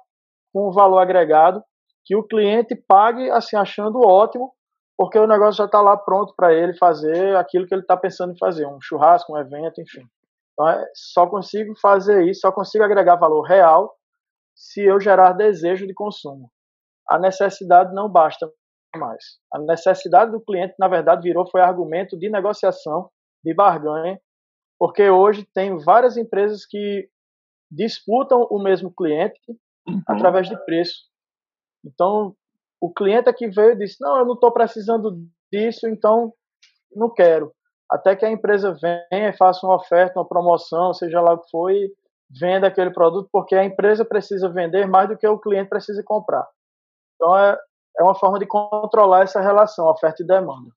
com 0.54 0.70
um 0.70 0.72
valor 0.72 1.00
agregado 1.00 1.62
que 2.06 2.16
o 2.16 2.24
cliente 2.24 2.76
pague 2.76 3.30
assim 3.32 3.58
achando 3.58 4.00
ótimo, 4.00 4.54
porque 4.98 5.20
o 5.20 5.28
negócio 5.28 5.58
já 5.58 5.66
está 5.66 5.82
lá 5.82 5.98
pronto 5.98 6.34
para 6.38 6.54
ele 6.54 6.74
fazer 6.78 7.36
aquilo 7.36 7.68
que 7.68 7.74
ele 7.74 7.82
está 7.82 7.98
pensando 7.98 8.34
em 8.34 8.38
fazer, 8.38 8.66
um 8.66 8.80
churrasco, 8.80 9.34
um 9.34 9.38
evento, 9.38 9.82
enfim. 9.82 10.06
Então, 10.54 10.70
é, 10.70 10.88
só 10.94 11.28
consigo 11.28 11.76
fazer 11.82 12.24
isso, 12.24 12.42
só 12.42 12.52
consigo 12.52 12.84
agregar 12.84 13.18
valor 13.18 13.42
real 13.42 13.94
se 14.56 14.82
eu 14.82 15.02
gerar 15.02 15.34
desejo 15.34 15.86
de 15.86 15.94
consumo. 15.94 16.50
A 17.10 17.20
necessidade 17.20 17.94
não 17.94 18.10
basta 18.10 18.50
mais. 18.96 19.24
A 19.54 19.60
necessidade 19.60 20.32
do 20.32 20.40
cliente, 20.40 20.76
na 20.80 20.88
verdade, 20.88 21.24
virou 21.24 21.46
foi 21.50 21.60
argumento 21.60 22.18
de 22.18 22.30
negociação, 22.30 23.10
de 23.44 23.54
barganha, 23.54 24.18
porque 24.80 25.10
hoje 25.10 25.46
tem 25.54 25.78
várias 25.78 26.16
empresas 26.16 26.66
que 26.66 27.10
disputam 27.76 28.48
o 28.50 28.62
mesmo 28.62 28.94
cliente 28.94 29.40
uhum. 29.88 30.02
através 30.08 30.48
de 30.48 30.58
preço. 30.66 31.04
Então, 31.84 32.36
o 32.80 32.94
cliente 32.94 33.30
aqui 33.30 33.48
veio 33.48 33.74
e 33.74 33.78
disse: 33.78 33.98
Não, 34.00 34.18
eu 34.18 34.26
não 34.26 34.34
estou 34.34 34.52
precisando 34.52 35.18
disso, 35.52 35.88
então 35.88 36.34
não 36.96 37.10
quero 37.10 37.52
até 37.90 38.16
que 38.16 38.26
a 38.26 38.32
empresa 38.32 38.74
venha 38.74 39.30
e 39.30 39.38
faça 39.38 39.66
uma 39.66 39.76
oferta, 39.76 40.20
uma 40.20 40.28
promoção, 40.28 40.94
seja 40.94 41.22
lá 41.22 41.34
o 41.34 41.40
que 41.40 41.50
for, 41.50 41.72
e 41.72 41.92
venda 42.30 42.68
aquele 42.68 42.92
produto, 42.92 43.30
porque 43.32 43.56
a 43.56 43.64
empresa 43.64 44.04
precisa 44.04 44.50
vender 44.50 44.88
mais 44.88 45.08
do 45.08 45.18
que 45.18 45.28
o 45.28 45.40
cliente 45.40 45.70
precisa 45.70 46.04
comprar. 46.04 46.48
Então 47.16 47.38
é, 47.38 47.58
é 48.00 48.04
uma 48.04 48.16
forma 48.16 48.40
de 48.40 48.48
controlar 48.48 49.24
essa 49.24 49.40
relação, 49.40 49.88
oferta 49.88 50.24
e 50.24 50.28
demanda. 50.28 50.70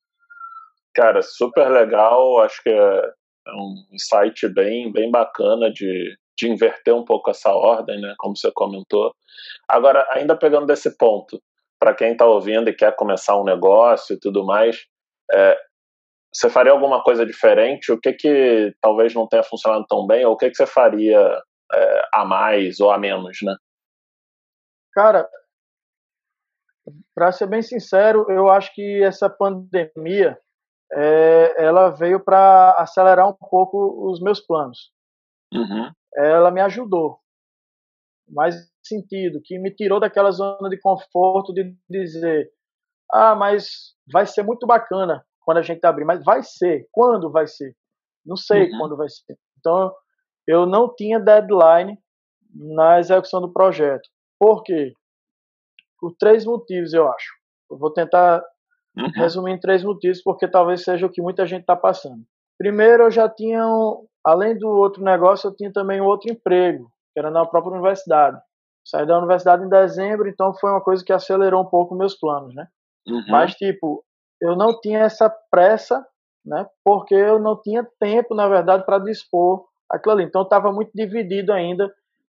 Cara, 0.94 1.22
super 1.22 1.68
legal, 1.68 2.40
acho 2.40 2.62
que 2.62 2.70
é 2.70 3.12
um 3.54 3.98
site 3.98 4.48
bem, 4.48 4.92
bem 4.92 5.10
bacana 5.10 5.72
de, 5.72 6.16
de 6.38 6.48
inverter 6.48 6.94
um 6.94 7.04
pouco 7.04 7.30
essa 7.30 7.50
ordem, 7.50 8.00
né, 8.00 8.14
como 8.18 8.36
você 8.36 8.50
comentou. 8.52 9.12
Agora, 9.68 10.06
ainda 10.12 10.36
pegando 10.36 10.66
desse 10.66 10.96
ponto, 10.96 11.42
para 11.80 11.94
quem 11.94 12.12
está 12.12 12.24
ouvindo 12.24 12.70
e 12.70 12.74
quer 12.74 12.94
começar 12.94 13.38
um 13.40 13.44
negócio 13.44 14.14
e 14.14 14.18
tudo 14.18 14.44
mais, 14.44 14.86
é, 15.32 15.58
você 16.32 16.48
faria 16.48 16.72
alguma 16.72 17.02
coisa 17.02 17.26
diferente? 17.26 17.90
O 17.90 18.00
que 18.00 18.12
que 18.12 18.74
talvez 18.80 19.14
não 19.14 19.26
tenha 19.26 19.42
funcionado 19.42 19.84
tão 19.88 20.06
bem? 20.06 20.24
Ou 20.24 20.34
o 20.34 20.36
que 20.36 20.48
que 20.50 20.56
você 20.56 20.66
faria 20.66 21.18
é, 21.74 22.02
a 22.14 22.24
mais 22.24 22.80
ou 22.80 22.90
a 22.90 22.98
menos, 22.98 23.38
né? 23.42 23.56
Cara, 24.92 25.28
para 27.14 27.32
ser 27.32 27.46
bem 27.46 27.62
sincero, 27.62 28.26
eu 28.30 28.48
acho 28.48 28.72
que 28.74 29.02
essa 29.02 29.28
pandemia 29.28 30.38
é, 30.92 31.64
ela 31.64 31.90
veio 31.90 32.22
para 32.22 32.72
acelerar 32.72 33.28
um 33.28 33.34
pouco 33.34 34.10
os 34.10 34.20
meus 34.20 34.40
planos. 34.40 34.90
Uhum. 35.52 35.90
Ela 36.18 36.50
me 36.50 36.60
ajudou, 36.60 37.18
mais 38.28 38.54
sentido, 38.82 39.40
que 39.42 39.58
me 39.58 39.70
tirou 39.74 40.00
daquela 40.00 40.30
zona 40.30 40.68
de 40.68 40.78
conforto 40.80 41.52
de 41.52 41.76
dizer, 41.88 42.50
ah, 43.12 43.34
mas 43.34 43.94
vai 44.12 44.26
ser 44.26 44.42
muito 44.42 44.66
bacana 44.66 45.24
quando 45.40 45.58
a 45.58 45.62
gente 45.62 45.84
abrir, 45.84 46.04
mas 46.04 46.24
vai 46.24 46.42
ser. 46.42 46.86
Quando 46.90 47.30
vai 47.30 47.46
ser? 47.46 47.74
Não 48.24 48.36
sei 48.36 48.64
uhum. 48.64 48.78
quando 48.78 48.96
vai 48.96 49.08
ser. 49.08 49.38
Então, 49.58 49.92
eu 50.46 50.66
não 50.66 50.94
tinha 50.94 51.20
deadline 51.20 51.98
na 52.54 52.98
execução 52.98 53.40
do 53.40 53.52
projeto. 53.52 54.08
Por 54.38 54.62
quê? 54.62 54.92
Por 56.00 56.14
três 56.18 56.44
motivos, 56.44 56.92
eu 56.92 57.10
acho. 57.10 57.32
Eu 57.70 57.78
vou 57.78 57.92
tentar 57.92 58.42
uhum. 58.96 59.10
resumir 59.14 59.52
em 59.52 59.60
três 59.60 59.84
motivos, 59.84 60.22
porque 60.22 60.48
talvez 60.48 60.84
seja 60.84 61.06
o 61.06 61.10
que 61.10 61.22
muita 61.22 61.46
gente 61.46 61.62
está 61.62 61.76
passando. 61.76 62.24
Primeiro, 62.56 63.04
eu 63.04 63.10
já 63.10 63.28
tinha, 63.28 63.66
um, 63.66 64.06
além 64.24 64.58
do 64.58 64.68
outro 64.68 65.02
negócio, 65.02 65.48
eu 65.48 65.56
tinha 65.56 65.72
também 65.72 66.00
um 66.00 66.06
outro 66.06 66.30
emprego, 66.30 66.90
que 67.12 67.18
era 67.18 67.30
na 67.30 67.46
própria 67.46 67.72
universidade. 67.72 68.40
Saí 68.84 69.06
da 69.06 69.18
universidade 69.18 69.64
em 69.64 69.68
dezembro, 69.68 70.28
então 70.28 70.54
foi 70.54 70.70
uma 70.70 70.80
coisa 70.80 71.04
que 71.04 71.12
acelerou 71.12 71.62
um 71.62 71.68
pouco 71.68 71.94
meus 71.94 72.14
planos, 72.14 72.54
né? 72.54 72.66
Uhum. 73.06 73.24
Mas, 73.28 73.54
tipo, 73.54 74.04
eu 74.40 74.56
não 74.56 74.78
tinha 74.80 75.00
essa 75.00 75.28
pressa, 75.50 76.06
né? 76.44 76.66
Porque 76.84 77.14
eu 77.14 77.38
não 77.38 77.60
tinha 77.60 77.86
tempo, 78.00 78.34
na 78.34 78.48
verdade, 78.48 78.84
para 78.86 78.98
dispor 78.98 79.66
aquilo 79.90 80.14
ali. 80.14 80.24
Então, 80.24 80.42
estava 80.42 80.72
muito 80.72 80.90
dividido 80.94 81.52
ainda 81.52 81.92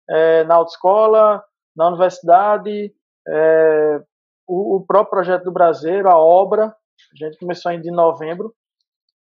é, 0.09 0.45
na 0.45 0.57
autoescola, 0.57 1.43
na 1.75 1.89
universidade, 1.89 2.93
é, 3.27 4.03
o, 4.47 4.77
o, 4.77 4.87
próprio 4.87 5.11
projeto 5.11 5.45
do 5.45 5.53
Brasileiro, 5.53 6.09
a 6.09 6.19
obra. 6.19 6.67
A 6.67 7.17
gente 7.17 7.39
começou 7.39 7.71
ainda 7.71 7.89
em 7.89 7.93
novembro. 7.93 8.55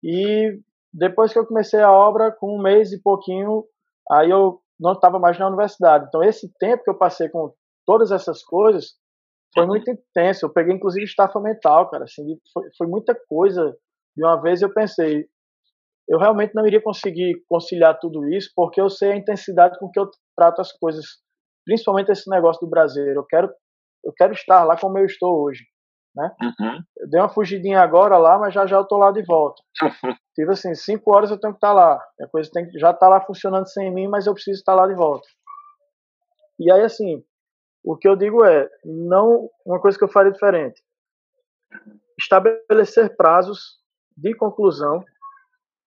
E 0.02 0.60
depois 0.92 1.32
que 1.32 1.38
eu 1.38 1.46
comecei 1.46 1.80
a 1.80 1.92
obra, 1.92 2.32
com 2.32 2.56
um 2.56 2.62
mês 2.62 2.92
e 2.92 3.02
pouquinho, 3.02 3.64
aí 4.10 4.30
eu 4.30 4.60
não 4.78 4.92
estava 4.92 5.18
mais 5.18 5.38
na 5.38 5.48
universidade. 5.48 6.06
Então, 6.08 6.22
esse 6.22 6.52
tempo 6.58 6.84
que 6.84 6.90
eu 6.90 6.96
passei 6.96 7.28
com 7.28 7.52
todas 7.84 8.10
essas 8.10 8.42
coisas 8.42 8.94
foi 9.54 9.66
muito 9.66 9.90
intenso. 9.90 10.46
Eu 10.46 10.52
peguei, 10.52 10.74
inclusive, 10.74 11.04
estafa 11.04 11.40
mental, 11.40 11.90
cara. 11.90 12.04
Assim, 12.04 12.22
foi, 12.52 12.64
foi 12.76 12.86
muita 12.86 13.14
coisa. 13.28 13.76
De 14.16 14.24
uma 14.24 14.40
vez 14.40 14.62
eu 14.62 14.72
pensei, 14.72 15.26
eu 16.08 16.18
realmente 16.18 16.54
não 16.54 16.66
iria 16.66 16.82
conseguir 16.82 17.42
conciliar 17.48 17.98
tudo 17.98 18.26
isso, 18.32 18.50
porque 18.54 18.80
eu 18.80 18.88
sei 18.88 19.12
a 19.12 19.16
intensidade 19.16 19.78
com 19.78 19.90
que 19.90 20.00
eu 20.00 20.10
trato 20.36 20.60
as 20.60 20.72
coisas, 20.72 21.04
principalmente 21.64 22.10
esse 22.10 22.28
negócio 22.30 22.60
do 22.60 22.70
Brasil. 22.70 23.04
Eu 23.04 23.24
quero, 23.24 23.48
eu 24.04 24.12
quero 24.16 24.32
estar 24.32 24.64
lá 24.64 24.76
como 24.76 24.98
eu 24.98 25.04
estou 25.04 25.42
hoje, 25.44 25.64
né? 26.18 26.34
Uhum. 26.42 26.82
Eu 26.96 27.08
dei 27.08 27.20
uma 27.20 27.28
fugidinha 27.28 27.80
agora 27.80 28.18
lá, 28.18 28.36
mas 28.38 28.52
já 28.52 28.66
já 28.66 28.76
eu 28.76 28.84
tô 28.84 28.96
lá 28.96 29.12
de 29.12 29.22
volta. 29.22 29.62
Tive 30.34 30.52
assim, 30.52 30.74
cinco 30.74 31.14
horas 31.14 31.30
eu 31.30 31.38
tenho 31.38 31.52
que 31.52 31.58
estar 31.58 31.72
lá. 31.72 31.94
A 32.20 32.26
coisa 32.26 32.50
tem 32.52 32.68
que 32.68 32.76
já 32.76 32.92
tá 32.92 33.08
lá 33.08 33.20
funcionando 33.20 33.68
sem 33.68 33.94
mim, 33.94 34.08
mas 34.08 34.26
eu 34.26 34.34
preciso 34.34 34.58
estar 34.58 34.74
lá 34.74 34.86
de 34.88 34.94
volta. 34.94 35.26
E 36.58 36.72
aí 36.72 36.82
assim, 36.82 37.22
o 37.84 37.96
que 37.96 38.08
eu 38.08 38.16
digo 38.16 38.44
é, 38.44 38.68
não 38.84 39.48
uma 39.64 39.80
coisa 39.80 39.96
que 39.96 40.02
eu 40.02 40.08
faria 40.08 40.32
diferente. 40.32 40.82
Estabelecer 42.18 43.16
prazos 43.16 43.78
de 44.16 44.34
conclusão, 44.34 45.04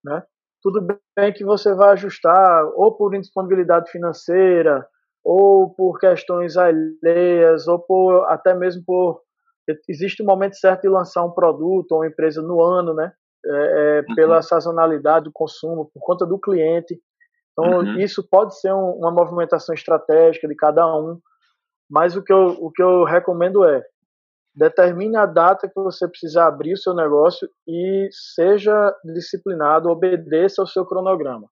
né? 0.02 0.22
Tudo 0.62 0.80
bem 1.14 1.32
que 1.34 1.44
você 1.44 1.74
vai 1.74 1.90
ajustar 1.90 2.64
ou 2.74 2.96
por 2.96 3.14
indisponibilidade 3.14 3.90
financeira, 3.90 4.88
ou 5.22 5.74
por 5.74 5.98
questões 5.98 6.56
alheias, 6.56 7.68
ou 7.68 7.78
por 7.80 8.24
até 8.30 8.54
mesmo 8.54 8.82
por 8.86 9.20
existe 9.88 10.22
um 10.22 10.26
momento 10.26 10.56
certo 10.56 10.82
de 10.82 10.88
lançar 10.88 11.24
um 11.24 11.30
produto 11.30 11.92
ou 11.92 11.98
uma 11.98 12.06
empresa 12.06 12.42
no 12.42 12.62
ano, 12.62 12.94
né? 12.94 13.12
É, 13.44 13.98
é, 13.98 14.14
pela 14.14 14.36
uhum. 14.36 14.42
sazonalidade 14.42 15.24
do 15.24 15.32
consumo, 15.32 15.90
por 15.92 16.00
conta 16.00 16.24
do 16.24 16.38
cliente. 16.38 17.00
Então, 17.52 17.80
uhum. 17.80 17.98
isso 17.98 18.26
pode 18.28 18.58
ser 18.58 18.72
um, 18.72 18.90
uma 18.92 19.10
movimentação 19.10 19.74
estratégica 19.74 20.46
de 20.46 20.54
cada 20.54 20.86
um. 20.96 21.18
Mas 21.90 22.16
o 22.16 22.22
que 22.22 22.32
eu, 22.32 22.56
o 22.60 22.70
que 22.70 22.82
eu 22.82 23.04
recomendo 23.04 23.64
é 23.64 23.84
determine 24.54 25.16
a 25.16 25.26
data 25.26 25.68
que 25.68 25.74
você 25.74 26.06
precisa 26.06 26.44
abrir 26.44 26.74
o 26.74 26.78
seu 26.78 26.94
negócio 26.94 27.48
e 27.66 28.08
seja 28.34 28.94
disciplinado, 29.04 29.88
obedeça 29.88 30.62
ao 30.62 30.66
seu 30.66 30.84
cronograma. 30.86 31.48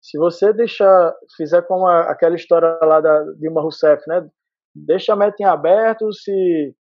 Se 0.00 0.16
você 0.16 0.52
deixar, 0.52 1.14
fizer 1.36 1.62
como 1.62 1.86
a, 1.86 2.10
aquela 2.10 2.36
história 2.36 2.78
lá 2.82 3.00
da 3.00 3.22
Dilma 3.32 3.60
Rousseff, 3.60 4.02
né? 4.08 4.26
Deixa 4.74 5.12
a 5.12 5.16
meta 5.16 5.36
em 5.40 5.44
aberto, 5.44 6.12
se 6.12 6.74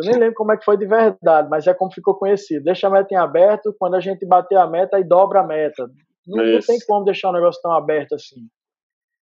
eu 0.00 0.10
nem 0.10 0.18
lembro 0.18 0.34
como 0.34 0.52
é 0.52 0.56
que 0.56 0.64
foi 0.64 0.76
de 0.76 0.86
verdade, 0.86 1.48
mas 1.50 1.66
é 1.66 1.74
como 1.74 1.92
ficou 1.92 2.14
conhecido. 2.14 2.64
Deixa 2.64 2.86
a 2.86 2.90
meta 2.90 3.12
em 3.12 3.16
aberto, 3.16 3.74
quando 3.78 3.94
a 3.94 4.00
gente 4.00 4.26
bater 4.26 4.56
a 4.56 4.66
meta, 4.66 4.96
aí 4.96 5.04
dobra 5.04 5.40
a 5.40 5.46
meta. 5.46 5.90
Não, 6.26 6.44
não 6.44 6.60
tem 6.60 6.78
como 6.86 7.04
deixar 7.04 7.30
o 7.30 7.32
negócio 7.32 7.60
tão 7.60 7.72
aberto 7.72 8.14
assim. 8.14 8.48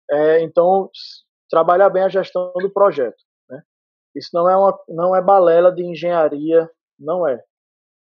É, 0.10 0.42
então, 0.42 0.90
trabalhar 1.50 1.90
bem 1.90 2.04
a 2.04 2.10
gestão 2.10 2.52
do 2.54 2.70
projeto. 2.70 3.18
Né? 3.50 3.62
Isso 4.16 4.30
não 4.34 4.50
é, 4.50 4.58
uma, 4.58 4.78
não 4.90 5.16
é 5.16 5.22
balela 5.22 5.72
de 5.72 5.84
engenharia, 5.84 6.70
não 7.00 7.28
é. 7.28 7.42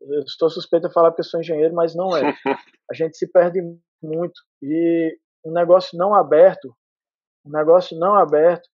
Eu 0.01 0.21
estou 0.21 0.51
suspeito 0.51 0.89
de 0.89 0.95
falar 0.95 1.13
que 1.13 1.21
eu 1.21 1.25
sou 1.25 1.41
engenheiro, 1.41 1.75
mas 1.75 1.95
não 1.95 2.17
é. 2.17 2.21
A 2.91 2.95
gente 2.95 3.17
se 3.17 3.31
perde 3.31 3.61
muito. 4.03 4.41
E 4.63 5.17
um 5.45 5.53
negócio 5.53 5.97
não 5.97 6.15
aberto, 6.15 6.75
um 7.45 7.51
negócio 7.51 7.99
não 7.99 8.15
aberto, 8.15 8.69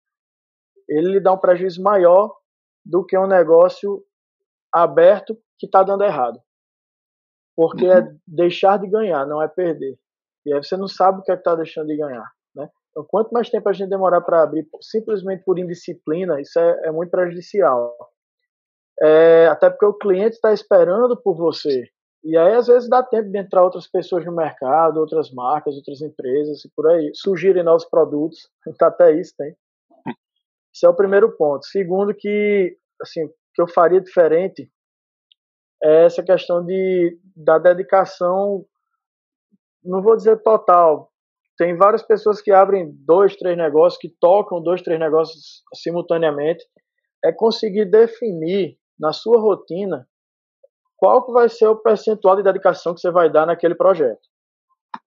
ele 0.87 1.13
lhe 1.13 1.19
dá 1.19 1.33
um 1.33 1.37
prejuízo 1.37 1.81
maior 1.81 2.33
do 2.89 3.05
que 3.05 3.17
um 3.17 3.27
negócio 3.27 4.03
aberto 4.73 5.37
que 5.57 5.65
está 5.65 5.83
dando 5.83 6.03
errado. 6.03 6.39
Porque 7.55 7.85
é 7.85 7.99
uhum. 7.99 8.07
é 8.07 8.15
deixar 8.27 8.77
de 8.77 8.87
ganhar, 8.87 9.25
não 9.25 9.41
é 9.41 9.47
perder. 9.47 9.97
E 10.45 10.53
aí 10.53 10.63
você 10.63 10.77
não 10.77 10.87
sabe 10.87 11.19
o 11.19 11.23
que 11.23 11.31
é 11.31 11.35
está 11.35 11.55
deixando 11.55 11.87
de 11.87 11.97
ganhar. 11.97 12.31
Então, 12.97 13.05
quanto 13.07 13.31
mais 13.31 13.47
tempo 13.47 13.69
a 13.69 13.73
gente 13.73 13.89
demorar 13.89 14.21
para 14.21 14.41
abrir, 14.41 14.67
simplesmente 14.81 15.43
por 15.43 15.59
indisciplina, 15.59 16.41
isso 16.41 16.59
é, 16.59 16.87
é 16.87 16.91
muito 16.91 17.11
prejudicial. 17.11 17.95
É, 18.99 19.45
até 19.47 19.69
porque 19.69 19.85
o 19.85 19.93
cliente 19.93 20.33
está 20.35 20.51
esperando 20.51 21.15
por 21.15 21.35
você. 21.35 21.87
E 22.23 22.35
aí, 22.35 22.55
às 22.55 22.65
vezes, 22.65 22.89
dá 22.89 23.03
tempo 23.03 23.29
de 23.29 23.37
entrar 23.37 23.63
outras 23.63 23.85
pessoas 23.87 24.25
no 24.25 24.31
mercado, 24.31 24.99
outras 24.99 25.31
marcas, 25.31 25.75
outras 25.75 26.01
empresas 26.01 26.65
e 26.65 26.69
por 26.75 26.89
aí. 26.89 27.11
Surgirem 27.13 27.61
novos 27.61 27.85
produtos, 27.85 28.49
até 28.81 29.11
isso 29.11 29.35
tem. 29.37 29.55
Esse 30.77 30.85
é 30.85 30.89
o 30.89 30.95
primeiro 30.95 31.35
ponto. 31.35 31.65
Segundo, 31.65 32.13
que 32.13 32.77
assim, 33.01 33.27
que 33.55 33.61
eu 33.61 33.67
faria 33.67 33.99
diferente 33.99 34.71
é 35.83 36.05
essa 36.05 36.23
questão 36.23 36.63
de, 36.63 37.19
da 37.35 37.57
dedicação, 37.57 38.63
não 39.83 40.03
vou 40.03 40.15
dizer 40.15 40.41
total, 40.43 41.11
tem 41.57 41.75
várias 41.75 42.03
pessoas 42.03 42.41
que 42.41 42.51
abrem 42.51 42.91
dois, 43.05 43.35
três 43.35 43.57
negócios, 43.57 43.99
que 43.99 44.09
tocam 44.19 44.61
dois, 44.61 44.83
três 44.83 44.99
negócios 44.99 45.63
simultaneamente, 45.73 46.63
é 47.25 47.31
conseguir 47.31 47.85
definir 47.85 48.77
na 48.99 49.11
sua 49.13 49.39
rotina 49.39 50.07
qual 50.95 51.25
que 51.25 51.31
vai 51.31 51.49
ser 51.49 51.67
o 51.67 51.75
percentual 51.75 52.35
de 52.35 52.43
dedicação 52.43 52.93
que 52.93 53.01
você 53.01 53.09
vai 53.09 53.31
dar 53.31 53.47
naquele 53.47 53.73
projeto. 53.73 54.21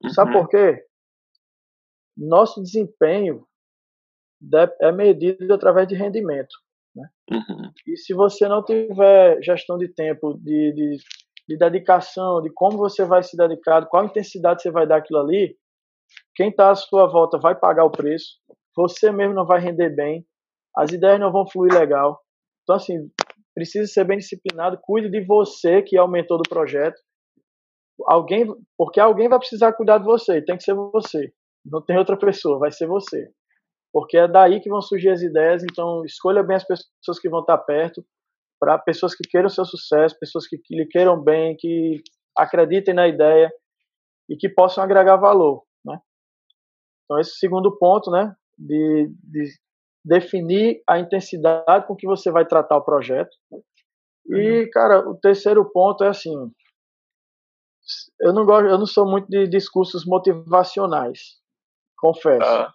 Uhum. 0.02 0.10
Sabe 0.10 0.32
por 0.32 0.48
quê? 0.48 0.84
Nosso 2.16 2.60
desempenho 2.60 3.46
é 4.80 4.92
medido 4.92 5.52
através 5.52 5.86
de 5.86 5.94
rendimento. 5.94 6.54
Né? 6.94 7.08
Uhum. 7.30 7.70
E 7.86 7.96
se 7.96 8.14
você 8.14 8.48
não 8.48 8.64
tiver 8.64 9.42
gestão 9.42 9.78
de 9.78 9.88
tempo, 9.88 10.34
de, 10.38 10.72
de, 10.72 10.96
de, 11.48 11.56
dedicação, 11.56 12.42
de 12.42 12.50
como 12.52 12.76
você 12.76 13.04
vai 13.04 13.22
se 13.22 13.36
dedicar, 13.36 13.86
qual 13.86 14.04
intensidade 14.04 14.62
você 14.62 14.70
vai 14.70 14.86
dar 14.86 14.96
aquilo 14.96 15.20
ali, 15.20 15.56
quem 16.34 16.48
está 16.48 16.70
à 16.70 16.74
sua 16.74 17.06
volta 17.06 17.38
vai 17.38 17.54
pagar 17.54 17.84
o 17.84 17.90
preço, 17.90 18.38
você 18.74 19.12
mesmo 19.12 19.34
não 19.34 19.46
vai 19.46 19.60
render 19.60 19.90
bem, 19.90 20.26
as 20.76 20.90
ideias 20.90 21.20
não 21.20 21.30
vão 21.30 21.48
fluir 21.48 21.72
legal. 21.72 22.20
Então, 22.62 22.76
assim, 22.76 23.10
precisa 23.54 23.86
ser 23.86 24.04
bem 24.04 24.18
disciplinado, 24.18 24.78
cuide 24.82 25.10
de 25.10 25.20
você 25.24 25.82
que 25.82 25.96
é 25.96 26.02
o 26.02 26.08
mentor 26.08 26.38
do 26.38 26.48
projeto. 26.48 26.98
Alguém, 28.06 28.46
porque 28.78 28.98
alguém 28.98 29.28
vai 29.28 29.38
precisar 29.38 29.74
cuidar 29.74 29.98
de 29.98 30.04
você, 30.04 30.40
tem 30.42 30.56
que 30.56 30.62
ser 30.62 30.74
você. 30.74 31.32
Não 31.64 31.82
tem 31.82 31.98
outra 31.98 32.16
pessoa, 32.16 32.58
vai 32.58 32.72
ser 32.72 32.86
você 32.86 33.30
porque 33.92 34.16
é 34.16 34.28
daí 34.28 34.60
que 34.60 34.68
vão 34.68 34.80
surgir 34.80 35.10
as 35.10 35.22
ideias. 35.22 35.62
Então, 35.64 36.04
escolha 36.04 36.42
bem 36.42 36.56
as 36.56 36.64
pessoas 36.64 37.18
que 37.20 37.28
vão 37.28 37.40
estar 37.40 37.58
perto, 37.58 38.04
para 38.58 38.78
pessoas 38.78 39.14
que 39.14 39.26
queiram 39.28 39.48
seu 39.48 39.64
sucesso, 39.64 40.18
pessoas 40.18 40.46
que, 40.46 40.58
que 40.58 40.76
lhe 40.76 40.86
queiram 40.86 41.20
bem, 41.20 41.56
que 41.58 42.02
acreditem 42.36 42.94
na 42.94 43.08
ideia 43.08 43.50
e 44.28 44.36
que 44.36 44.48
possam 44.48 44.84
agregar 44.84 45.16
valor, 45.16 45.64
né? 45.84 45.98
Então, 47.04 47.18
esse 47.18 47.36
segundo 47.38 47.76
ponto, 47.78 48.10
né, 48.10 48.34
de, 48.56 49.10
de 49.24 49.48
definir 50.04 50.82
a 50.88 50.98
intensidade 50.98 51.86
com 51.86 51.96
que 51.96 52.06
você 52.06 52.30
vai 52.30 52.46
tratar 52.46 52.76
o 52.76 52.84
projeto. 52.84 53.30
E, 54.26 54.62
uhum. 54.62 54.70
cara, 54.70 55.08
o 55.08 55.16
terceiro 55.16 55.68
ponto 55.72 56.04
é 56.04 56.08
assim, 56.08 56.34
eu 58.20 58.32
não 58.32 58.44
gosto, 58.44 58.66
eu 58.68 58.78
não 58.78 58.86
sou 58.86 59.08
muito 59.08 59.28
de 59.28 59.48
discursos 59.48 60.04
motivacionais, 60.06 61.40
confesso. 61.98 62.46
Ah. 62.46 62.72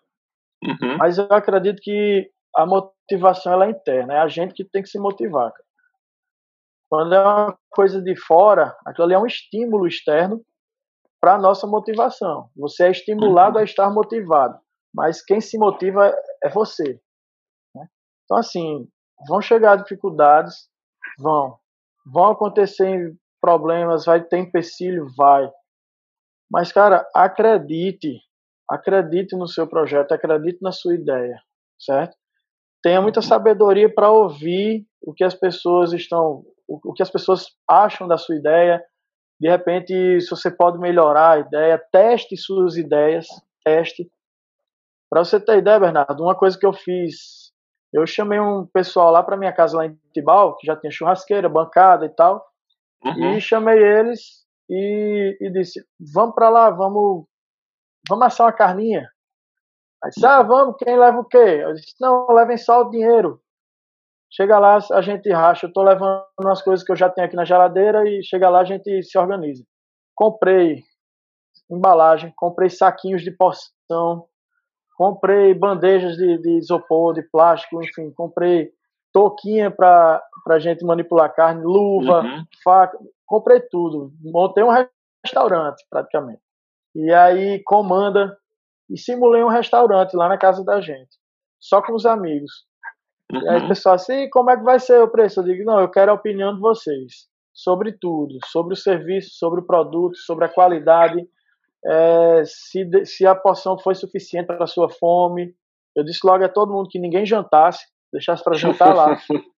Uhum. 0.65 0.97
Mas 0.97 1.17
eu 1.17 1.27
acredito 1.29 1.79
que 1.81 2.29
a 2.55 2.65
motivação 2.65 3.53
ela 3.53 3.65
é 3.65 3.71
interna, 3.71 4.13
é 4.15 4.19
a 4.19 4.27
gente 4.27 4.53
que 4.53 4.63
tem 4.63 4.81
que 4.81 4.89
se 4.89 4.99
motivar. 4.99 5.51
Quando 6.89 7.13
é 7.13 7.19
uma 7.19 7.57
coisa 7.69 8.01
de 8.01 8.15
fora, 8.15 8.75
aquilo 8.85 9.05
ali 9.05 9.13
é 9.13 9.19
um 9.19 9.25
estímulo 9.25 9.87
externo 9.87 10.41
para 11.19 11.35
a 11.35 11.37
nossa 11.37 11.67
motivação. 11.67 12.49
Você 12.55 12.85
é 12.85 12.91
estimulado 12.91 13.55
uhum. 13.55 13.61
a 13.61 13.63
estar 13.63 13.89
motivado, 13.89 14.59
mas 14.93 15.23
quem 15.23 15.41
se 15.41 15.57
motiva 15.57 16.13
é 16.43 16.49
você. 16.49 16.99
Né? 17.75 17.87
Então, 18.23 18.37
assim, 18.37 18.87
vão 19.27 19.41
chegar 19.41 19.75
dificuldades, 19.77 20.69
vão. 21.19 21.57
Vão 22.05 22.31
acontecer 22.31 23.15
problemas, 23.41 24.05
vai 24.05 24.23
ter 24.23 24.37
empecilho, 24.37 25.07
vai. 25.17 25.49
Mas, 26.49 26.71
cara, 26.71 27.05
acredite 27.13 28.19
Acredite 28.69 29.35
no 29.35 29.47
seu 29.47 29.67
projeto, 29.67 30.11
acredite 30.11 30.59
na 30.61 30.71
sua 30.71 30.95
ideia, 30.95 31.39
certo? 31.79 32.15
Tenha 32.81 33.01
muita 33.01 33.21
sabedoria 33.21 33.91
para 33.93 34.11
ouvir 34.11 34.85
o 35.01 35.13
que 35.13 35.23
as 35.23 35.33
pessoas 35.33 35.93
estão, 35.93 36.43
o 36.67 36.93
que 36.93 37.03
as 37.03 37.09
pessoas 37.09 37.47
acham 37.69 38.07
da 38.07 38.17
sua 38.17 38.35
ideia. 38.35 38.83
De 39.39 39.49
repente, 39.49 40.21
se 40.21 40.29
você 40.29 40.49
pode 40.49 40.77
melhorar 40.77 41.31
a 41.31 41.39
ideia, 41.39 41.83
teste 41.91 42.37
suas 42.37 42.77
ideias, 42.77 43.27
teste. 43.63 44.09
Para 45.09 45.23
você 45.23 45.39
ter 45.39 45.57
ideia, 45.57 45.79
Bernardo, 45.79 46.23
uma 46.23 46.35
coisa 46.35 46.57
que 46.57 46.65
eu 46.65 46.73
fiz, 46.73 47.51
eu 47.93 48.05
chamei 48.05 48.39
um 48.39 48.65
pessoal 48.65 49.11
lá 49.11 49.23
para 49.23 49.37
minha 49.37 49.53
casa 49.53 49.77
lá 49.77 49.85
em 49.85 49.97
Tibau, 50.13 50.57
que 50.57 50.67
já 50.67 50.75
tinha 50.75 50.91
churrasqueira, 50.91 51.47
bancada 51.47 52.05
e 52.05 52.09
tal, 52.09 52.45
uhum. 53.03 53.37
e 53.37 53.41
chamei 53.41 53.81
eles 53.81 54.45
e, 54.69 55.37
e 55.39 55.49
disse: 55.51 55.83
vamos 56.13 56.35
para 56.35 56.49
lá, 56.49 56.69
vamos 56.69 57.25
vamos 58.07 58.25
assar 58.27 58.47
uma 58.47 58.53
carninha. 58.53 59.09
Aí 60.03 60.09
disse, 60.09 60.25
ah, 60.25 60.41
vamos, 60.43 60.75
quem 60.77 60.97
leva 60.97 61.19
o 61.19 61.25
quê? 61.25 61.37
Eu 61.37 61.73
disse, 61.73 61.95
não, 61.99 62.27
levem 62.29 62.57
só 62.57 62.81
o 62.81 62.89
dinheiro. 62.89 63.41
Chega 64.31 64.59
lá, 64.59 64.77
a 64.91 65.01
gente 65.01 65.31
racha. 65.31 65.67
Eu 65.67 65.73
tô 65.73 65.81
levando 65.81 66.25
umas 66.39 66.61
coisas 66.61 66.85
que 66.85 66.91
eu 66.91 66.95
já 66.95 67.09
tenho 67.09 67.25
aqui 67.25 67.35
na 67.35 67.45
geladeira 67.45 68.07
e 68.07 68.23
chega 68.23 68.49
lá, 68.49 68.59
a 68.59 68.65
gente 68.65 69.01
se 69.03 69.17
organiza. 69.17 69.63
Comprei 70.13 70.83
embalagem, 71.69 72.33
comprei 72.35 72.69
saquinhos 72.69 73.23
de 73.23 73.31
porção, 73.31 74.27
comprei 74.97 75.53
bandejas 75.53 76.15
de, 76.17 76.37
de 76.37 76.57
isopor, 76.57 77.13
de 77.13 77.23
plástico, 77.23 77.81
enfim, 77.83 78.11
comprei 78.11 78.71
touquinha 79.13 79.71
para 79.71 80.21
a 80.49 80.59
gente 80.59 80.85
manipular 80.85 81.33
carne, 81.33 81.63
luva, 81.63 82.21
uhum. 82.21 82.43
faca, 82.63 82.97
comprei 83.25 83.61
tudo. 83.61 84.11
Montei 84.21 84.63
um 84.63 84.87
restaurante, 85.23 85.85
praticamente. 85.89 86.41
E 86.95 87.13
aí 87.13 87.61
comanda 87.63 88.37
e 88.89 88.97
simulei 88.97 89.43
um 89.43 89.49
restaurante 89.49 90.15
lá 90.15 90.29
na 90.29 90.37
casa 90.37 90.63
da 90.63 90.79
gente, 90.79 91.17
só 91.59 91.81
com 91.81 91.93
os 91.93 92.05
amigos. 92.05 92.51
Uhum. 93.31 93.41
E 93.41 93.49
aí 93.49 93.57
o 93.57 93.61
uhum. 93.63 93.67
pessoal 93.67 93.95
assim, 93.95 94.29
como 94.29 94.49
é 94.49 94.57
que 94.57 94.63
vai 94.63 94.79
ser 94.79 95.01
o 95.01 95.09
preço? 95.09 95.39
Eu 95.39 95.43
digo, 95.43 95.63
não, 95.65 95.79
eu 95.79 95.89
quero 95.89 96.11
a 96.11 96.15
opinião 96.15 96.53
de 96.53 96.61
vocês 96.61 97.27
sobre 97.53 97.93
tudo, 97.93 98.37
sobre 98.45 98.73
o 98.73 98.77
serviço, 98.77 99.31
sobre 99.33 99.61
o 99.61 99.65
produto, 99.65 100.17
sobre 100.17 100.45
a 100.45 100.49
qualidade, 100.49 101.27
é, 101.85 102.43
se, 102.45 103.05
se 103.05 103.25
a 103.25 103.35
porção 103.35 103.77
foi 103.77 103.95
suficiente 103.95 104.47
para 104.47 104.63
a 104.63 104.67
sua 104.67 104.89
fome. 104.89 105.53
Eu 105.95 106.03
disse 106.03 106.19
logo 106.25 106.43
a 106.43 106.49
todo 106.49 106.73
mundo 106.73 106.89
que 106.89 106.99
ninguém 106.99 107.25
jantasse, 107.25 107.85
deixasse 108.11 108.43
para 108.43 108.57
jantar 108.57 108.95
lá. 108.95 109.17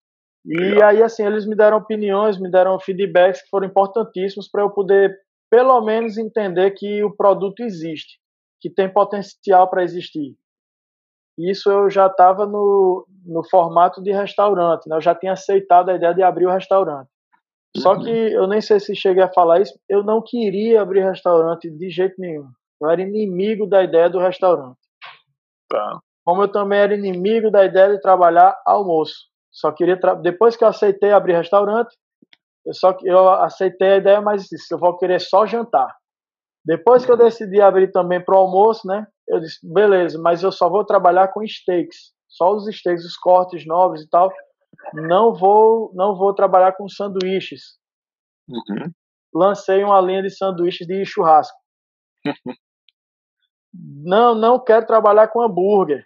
E 0.49 0.81
aí, 0.81 1.03
assim, 1.03 1.25
eles 1.25 1.45
me 1.45 1.57
deram 1.57 1.75
opiniões, 1.75 2.39
me 2.39 2.49
deram 2.49 2.79
feedbacks 2.79 3.41
que 3.41 3.49
foram 3.49 3.67
importantíssimos 3.67 4.49
para 4.49 4.61
eu 4.63 4.69
poder 4.69 5.13
pelo 5.49 5.81
menos 5.81 6.17
entender 6.17 6.71
que 6.71 7.03
o 7.03 7.15
produto 7.15 7.61
existe, 7.61 8.19
que 8.59 8.69
tem 8.69 8.91
potencial 8.91 9.69
para 9.69 9.83
existir. 9.83 10.35
Isso 11.37 11.69
eu 11.69 11.89
já 11.89 12.07
estava 12.07 12.45
no, 12.45 13.05
no 13.25 13.47
formato 13.47 14.01
de 14.01 14.11
restaurante, 14.11 14.87
né? 14.87 14.95
eu 14.95 15.01
já 15.01 15.13
tinha 15.13 15.33
aceitado 15.33 15.89
a 15.89 15.95
ideia 15.95 16.13
de 16.13 16.23
abrir 16.23 16.47
o 16.47 16.51
restaurante. 16.51 17.09
Só 17.77 17.93
uhum. 17.93 18.03
que 18.03 18.09
eu 18.09 18.47
nem 18.47 18.59
sei 18.59 18.79
se 18.79 18.95
cheguei 18.95 19.21
a 19.21 19.31
falar 19.31 19.61
isso, 19.61 19.77
eu 19.87 20.03
não 20.03 20.21
queria 20.21 20.81
abrir 20.81 21.03
restaurante 21.03 21.69
de 21.69 21.89
jeito 21.89 22.15
nenhum. 22.17 22.47
Eu 22.81 22.89
era 22.89 23.01
inimigo 23.01 23.67
da 23.67 23.83
ideia 23.83 24.09
do 24.09 24.19
restaurante. 24.19 24.77
Tá. 25.69 25.99
Como 26.25 26.43
eu 26.43 26.51
também 26.51 26.79
era 26.79 26.95
inimigo 26.95 27.51
da 27.51 27.63
ideia 27.65 27.89
de 27.93 28.01
trabalhar 28.01 28.59
almoço. 28.65 29.27
Só 29.51 29.71
queria 29.71 29.97
depois 30.21 30.55
que 30.55 30.63
eu 30.63 30.67
aceitei 30.67 31.11
abrir 31.11 31.35
restaurante, 31.35 31.95
eu 32.68 32.74
só 32.74 32.93
eu 33.03 33.30
aceitei 33.30 33.93
a 33.93 33.97
ideia, 33.97 34.22
mas 34.22 34.43
disse, 34.43 34.74
eu 34.74 34.78
vou 34.78 34.97
querer 34.97 35.22
só 35.22 35.45
jantar. 35.45 35.95
Depois 36.65 37.05
que 37.05 37.11
eu 37.11 37.15
decidi 37.15 37.61
abrir 37.61 37.93
também 37.93 38.24
para 38.24 38.36
o 38.36 38.39
almoço, 38.39 38.86
né? 38.86 39.07
Eu 39.26 39.39
disse, 39.39 39.57
beleza, 39.63 40.20
mas 40.22 40.43
eu 40.43 40.51
só 40.51 40.70
vou 40.70 40.86
trabalhar 40.86 41.30
com 41.30 41.47
steaks, 41.47 42.11
só 42.28 42.53
os 42.53 42.65
steaks, 42.65 43.05
os 43.05 43.15
cortes 43.15 43.65
novos 43.65 44.01
e 44.01 44.09
tal. 44.09 44.30
Não 44.93 45.34
vou, 45.34 45.91
não 45.93 46.18
vou 46.18 46.34
trabalhar 46.36 46.74
com 46.74 46.89
sanduíches. 46.89 47.78
Uhum. 48.49 48.91
Lancei 49.34 49.82
uma 49.82 50.01
linha 50.01 50.22
de 50.22 50.30
sanduíches 50.30 50.86
de 50.86 51.05
churrasco. 51.05 51.57
não, 53.74 54.36
não 54.36 54.61
quero 54.61 54.86
trabalhar 54.86 55.30
com 55.30 55.41
hambúrguer. 55.41 56.05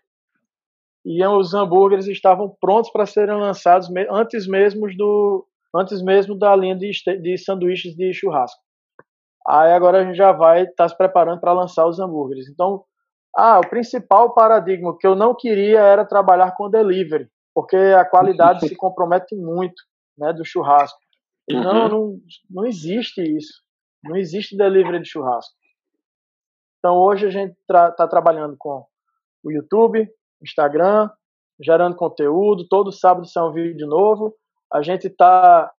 E 1.04 1.26
os 1.26 1.56
hambúrgueres 1.56 2.06
estavam 2.06 2.56
prontos 2.62 2.92
para 2.92 3.08
serem 3.08 3.36
lançados 3.36 3.90
antes 4.12 4.46
mesmo 4.48 4.88
do, 4.96 5.48
antes 5.76 6.02
mesmo 6.02 6.38
da 6.38 6.56
linha 6.56 6.76
de, 6.76 6.92
de 7.22 7.38
sanduíches 7.38 7.96
de 7.96 8.14
churrasco. 8.14 8.60
Aí 9.48 9.72
agora 9.72 10.02
a 10.02 10.04
gente 10.06 10.16
já 10.16 10.32
vai 10.32 10.64
estar 10.64 10.84
tá 10.84 10.90
se 10.90 10.96
preparando 10.96 11.40
para 11.40 11.54
lançar 11.54 11.88
os 11.88 12.00
hambúrgueres. 12.00 12.48
Então, 12.50 12.84
ah, 13.36 13.60
o 13.60 13.70
principal 13.70 14.34
paradigma 14.34 14.96
que 14.98 15.08
eu 15.08 15.16
não 15.16 15.36
queria 15.36 15.80
era 15.80 16.06
trabalhar 16.06 16.52
com 16.52 16.70
delivery, 16.70 17.28
porque 17.56 17.76
a 17.76 18.06
qualidade 18.06 18.68
se 18.68 18.76
compromete 18.76 19.36
muito, 19.36 19.82
né, 20.18 20.34
do 20.34 20.46
churrasco. 20.46 21.00
E 21.50 21.56
uhum. 21.56 21.64
não, 21.64 21.90
não, 21.90 22.18
não 22.50 22.66
existe 22.66 23.22
isso. 23.22 23.62
Não 24.04 24.16
existe 24.16 24.58
delivery 24.58 25.02
de 25.02 25.10
churrasco. 25.10 25.54
Então 26.80 26.98
hoje 26.98 27.28
a 27.28 27.30
gente 27.30 27.54
está 27.60 27.92
tra 27.92 28.08
trabalhando 28.08 28.56
com 28.58 28.86
o 29.44 29.52
YouTube, 29.52 30.08
Instagram, 30.42 31.10
gerando 31.62 31.96
conteúdo. 31.96 32.68
Todo 32.68 32.92
sábado 32.92 33.28
sai 33.28 33.44
um 33.44 33.54
vídeo 33.54 33.88
novo. 33.88 34.36
A 34.72 34.82
gente 34.82 35.08
está 35.08 35.72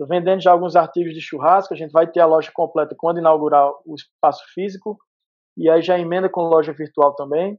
vendendo 0.00 0.40
já 0.40 0.52
alguns 0.52 0.76
artigos 0.76 1.12
de 1.12 1.20
churrasco, 1.20 1.74
a 1.74 1.76
gente 1.76 1.90
vai 1.90 2.06
ter 2.06 2.20
a 2.20 2.26
loja 2.26 2.50
completa 2.52 2.94
quando 2.96 3.18
inaugurar 3.18 3.70
o 3.84 3.94
espaço 3.94 4.44
físico, 4.54 4.98
e 5.56 5.68
aí 5.68 5.82
já 5.82 5.98
emenda 5.98 6.28
com 6.28 6.42
loja 6.42 6.72
virtual 6.72 7.14
também. 7.14 7.58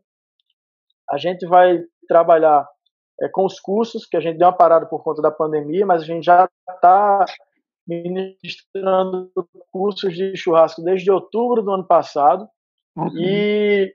A 1.10 1.18
gente 1.18 1.46
vai 1.46 1.84
trabalhar 2.08 2.68
é, 3.22 3.28
com 3.28 3.46
os 3.46 3.60
cursos, 3.60 4.06
que 4.06 4.16
a 4.16 4.20
gente 4.22 4.38
deu 4.38 4.48
uma 4.48 4.56
parada 4.56 4.86
por 4.86 5.04
conta 5.04 5.22
da 5.22 5.32
pandemia, 5.32 5.86
mas 5.86 6.02
a 6.02 6.06
gente 6.06 6.24
já 6.24 6.48
está 6.70 7.26
ministrando 7.86 9.32
cursos 9.72 10.14
de 10.14 10.36
churrasco 10.38 10.82
desde 10.82 11.12
outubro 11.12 11.62
do 11.62 11.72
ano 11.72 11.86
passado. 11.86 12.48
Uhum. 12.96 13.10
E 13.18 13.94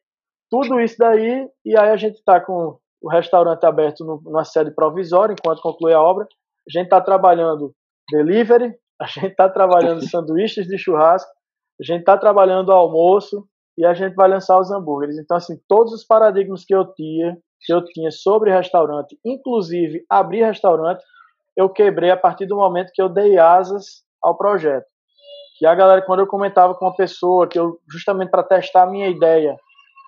tudo 0.50 0.80
isso 0.80 0.96
daí, 0.98 1.48
e 1.64 1.76
aí 1.76 1.90
a 1.90 1.96
gente 1.96 2.16
está 2.16 2.40
com 2.40 2.78
o 3.00 3.08
restaurante 3.08 3.64
aberto 3.64 4.04
numa 4.04 4.44
sede 4.44 4.70
provisória 4.72 5.34
enquanto 5.38 5.62
conclui 5.62 5.92
a 5.92 6.02
obra. 6.02 6.26
A 6.68 6.70
gente 6.70 6.84
está 6.84 7.00
trabalhando 7.00 7.74
delivery, 8.10 8.74
a 9.00 9.06
gente 9.06 9.28
está 9.28 9.48
trabalhando 9.48 10.02
sanduíches 10.08 10.66
de 10.66 10.78
churrasco, 10.78 11.30
a 11.80 11.84
gente 11.84 12.00
está 12.00 12.16
trabalhando 12.16 12.72
almoço 12.72 13.46
e 13.76 13.84
a 13.84 13.92
gente 13.92 14.14
vai 14.14 14.28
lançar 14.28 14.58
os 14.58 14.70
hambúrgueres. 14.70 15.18
Então, 15.18 15.36
assim, 15.36 15.58
todos 15.68 15.92
os 15.92 16.04
paradigmas 16.04 16.64
que 16.64 16.74
eu 16.74 16.92
tinha, 16.94 17.36
que 17.60 17.72
eu 17.72 17.84
tinha 17.84 18.10
sobre 18.10 18.52
restaurante, 18.52 19.18
inclusive 19.24 20.04
abrir 20.08 20.44
restaurante, 20.44 21.02
eu 21.56 21.68
quebrei 21.68 22.10
a 22.10 22.16
partir 22.16 22.46
do 22.46 22.56
momento 22.56 22.92
que 22.92 23.02
eu 23.02 23.08
dei 23.08 23.38
asas 23.38 24.04
ao 24.22 24.36
projeto. 24.36 24.86
E 25.60 25.66
a 25.66 25.74
galera, 25.74 26.02
quando 26.02 26.20
eu 26.20 26.26
comentava 26.26 26.74
com 26.74 26.84
uma 26.84 26.96
pessoa, 26.96 27.46
que 27.46 27.58
eu, 27.58 27.78
justamente 27.90 28.30
para 28.30 28.42
testar 28.42 28.84
a 28.84 28.90
minha 28.90 29.08
ideia, 29.08 29.56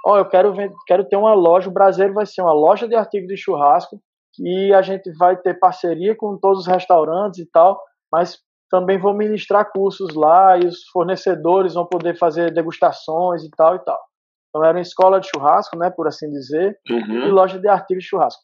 ó, 0.05 0.15
oh, 0.15 0.19
eu 0.19 0.25
quero, 0.25 0.55
quero 0.87 1.05
ter 1.05 1.17
uma 1.17 1.35
loja, 1.35 1.69
o 1.69 1.73
Brasileiro 1.73 2.15
vai 2.15 2.27
ser 2.27 2.43
uma 2.43 2.53
loja 2.53 2.89
de 2.89 2.95
artigos 2.95 3.29
de 3.29 3.37
churrasco, 3.37 4.01
e 4.39 4.73
a 4.75 4.83
gente 4.83 5.11
vai 5.17 5.37
ter 5.37 5.55
parceria 5.55 6.15
com 6.17 6.37
todos 6.39 6.61
os 6.61 6.67
restaurantes 6.67 7.41
e 7.41 7.51
tal, 7.51 7.81
mas 8.13 8.39
também 8.71 8.99
vou 8.99 9.15
ministrar 9.15 9.71
cursos 9.71 10.15
lá 10.15 10.59
e 10.59 10.67
os 10.67 10.85
fornecedores 10.93 11.75
vão 11.75 11.87
poder 11.87 12.17
fazer 12.19 12.53
degustações 12.53 13.45
e 13.45 13.51
tal 13.51 13.77
e 13.77 13.79
tal. 13.81 14.01
Então 14.49 14.65
era 14.65 14.77
uma 14.77 14.83
escola 14.83 15.21
de 15.21 15.29
churrasco, 15.29 15.77
né, 15.77 15.91
por 15.91 16.07
assim 16.07 16.31
dizer, 16.31 16.79
uhum. 16.91 17.27
e 17.27 17.31
loja 17.31 17.59
de 17.59 17.69
artigos 17.69 18.05
de 18.05 18.09
churrasco. 18.09 18.43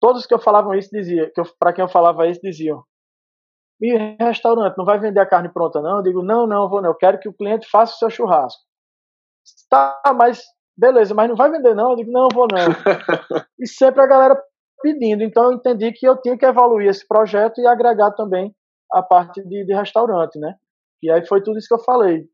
Todos 0.00 0.26
que 0.26 0.34
eu 0.34 0.38
falava 0.38 0.76
isso 0.76 0.88
diziam, 0.90 1.26
que 1.34 1.42
para 1.58 1.72
quem 1.72 1.82
eu 1.82 1.88
falava 1.88 2.26
isso 2.26 2.40
diziam: 2.42 2.82
"E 3.80 3.94
restaurante 4.18 4.76
não 4.78 4.84
vai 4.84 4.98
vender 4.98 5.20
a 5.20 5.26
carne 5.26 5.52
pronta 5.52 5.80
não?" 5.82 5.98
Eu 5.98 6.02
digo: 6.02 6.22
"Não, 6.22 6.46
não, 6.46 6.68
vou 6.68 6.80
não. 6.80 6.90
Eu 6.90 6.94
quero 6.94 7.18
que 7.18 7.28
o 7.28 7.34
cliente 7.34 7.68
faça 7.68 7.94
o 7.94 7.98
seu 7.98 8.10
churrasco." 8.10 8.62
Tá, 9.68 10.00
mas 10.16 10.42
beleza, 10.76 11.14
mas 11.14 11.28
não 11.28 11.36
vai 11.36 11.50
vender 11.50 11.74
não? 11.74 11.90
Eu 11.90 11.96
digo: 11.96 12.10
"Não, 12.10 12.28
vou 12.32 12.46
não." 12.50 12.58
e 13.60 13.66
sempre 13.66 14.02
a 14.02 14.06
galera 14.06 14.42
pedindo. 14.80 15.22
Então 15.22 15.44
eu 15.44 15.52
entendi 15.52 15.92
que 15.92 16.06
eu 16.06 16.20
tinha 16.20 16.36
que 16.36 16.46
evoluir 16.46 16.88
esse 16.88 17.06
projeto 17.06 17.60
e 17.60 17.66
agregar 17.66 18.12
também 18.12 18.54
a 18.92 19.02
parte 19.02 19.42
de, 19.42 19.64
de 19.64 19.74
restaurante, 19.74 20.38
né? 20.38 20.54
E 21.02 21.10
aí 21.10 21.24
foi 21.26 21.42
tudo 21.42 21.58
isso 21.58 21.68
que 21.68 21.74
eu 21.74 21.84
falei. 21.84 22.24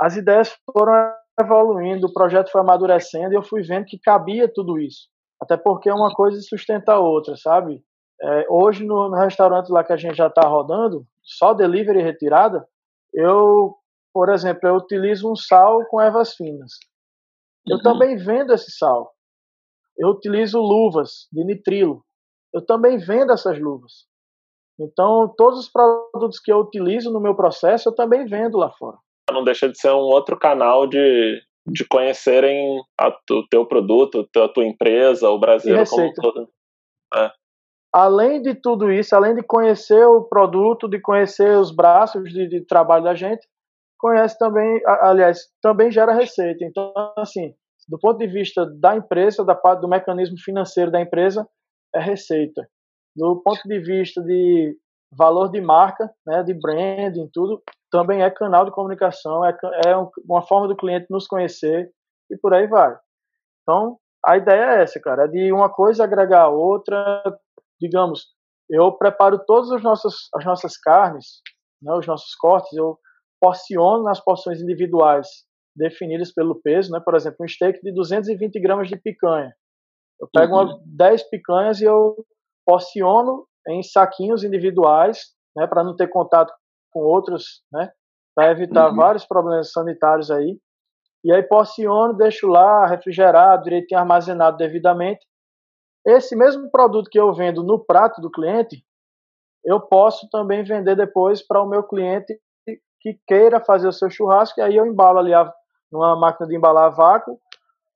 As 0.00 0.16
ideias 0.16 0.56
foram 0.72 1.12
evoluindo, 1.40 2.06
o 2.06 2.12
projeto 2.12 2.50
foi 2.50 2.60
amadurecendo 2.60 3.32
e 3.32 3.36
eu 3.36 3.42
fui 3.42 3.62
vendo 3.62 3.84
que 3.84 3.98
cabia 3.98 4.50
tudo 4.52 4.78
isso. 4.78 5.08
Até 5.40 5.56
porque 5.56 5.90
uma 5.90 6.12
coisa 6.12 6.40
sustenta 6.40 6.92
a 6.92 7.00
outra, 7.00 7.36
sabe? 7.36 7.82
É, 8.20 8.46
hoje 8.50 8.84
no, 8.84 9.08
no, 9.08 9.16
restaurante 9.16 9.70
lá 9.70 9.84
que 9.84 9.92
a 9.92 9.96
gente 9.96 10.16
já 10.16 10.26
está 10.26 10.42
rodando, 10.42 11.06
só 11.22 11.54
delivery 11.54 12.00
e 12.00 12.02
retirada, 12.02 12.66
eu, 13.14 13.76
por 14.12 14.28
exemplo, 14.28 14.68
eu 14.68 14.74
utilizo 14.74 15.30
um 15.30 15.36
sal 15.36 15.84
com 15.86 16.00
ervas 16.00 16.34
finas. 16.34 16.72
Eu 17.68 17.76
uhum. 17.76 17.82
também 17.82 18.16
vendo 18.16 18.52
esse 18.52 18.72
sal. 18.72 19.12
Eu 19.98 20.10
utilizo 20.10 20.60
luvas 20.60 21.26
de 21.32 21.44
nitrilo. 21.44 22.04
Eu 22.54 22.64
também 22.64 22.98
vendo 22.98 23.32
essas 23.32 23.58
luvas. 23.58 24.06
Então, 24.80 25.32
todos 25.36 25.58
os 25.58 25.68
produtos 25.68 26.38
que 26.38 26.52
eu 26.52 26.58
utilizo 26.58 27.12
no 27.12 27.20
meu 27.20 27.34
processo, 27.34 27.88
eu 27.88 27.94
também 27.94 28.24
vendo 28.26 28.56
lá 28.56 28.70
fora. 28.70 28.96
Não 29.30 29.42
deixa 29.42 29.68
de 29.68 29.78
ser 29.78 29.90
um 29.90 29.98
outro 29.98 30.38
canal 30.38 30.86
de, 30.86 31.40
de 31.66 31.84
conhecerem 31.86 32.80
a, 32.98 33.08
o 33.08 33.46
teu 33.50 33.66
produto, 33.66 34.26
a 34.36 34.48
tua 34.48 34.64
empresa, 34.64 35.28
o 35.28 35.38
Brasil 35.38 35.76
como 35.90 36.06
um 36.06 36.12
todo. 36.14 36.48
É. 37.14 37.30
Além 37.92 38.40
de 38.40 38.54
tudo 38.54 38.92
isso, 38.92 39.16
além 39.16 39.34
de 39.34 39.42
conhecer 39.42 40.04
o 40.06 40.22
produto, 40.22 40.88
de 40.88 41.00
conhecer 41.00 41.58
os 41.58 41.74
braços 41.74 42.30
de, 42.32 42.46
de 42.46 42.64
trabalho 42.64 43.04
da 43.04 43.14
gente, 43.14 43.46
conhece 43.98 44.38
também, 44.38 44.80
aliás, 44.86 45.48
também 45.60 45.90
gera 45.90 46.12
receita. 46.12 46.64
Então, 46.64 46.92
assim, 47.16 47.54
do 47.88 47.98
ponto 47.98 48.18
de 48.18 48.26
vista 48.26 48.66
da 48.66 48.96
empresa, 48.96 49.44
da 49.44 49.54
parte 49.54 49.80
do 49.80 49.88
mecanismo 49.88 50.36
financeiro 50.38 50.90
da 50.90 51.00
empresa, 51.00 51.48
é 51.94 52.00
receita 52.00 52.68
do 53.18 53.42
ponto 53.42 53.60
de 53.66 53.80
vista 53.80 54.22
de 54.22 54.76
valor 55.12 55.50
de 55.50 55.60
marca, 55.60 56.08
né, 56.24 56.42
de 56.44 56.54
branding, 56.54 57.28
tudo, 57.32 57.60
também 57.90 58.22
é 58.22 58.30
canal 58.30 58.64
de 58.64 58.70
comunicação, 58.70 59.44
é, 59.44 59.56
é 59.86 59.96
uma 60.24 60.42
forma 60.42 60.68
do 60.68 60.76
cliente 60.76 61.06
nos 61.10 61.26
conhecer 61.26 61.90
e 62.30 62.36
por 62.36 62.54
aí 62.54 62.68
vai. 62.68 62.96
Então, 63.62 63.98
a 64.24 64.36
ideia 64.36 64.76
é 64.76 64.82
essa, 64.82 65.00
cara, 65.00 65.24
é 65.24 65.28
de 65.28 65.52
uma 65.52 65.68
coisa 65.68 66.04
agregar 66.04 66.42
a 66.42 66.48
outra. 66.48 67.22
Digamos, 67.80 68.26
eu 68.70 68.92
preparo 68.92 69.42
todas 69.46 69.72
as 69.72 69.82
nossas, 69.82 70.14
as 70.34 70.44
nossas 70.44 70.76
carnes, 70.76 71.40
né, 71.82 71.92
os 71.94 72.06
nossos 72.06 72.34
cortes, 72.36 72.72
eu 72.74 72.98
porciono 73.40 74.04
nas 74.04 74.20
porções 74.20 74.60
individuais 74.60 75.28
definidas 75.78 76.32
pelo 76.32 76.60
peso, 76.60 76.90
né? 76.92 77.00
Por 77.02 77.14
exemplo, 77.14 77.38
um 77.40 77.48
steak 77.48 77.80
de 77.80 77.92
220 77.92 78.60
gramas 78.60 78.88
de 78.88 78.96
picanha. 78.96 79.54
Eu 80.20 80.28
pego 80.32 80.56
uhum. 80.56 80.64
uma, 80.64 80.80
10 80.84 81.30
picanhas 81.30 81.80
e 81.80 81.84
eu 81.84 82.16
porciono 82.66 83.46
em 83.68 83.82
saquinhos 83.82 84.44
individuais, 84.44 85.28
né, 85.56 85.66
para 85.66 85.84
não 85.84 85.94
ter 85.94 86.08
contato 86.08 86.52
com 86.90 87.00
outros, 87.00 87.62
né, 87.72 87.90
para 88.34 88.50
evitar 88.50 88.90
uhum. 88.90 88.96
vários 88.96 89.24
problemas 89.24 89.72
sanitários 89.72 90.30
aí. 90.30 90.58
E 91.24 91.32
aí 91.32 91.42
porciono, 91.42 92.14
deixo 92.14 92.46
lá 92.46 92.86
refrigerado, 92.86 93.64
direitinho 93.64 94.00
armazenado 94.00 94.56
devidamente. 94.56 95.24
Esse 96.06 96.36
mesmo 96.36 96.70
produto 96.70 97.10
que 97.10 97.18
eu 97.18 97.32
vendo 97.32 97.62
no 97.62 97.84
prato 97.84 98.20
do 98.20 98.30
cliente, 98.30 98.84
eu 99.64 99.80
posso 99.80 100.28
também 100.30 100.62
vender 100.62 100.96
depois 100.96 101.46
para 101.46 101.62
o 101.62 101.68
meu 101.68 101.82
cliente 101.82 102.38
que 103.00 103.18
queira 103.26 103.60
fazer 103.60 103.88
o 103.88 103.92
seu 103.92 104.10
churrasco, 104.10 104.60
e 104.60 104.62
aí 104.62 104.76
eu 104.76 104.86
embalo 104.86 105.18
ali 105.18 105.32
a, 105.32 105.52
numa 105.90 106.16
máquina 106.16 106.46
de 106.46 106.56
embalar 106.56 106.86
a 106.86 106.90
vácuo, 106.90 107.38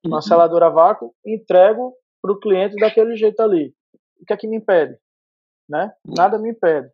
uma 0.05 0.17
uhum. 0.17 0.21
seladora 0.21 0.67
a 0.67 0.69
vácuo, 0.69 1.13
entrego 1.25 1.93
para 2.21 2.31
o 2.31 2.39
cliente 2.39 2.75
daquele 2.75 3.15
jeito 3.15 3.41
ali 3.41 3.73
o 4.23 4.25
que 4.25 4.33
é 4.33 4.37
que 4.37 4.47
me 4.47 4.57
impede? 4.57 4.97
Né? 5.69 5.93
Nada 6.05 6.39
me 6.39 6.49
impede. 6.49 6.89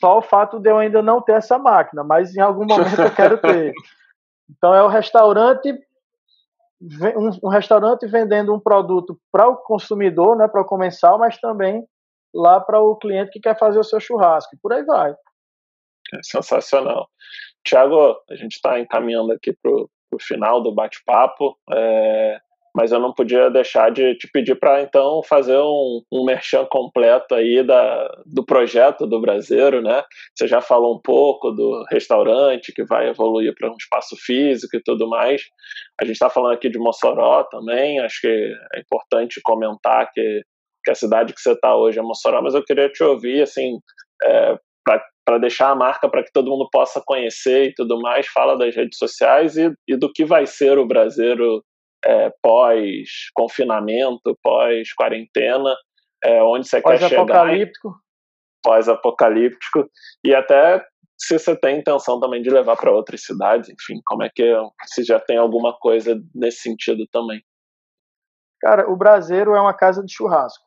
Só 0.00 0.18
o 0.18 0.22
fato 0.22 0.58
de 0.58 0.70
eu 0.70 0.78
ainda 0.78 1.02
não 1.02 1.20
ter 1.20 1.32
essa 1.32 1.58
máquina, 1.58 2.04
mas 2.04 2.34
em 2.34 2.40
algum 2.40 2.64
momento 2.64 3.00
eu 3.00 3.14
quero 3.14 3.38
ter. 3.38 3.72
Então 4.46 4.74
é 4.74 4.82
o 4.82 4.88
restaurante 4.88 5.72
um, 7.16 7.46
um 7.46 7.48
restaurante 7.48 8.06
vendendo 8.06 8.54
um 8.54 8.60
produto 8.60 9.18
para 9.32 9.48
o 9.48 9.56
consumidor, 9.56 10.36
né, 10.36 10.46
para 10.46 10.60
o 10.60 10.66
comensal, 10.66 11.18
mas 11.18 11.40
também 11.40 11.82
lá 12.34 12.60
para 12.60 12.78
o 12.78 12.94
cliente 12.94 13.30
que 13.30 13.40
quer 13.40 13.58
fazer 13.58 13.78
o 13.78 13.82
seu 13.82 13.98
churrasco. 13.98 14.54
E 14.54 14.58
por 14.58 14.70
aí 14.74 14.84
vai. 14.84 15.12
É 16.12 16.18
sensacional. 16.22 17.08
Tiago, 17.64 18.20
a 18.28 18.36
gente 18.36 18.56
está 18.56 18.78
encaminhando 18.78 19.32
aqui 19.32 19.54
para 19.54 19.70
o 19.70 19.88
final 20.20 20.62
do 20.62 20.74
bate-papo. 20.74 21.56
É, 21.72 22.38
mas 22.76 22.90
eu 22.90 22.98
não 22.98 23.14
podia 23.14 23.48
deixar 23.50 23.90
de 23.90 24.16
te 24.16 24.28
pedir 24.32 24.56
para 24.56 24.82
então 24.82 25.22
fazer 25.22 25.56
um, 25.58 26.02
um 26.12 26.24
merchan 26.24 26.66
completo 26.68 27.32
aí 27.34 27.62
da, 27.64 28.22
do 28.26 28.44
projeto 28.44 29.06
do 29.06 29.20
Brasileiro, 29.20 29.80
né? 29.80 30.02
Você 30.34 30.48
já 30.48 30.60
falou 30.60 30.96
um 30.96 31.00
pouco 31.00 31.52
do 31.52 31.84
restaurante 31.88 32.72
que 32.72 32.84
vai 32.84 33.08
evoluir 33.08 33.54
para 33.56 33.70
um 33.70 33.76
espaço 33.78 34.16
físico 34.16 34.76
e 34.76 34.82
tudo 34.82 35.08
mais. 35.08 35.42
A 36.00 36.04
gente 36.04 36.14
está 36.14 36.28
falando 36.28 36.54
aqui 36.54 36.68
de 36.68 36.78
Mossoró 36.78 37.44
também, 37.44 38.00
acho 38.00 38.20
que 38.20 38.52
é 38.74 38.80
importante 38.80 39.40
comentar 39.44 40.10
que, 40.12 40.40
que 40.84 40.90
a 40.90 40.96
cidade 40.96 41.32
que 41.32 41.40
você 41.40 41.52
está 41.52 41.76
hoje 41.76 42.00
é 42.00 42.02
Mossoró, 42.02 42.42
mas 42.42 42.54
eu 42.54 42.64
queria 42.64 42.88
te 42.88 43.04
ouvir, 43.04 43.42
assim, 43.42 43.78
é, 44.24 44.58
para 45.24 45.38
deixar 45.38 45.70
a 45.70 45.74
marca 45.74 46.08
para 46.08 46.22
que 46.22 46.32
todo 46.32 46.50
mundo 46.50 46.68
possa 46.70 47.02
conhecer 47.04 47.68
e 47.68 47.74
tudo 47.74 48.00
mais, 48.00 48.26
fala 48.28 48.56
das 48.56 48.74
redes 48.74 48.98
sociais 48.98 49.56
e, 49.56 49.72
e 49.88 49.96
do 49.96 50.12
que 50.12 50.24
vai 50.24 50.46
ser 50.46 50.78
o 50.78 50.86
Brasileiro 50.86 51.64
é, 52.04 52.30
pós-confinamento, 52.42 54.38
pós-quarentena, 54.42 55.74
é, 56.22 56.42
onde 56.42 56.68
você 56.68 56.82
quer 56.82 56.98
chegar. 56.98 57.08
Pós-apocalíptico. 57.08 57.94
Pós-apocalíptico. 58.62 59.88
E 60.22 60.34
até 60.34 60.84
se 61.18 61.38
você 61.38 61.56
tem 61.56 61.78
intenção 61.78 62.20
também 62.20 62.42
de 62.42 62.50
levar 62.50 62.76
para 62.76 62.92
outras 62.92 63.22
cidades, 63.22 63.68
enfim, 63.70 64.00
como 64.04 64.22
é 64.22 64.30
que 64.34 64.44
se 64.86 65.04
já 65.04 65.18
tem 65.18 65.38
alguma 65.38 65.76
coisa 65.78 66.20
nesse 66.34 66.58
sentido 66.58 67.06
também. 67.10 67.42
Cara, 68.60 68.90
o 68.90 68.96
Brasileiro 68.96 69.54
é 69.54 69.60
uma 69.60 69.74
casa 69.74 70.02
de 70.02 70.12
churrasco. 70.12 70.64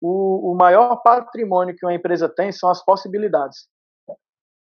O, 0.00 0.52
o 0.52 0.56
maior 0.56 0.96
patrimônio 1.02 1.74
que 1.76 1.84
uma 1.84 1.94
empresa 1.94 2.28
tem 2.28 2.52
são 2.52 2.70
as 2.70 2.84
possibilidades. 2.84 3.68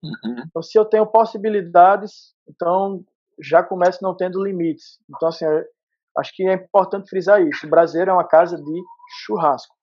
Uhum. 0.03 0.43
Então, 0.47 0.61
se 0.61 0.77
eu 0.77 0.85
tenho 0.85 1.05
possibilidades, 1.05 2.33
então 2.49 3.03
já 3.39 3.63
começa 3.63 3.99
não 4.01 4.15
tendo 4.15 4.43
limites. 4.43 4.99
Então, 5.09 5.29
assim, 5.29 5.45
acho 6.17 6.35
que 6.35 6.47
é 6.47 6.53
importante 6.53 7.09
frisar 7.09 7.41
isso. 7.41 7.65
O 7.65 7.69
brasileiro 7.69 8.11
é 8.11 8.13
uma 8.13 8.27
casa 8.27 8.57
de 8.57 8.83
churrasco. 9.25 9.75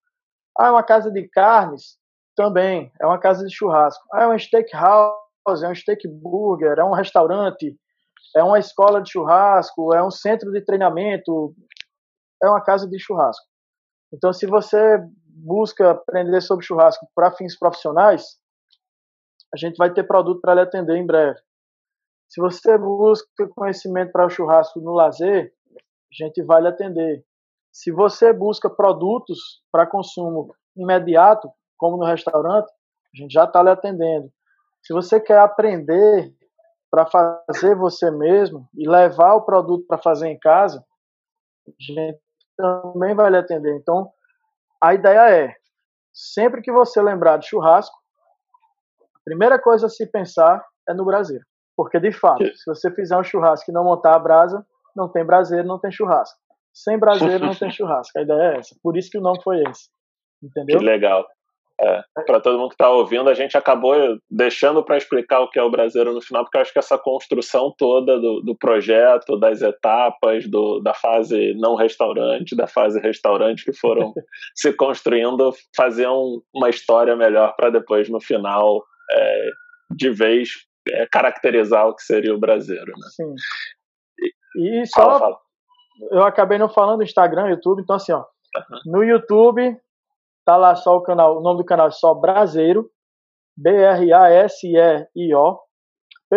Ah, 0.58 0.68
é 0.68 0.70
uma 0.70 0.82
casa 0.82 1.10
de 1.10 1.28
carnes? 1.28 1.98
Também, 2.34 2.92
é 3.00 3.06
uma 3.06 3.18
casa 3.18 3.44
de 3.44 3.54
churrasco. 3.54 4.04
Ah, 4.12 4.24
é 4.24 4.28
um 4.28 4.38
steakhouse, 4.38 5.64
é 5.64 5.68
um 5.68 5.74
steak 5.74 6.06
burger, 6.08 6.78
é 6.78 6.84
um 6.84 6.92
restaurante, 6.92 7.76
é 8.36 8.42
uma 8.42 8.58
escola 8.58 9.00
de 9.00 9.10
churrasco, 9.10 9.94
é 9.94 10.04
um 10.04 10.10
centro 10.10 10.50
de 10.52 10.60
treinamento, 10.64 11.54
é 12.42 12.48
uma 12.48 12.62
casa 12.62 12.88
de 12.88 12.98
churrasco. 12.98 13.44
Então, 14.12 14.32
se 14.32 14.46
você 14.46 15.00
busca 15.44 15.90
aprender 15.90 16.40
sobre 16.40 16.64
churrasco 16.64 17.06
para 17.14 17.32
fins 17.32 17.58
profissionais, 17.58 18.36
a 19.52 19.56
gente 19.56 19.76
vai 19.76 19.92
ter 19.92 20.04
produto 20.04 20.40
para 20.40 20.54
lhe 20.54 20.60
atender 20.60 20.96
em 20.96 21.06
breve. 21.06 21.38
Se 22.28 22.40
você 22.40 22.76
busca 22.76 23.48
conhecimento 23.54 24.12
para 24.12 24.26
o 24.26 24.30
churrasco 24.30 24.80
no 24.80 24.92
lazer, 24.92 25.52
a 25.74 26.24
gente 26.24 26.42
vai 26.42 26.60
lhe 26.60 26.68
atender. 26.68 27.24
Se 27.72 27.90
você 27.90 28.32
busca 28.32 28.68
produtos 28.68 29.62
para 29.70 29.86
consumo 29.86 30.54
imediato, 30.76 31.50
como 31.76 31.96
no 31.96 32.04
restaurante, 32.04 32.70
a 33.14 33.16
gente 33.16 33.32
já 33.32 33.44
está 33.44 33.62
lhe 33.62 33.70
atendendo. 33.70 34.30
Se 34.82 34.92
você 34.92 35.20
quer 35.20 35.38
aprender 35.38 36.34
para 36.90 37.06
fazer 37.06 37.74
você 37.74 38.10
mesmo 38.10 38.68
e 38.74 38.88
levar 38.88 39.34
o 39.34 39.42
produto 39.42 39.86
para 39.86 39.98
fazer 39.98 40.28
em 40.28 40.38
casa, 40.38 40.84
a 41.66 41.72
gente 41.78 42.20
também 42.56 43.14
vai 43.14 43.30
lhe 43.30 43.36
atender. 43.36 43.74
Então, 43.76 44.10
a 44.82 44.94
ideia 44.94 45.30
é, 45.30 45.54
sempre 46.12 46.62
que 46.62 46.72
você 46.72 47.00
lembrar 47.00 47.38
de 47.38 47.48
churrasco, 47.48 47.96
a 49.14 49.20
primeira 49.24 49.58
coisa 49.58 49.86
a 49.86 49.90
se 49.90 50.06
pensar 50.06 50.64
é 50.88 50.94
no 50.94 51.04
braseiro. 51.04 51.44
Porque, 51.76 52.00
de 52.00 52.10
fato, 52.10 52.44
se 52.56 52.64
você 52.66 52.90
fizer 52.92 53.16
um 53.16 53.22
churrasco 53.22 53.70
e 53.70 53.74
não 53.74 53.84
montar 53.84 54.16
a 54.16 54.18
brasa, 54.18 54.66
não 54.96 55.08
tem 55.08 55.24
braseiro, 55.24 55.66
não 55.66 55.78
tem 55.78 55.92
churrasco. 55.92 56.36
Sem 56.72 56.98
braseiro 56.98 57.46
não 57.46 57.54
tem 57.54 57.70
churrasco. 57.70 58.18
A 58.18 58.22
ideia 58.22 58.54
é 58.54 58.58
essa. 58.58 58.74
Por 58.82 58.96
isso 58.96 59.10
que 59.10 59.18
o 59.18 59.20
nome 59.20 59.40
foi 59.42 59.62
esse. 59.62 59.88
Entendeu? 60.42 60.78
Que 60.78 60.84
legal. 60.84 61.24
É, 61.80 62.02
para 62.26 62.40
todo 62.40 62.58
mundo 62.58 62.70
que 62.70 62.74
está 62.74 62.90
ouvindo, 62.90 63.30
a 63.30 63.34
gente 63.34 63.56
acabou 63.56 63.94
deixando 64.28 64.82
para 64.82 64.96
explicar 64.96 65.40
o 65.40 65.48
que 65.48 65.60
é 65.60 65.62
o 65.62 65.70
Brasileiro 65.70 66.12
no 66.12 66.20
final, 66.20 66.42
porque 66.42 66.56
eu 66.56 66.62
acho 66.62 66.72
que 66.72 66.78
essa 66.78 66.98
construção 66.98 67.72
toda 67.78 68.18
do, 68.18 68.40
do 68.40 68.56
projeto, 68.56 69.38
das 69.38 69.62
etapas, 69.62 70.48
do, 70.50 70.80
da 70.80 70.92
fase 70.92 71.54
não 71.54 71.76
restaurante, 71.76 72.56
da 72.56 72.66
fase 72.66 72.98
restaurante 72.98 73.64
que 73.64 73.72
foram 73.72 74.12
se 74.56 74.72
construindo, 74.72 75.52
faziam 75.76 76.42
uma 76.52 76.68
história 76.68 77.14
melhor 77.14 77.54
para 77.54 77.70
depois, 77.70 78.08
no 78.08 78.20
final, 78.20 78.82
é, 79.12 79.48
de 79.94 80.10
vez, 80.10 80.50
é, 80.90 81.06
caracterizar 81.06 81.86
o 81.86 81.94
que 81.94 82.02
seria 82.02 82.34
o 82.34 82.40
brasileiro. 82.40 82.90
Né? 82.90 83.08
Sim. 83.14 83.34
E, 84.56 84.82
e 84.82 84.86
só. 84.86 85.02
Fala, 85.02 85.18
fala. 85.20 85.38
Eu 86.10 86.24
acabei 86.24 86.58
não 86.58 86.68
falando 86.68 86.98
do 86.98 87.04
Instagram, 87.04 87.50
YouTube, 87.50 87.82
então 87.82 87.94
assim, 87.94 88.12
ó. 88.12 88.24
Uhum. 88.56 88.92
No 88.92 89.04
YouTube, 89.04 89.76
Tá 90.48 90.56
lá 90.56 90.74
só 90.74 90.96
o 90.96 91.02
canal, 91.02 91.36
o 91.36 91.42
nome 91.42 91.58
do 91.58 91.64
canal 91.66 91.88
é 91.88 91.90
só 91.90 92.14
Braseiro, 92.14 92.90
B-R-A-S-E-I-O. 93.54 94.00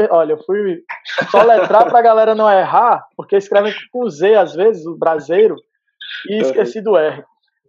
Olha, 0.10 0.34
eu 0.34 0.44
fui 0.44 0.84
só 1.32 1.42
letrar 1.44 1.90
pra 1.90 2.02
galera 2.02 2.36
não 2.36 2.52
errar, 2.52 3.08
porque 3.16 3.38
escrevem 3.38 3.74
com 3.90 4.10
Z 4.10 4.36
às 4.36 4.54
vezes, 4.54 4.86
o 4.86 4.98
Braseiro, 4.98 5.56
e 6.28 6.42
esqueci 6.42 6.82
do 6.82 6.98
R. 6.98 7.24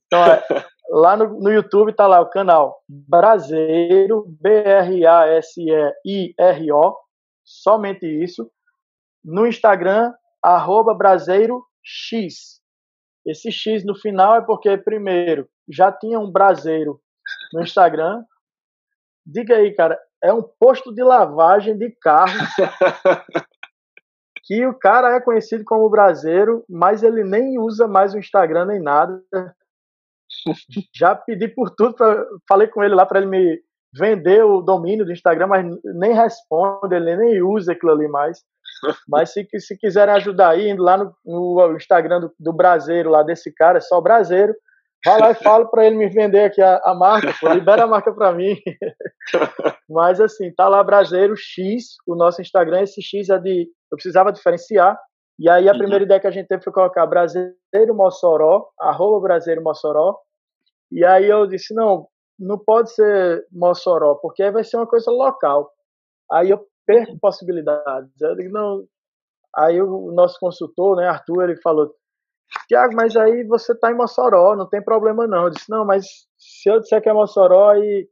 Então, 0.06 0.20
é, 0.24 0.42
lá 0.90 1.16
no, 1.16 1.38
no 1.38 1.52
YouTube 1.52 1.92
tá 1.92 2.08
lá 2.08 2.20
o 2.20 2.28
canal 2.28 2.76
Braseiro, 2.88 4.26
B-R-A-S-E-I-R-O, 4.40 4.96
somente 7.44 8.04
isso. 8.04 8.50
No 9.24 9.46
Instagram, 9.46 10.12
arroba 10.42 10.92
Braseiro 10.92 11.64
X. 11.84 12.60
Esse 13.24 13.52
X 13.52 13.84
no 13.84 13.94
final 13.94 14.34
é 14.34 14.40
porque, 14.40 14.76
primeiro, 14.76 15.48
já 15.72 15.90
tinha 15.90 16.18
um 16.18 16.30
braseiro 16.30 17.00
no 17.52 17.62
Instagram. 17.62 18.22
Diga 19.24 19.56
aí, 19.56 19.72
cara, 19.74 19.98
é 20.22 20.32
um 20.32 20.42
posto 20.42 20.92
de 20.94 21.02
lavagem 21.02 21.76
de 21.76 21.90
carro 22.00 22.32
que 24.44 24.66
o 24.66 24.74
cara 24.74 25.16
é 25.16 25.20
conhecido 25.20 25.64
como 25.64 25.88
braseiro, 25.88 26.64
mas 26.68 27.02
ele 27.02 27.22
nem 27.24 27.58
usa 27.58 27.86
mais 27.86 28.12
o 28.12 28.18
Instagram 28.18 28.66
nem 28.66 28.80
nada. 28.80 29.22
Já 30.94 31.14
pedi 31.14 31.48
por 31.48 31.70
tudo, 31.70 31.94
pra, 31.94 32.24
falei 32.48 32.66
com 32.66 32.82
ele 32.82 32.94
lá 32.94 33.06
para 33.06 33.20
ele 33.20 33.28
me 33.28 33.60
vender 33.94 34.42
o 34.42 34.62
domínio 34.62 35.04
do 35.04 35.12
Instagram, 35.12 35.46
mas 35.46 35.66
nem 35.84 36.14
responde, 36.14 36.94
ele 36.94 37.16
nem 37.16 37.42
usa 37.42 37.72
aquilo 37.72 37.92
ali 37.92 38.08
mais. 38.08 38.42
Mas 39.06 39.32
se, 39.32 39.46
se 39.60 39.76
quiserem 39.76 40.14
ajudar 40.14 40.50
aí, 40.50 40.70
indo 40.70 40.82
lá 40.82 40.96
no, 40.96 41.14
no 41.24 41.76
Instagram 41.76 42.20
do, 42.20 42.34
do 42.38 42.52
Braseiro, 42.52 43.10
lá 43.10 43.22
desse 43.22 43.52
cara, 43.52 43.78
é 43.78 43.80
só 43.80 44.00
Braseiro, 44.00 44.54
vai 45.04 45.20
lá 45.20 45.30
e 45.30 45.34
fala 45.34 45.68
para 45.68 45.86
ele 45.86 45.96
me 45.96 46.08
vender 46.08 46.44
aqui 46.44 46.62
a, 46.62 46.80
a 46.84 46.94
marca, 46.94 47.34
pô, 47.40 47.48
libera 47.52 47.84
a 47.84 47.86
marca 47.86 48.12
para 48.12 48.32
mim. 48.32 48.56
Mas 49.88 50.20
assim, 50.20 50.52
tá 50.54 50.68
lá 50.68 50.82
Braseiro 50.82 51.34
X, 51.36 51.96
o 52.06 52.14
nosso 52.14 52.40
Instagram, 52.40 52.82
esse 52.82 53.02
X 53.02 53.28
é 53.28 53.38
de. 53.38 53.68
Eu 53.90 53.96
precisava 53.96 54.32
diferenciar. 54.32 54.98
E 55.38 55.48
aí 55.48 55.68
a 55.68 55.72
uhum. 55.72 55.78
primeira 55.78 56.04
ideia 56.04 56.20
que 56.20 56.26
a 56.26 56.30
gente 56.30 56.46
teve 56.46 56.62
foi 56.62 56.72
colocar 56.72 57.06
Brasileiro 57.06 57.94
Mossoró, 57.94 58.68
arroba 58.78 59.20
Brasileiro 59.20 59.62
Mossoró. 59.62 60.18
E 60.90 61.04
aí 61.04 61.28
eu 61.28 61.46
disse, 61.46 61.74
não, 61.74 62.06
não 62.38 62.58
pode 62.58 62.92
ser 62.92 63.46
Mossoró, 63.50 64.14
porque 64.16 64.42
aí 64.42 64.50
vai 64.50 64.62
ser 64.62 64.76
uma 64.76 64.86
coisa 64.86 65.10
local. 65.10 65.70
Aí 66.30 66.50
eu 66.50 66.64
perco 66.86 67.18
possibilidades. 67.18 68.20
Eu 68.20 68.36
digo, 68.36 68.52
não. 68.52 68.84
Aí 69.56 69.80
o 69.80 70.12
nosso 70.12 70.38
consultor, 70.38 70.96
né, 70.96 71.08
Arthur, 71.08 71.44
ele 71.44 71.60
falou, 71.60 71.92
Tiago, 72.68 72.94
mas 72.94 73.16
aí 73.16 73.44
você 73.44 73.72
está 73.72 73.90
em 73.90 73.96
Mossoró, 73.96 74.56
não 74.56 74.68
tem 74.68 74.82
problema 74.82 75.26
não. 75.26 75.44
Eu 75.44 75.50
disse, 75.50 75.70
não, 75.70 75.84
mas 75.84 76.06
se 76.38 76.68
eu 76.68 76.80
disser 76.80 77.02
que 77.02 77.08
é 77.08 77.12
Mossoró 77.12 77.74
e 77.74 78.08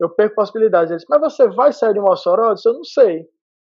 eu 0.00 0.08
perco 0.08 0.36
possibilidades. 0.36 0.90
Ele 0.90 0.98
disse, 0.98 1.10
mas 1.10 1.20
você 1.20 1.48
vai 1.48 1.72
sair 1.72 1.92
de 1.92 2.00
Mossoró? 2.00 2.50
Eu 2.50 2.54
disse, 2.54 2.68
eu 2.68 2.74
não 2.74 2.84
sei. 2.84 3.26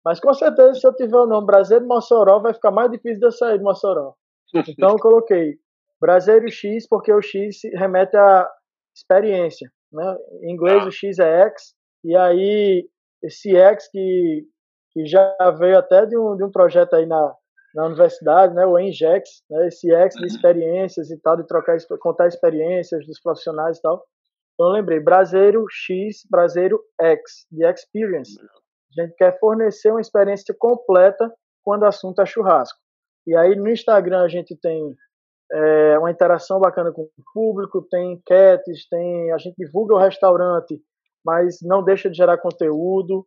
Mas 0.05 0.21
com 0.21 0.33
certeza, 0.33 0.75
se 0.75 0.87
eu 0.87 0.95
tiver 0.95 1.17
o 1.17 1.27
nome 1.27 1.47
Brasileiro 1.47 1.87
Mossoró, 1.87 2.39
vai 2.39 2.55
ficar 2.55 2.71
mais 2.71 2.91
difícil 2.91 3.21
de 3.21 3.27
eu 3.27 3.33
sair 3.33 3.59
de 3.59 3.65
Mossoró. 3.65 4.15
Então 4.69 4.91
eu 4.91 4.99
coloquei 4.99 5.59
Brasileiro 6.01 6.51
X, 6.51 6.89
porque 6.89 7.13
o 7.13 7.23
X 7.23 7.61
remete 7.75 8.17
à 8.17 8.49
experiência. 8.95 9.71
Né? 9.93 10.17
Em 10.43 10.53
inglês, 10.53 10.83
ah. 10.83 10.87
o 10.87 10.91
X 10.91 11.19
é 11.19 11.43
X, 11.43 11.75
e 12.03 12.17
aí 12.17 12.89
esse 13.23 13.55
X 13.55 13.89
que, 13.91 14.45
que 14.93 15.07
já 15.07 15.37
veio 15.59 15.79
até 15.79 16.07
de 16.07 16.17
um, 16.19 16.37
de 16.37 16.45
um 16.45 16.51
projeto 16.51 16.95
aí 16.95 17.07
na, 17.07 17.35
na 17.75 17.87
universidade, 17.87 18.55
né, 18.55 18.67
o 18.67 18.79
ENGEX, 18.79 19.43
né, 19.51 19.69
esse 19.69 19.93
X 19.93 20.15
de 20.17 20.27
experiências 20.27 21.11
e 21.11 21.21
tal, 21.21 21.37
de 21.37 21.47
trocar, 21.47 21.77
contar 22.01 22.27
experiências 22.27 23.07
dos 23.07 23.21
profissionais 23.21 23.79
e 23.79 23.83
tal. 23.83 24.05
Então 24.55 24.69
eu 24.69 24.73
lembrei, 24.73 25.01
Brasileiro 25.01 25.65
X, 25.71 26.27
Brasileiro 26.31 26.81
X, 27.01 27.47
de 27.51 27.65
Experience. 27.65 28.37
A 28.99 29.03
gente 29.03 29.15
quer 29.15 29.39
fornecer 29.39 29.91
uma 29.91 30.01
experiência 30.01 30.55
completa 30.59 31.33
quando 31.63 31.83
o 31.83 31.87
assunto 31.87 32.21
é 32.21 32.27
churrasco. 32.27 32.79
E 33.27 33.37
aí 33.37 33.55
no 33.55 33.69
Instagram 33.69 34.23
a 34.23 34.29
gente 34.29 34.57
tem 34.61 34.95
é, 35.53 35.99
uma 35.99 36.11
interação 36.11 36.59
bacana 36.59 36.93
com 36.93 37.03
o 37.03 37.11
público, 37.33 37.87
tem 37.91 38.13
enquetes, 38.13 38.89
tem, 38.89 39.33
a 39.33 39.39
gente 39.39 39.55
divulga 39.57 39.95
o 39.95 39.99
restaurante, 39.99 40.81
mas 41.25 41.59
não 41.63 41.83
deixa 41.83 42.11
de 42.11 42.17
gerar 42.17 42.39
conteúdo 42.39 43.27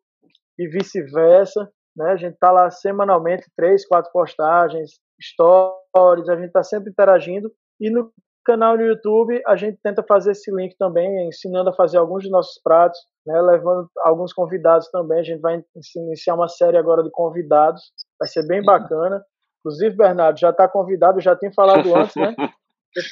e 0.57 0.67
vice-versa. 0.67 1.69
Né? 1.95 2.11
A 2.11 2.15
gente 2.15 2.33
está 2.33 2.51
lá 2.51 2.69
semanalmente, 2.69 3.51
três, 3.55 3.85
quatro 3.85 4.11
postagens, 4.11 4.99
stories, 5.21 6.29
a 6.29 6.35
gente 6.35 6.47
está 6.47 6.63
sempre 6.63 6.89
interagindo. 6.89 7.51
E 7.79 7.89
no 7.89 8.11
canal 8.45 8.77
no 8.77 8.83
YouTube 8.83 9.41
a 9.47 9.55
gente 9.55 9.79
tenta 9.81 10.03
fazer 10.03 10.31
esse 10.31 10.51
link 10.51 10.75
também, 10.77 11.27
ensinando 11.27 11.69
a 11.69 11.73
fazer 11.73 11.97
alguns 11.97 12.23
dos 12.23 12.31
nossos 12.31 12.61
pratos, 12.61 12.99
né? 13.25 13.41
levando 13.41 13.89
alguns 13.99 14.33
convidados 14.33 14.89
também. 14.89 15.19
A 15.19 15.23
gente 15.23 15.41
vai 15.41 15.63
iniciar 15.95 16.35
uma 16.35 16.47
série 16.47 16.77
agora 16.77 17.03
de 17.03 17.11
convidados, 17.11 17.81
vai 18.19 18.27
ser 18.27 18.45
bem 18.47 18.61
bacana. 18.63 19.23
Inclusive, 19.59 19.95
Bernardo, 19.95 20.39
já 20.39 20.49
está 20.49 20.67
convidado, 20.67 21.21
já 21.21 21.35
tinha 21.35 21.51
falado 21.53 21.95
antes, 21.95 22.15
né? 22.15 22.35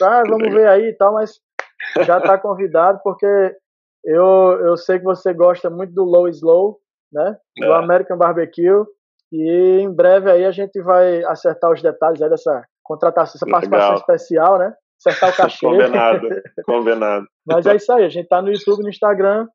Ah, 0.03 0.21
vamos 0.27 0.53
ver 0.53 0.67
aí 0.67 0.89
e 0.89 0.93
tal, 0.93 1.13
mas 1.13 1.39
já 2.05 2.19
está 2.19 2.37
convidado 2.37 2.99
porque 3.03 3.25
eu, 4.03 4.59
eu 4.63 4.77
sei 4.77 4.99
que 4.99 5.05
você 5.05 5.33
gosta 5.33 5.69
muito 5.69 5.93
do 5.93 6.03
Low 6.03 6.27
Slow, 6.27 6.79
né? 7.11 7.37
É. 7.59 7.65
Do 7.65 7.73
American 7.73 8.17
Barbecue. 8.17 8.85
E 9.31 9.79
em 9.81 9.93
breve 9.93 10.29
aí 10.29 10.45
a 10.45 10.51
gente 10.51 10.81
vai 10.81 11.23
acertar 11.23 11.71
os 11.71 11.81
detalhes 11.81 12.21
aí 12.21 12.29
dessa 12.29 12.63
contratação, 12.83 13.35
essa 13.35 13.45
participação 13.45 13.89
Legal. 13.89 13.99
especial, 13.99 14.59
né? 14.59 14.73
Acertar 14.99 15.29
o 15.29 15.35
cachê. 15.35 15.65
Combinado, 15.65 16.27
combinado. 16.65 17.27
Mas 17.45 17.65
é 17.65 17.75
isso 17.75 17.91
aí, 17.93 18.03
a 18.03 18.09
gente 18.09 18.27
tá 18.27 18.41
no 18.41 18.51
YouTube, 18.51 18.83
no 18.83 18.89
Instagram 18.89 19.47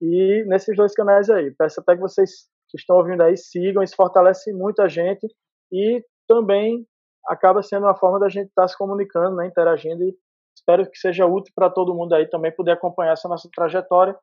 e 0.00 0.44
nesses 0.46 0.76
dois 0.76 0.94
canais 0.94 1.28
aí. 1.28 1.50
Peço 1.58 1.80
até 1.80 1.94
que 1.94 2.00
vocês 2.00 2.48
que 2.70 2.78
estão 2.78 2.96
ouvindo 2.96 3.22
aí 3.22 3.36
sigam, 3.36 3.82
isso 3.82 3.96
fortalece 3.96 4.52
muito 4.52 4.80
a 4.80 4.88
gente 4.88 5.26
e 5.72 6.02
também 6.28 6.86
acaba 7.26 7.62
sendo 7.62 7.86
uma 7.86 7.96
forma 7.96 8.18
da 8.18 8.28
gente 8.28 8.48
estar 8.48 8.62
tá 8.62 8.68
se 8.68 8.76
comunicando, 8.76 9.36
né, 9.36 9.46
interagindo 9.46 10.02
e 10.02 10.14
espero 10.56 10.88
que 10.88 10.98
seja 10.98 11.26
útil 11.26 11.52
para 11.54 11.70
todo 11.70 11.94
mundo 11.94 12.14
aí 12.14 12.28
também 12.28 12.54
poder 12.54 12.72
acompanhar 12.72 13.12
essa 13.12 13.28
nossa 13.28 13.48
trajetória, 13.54 14.16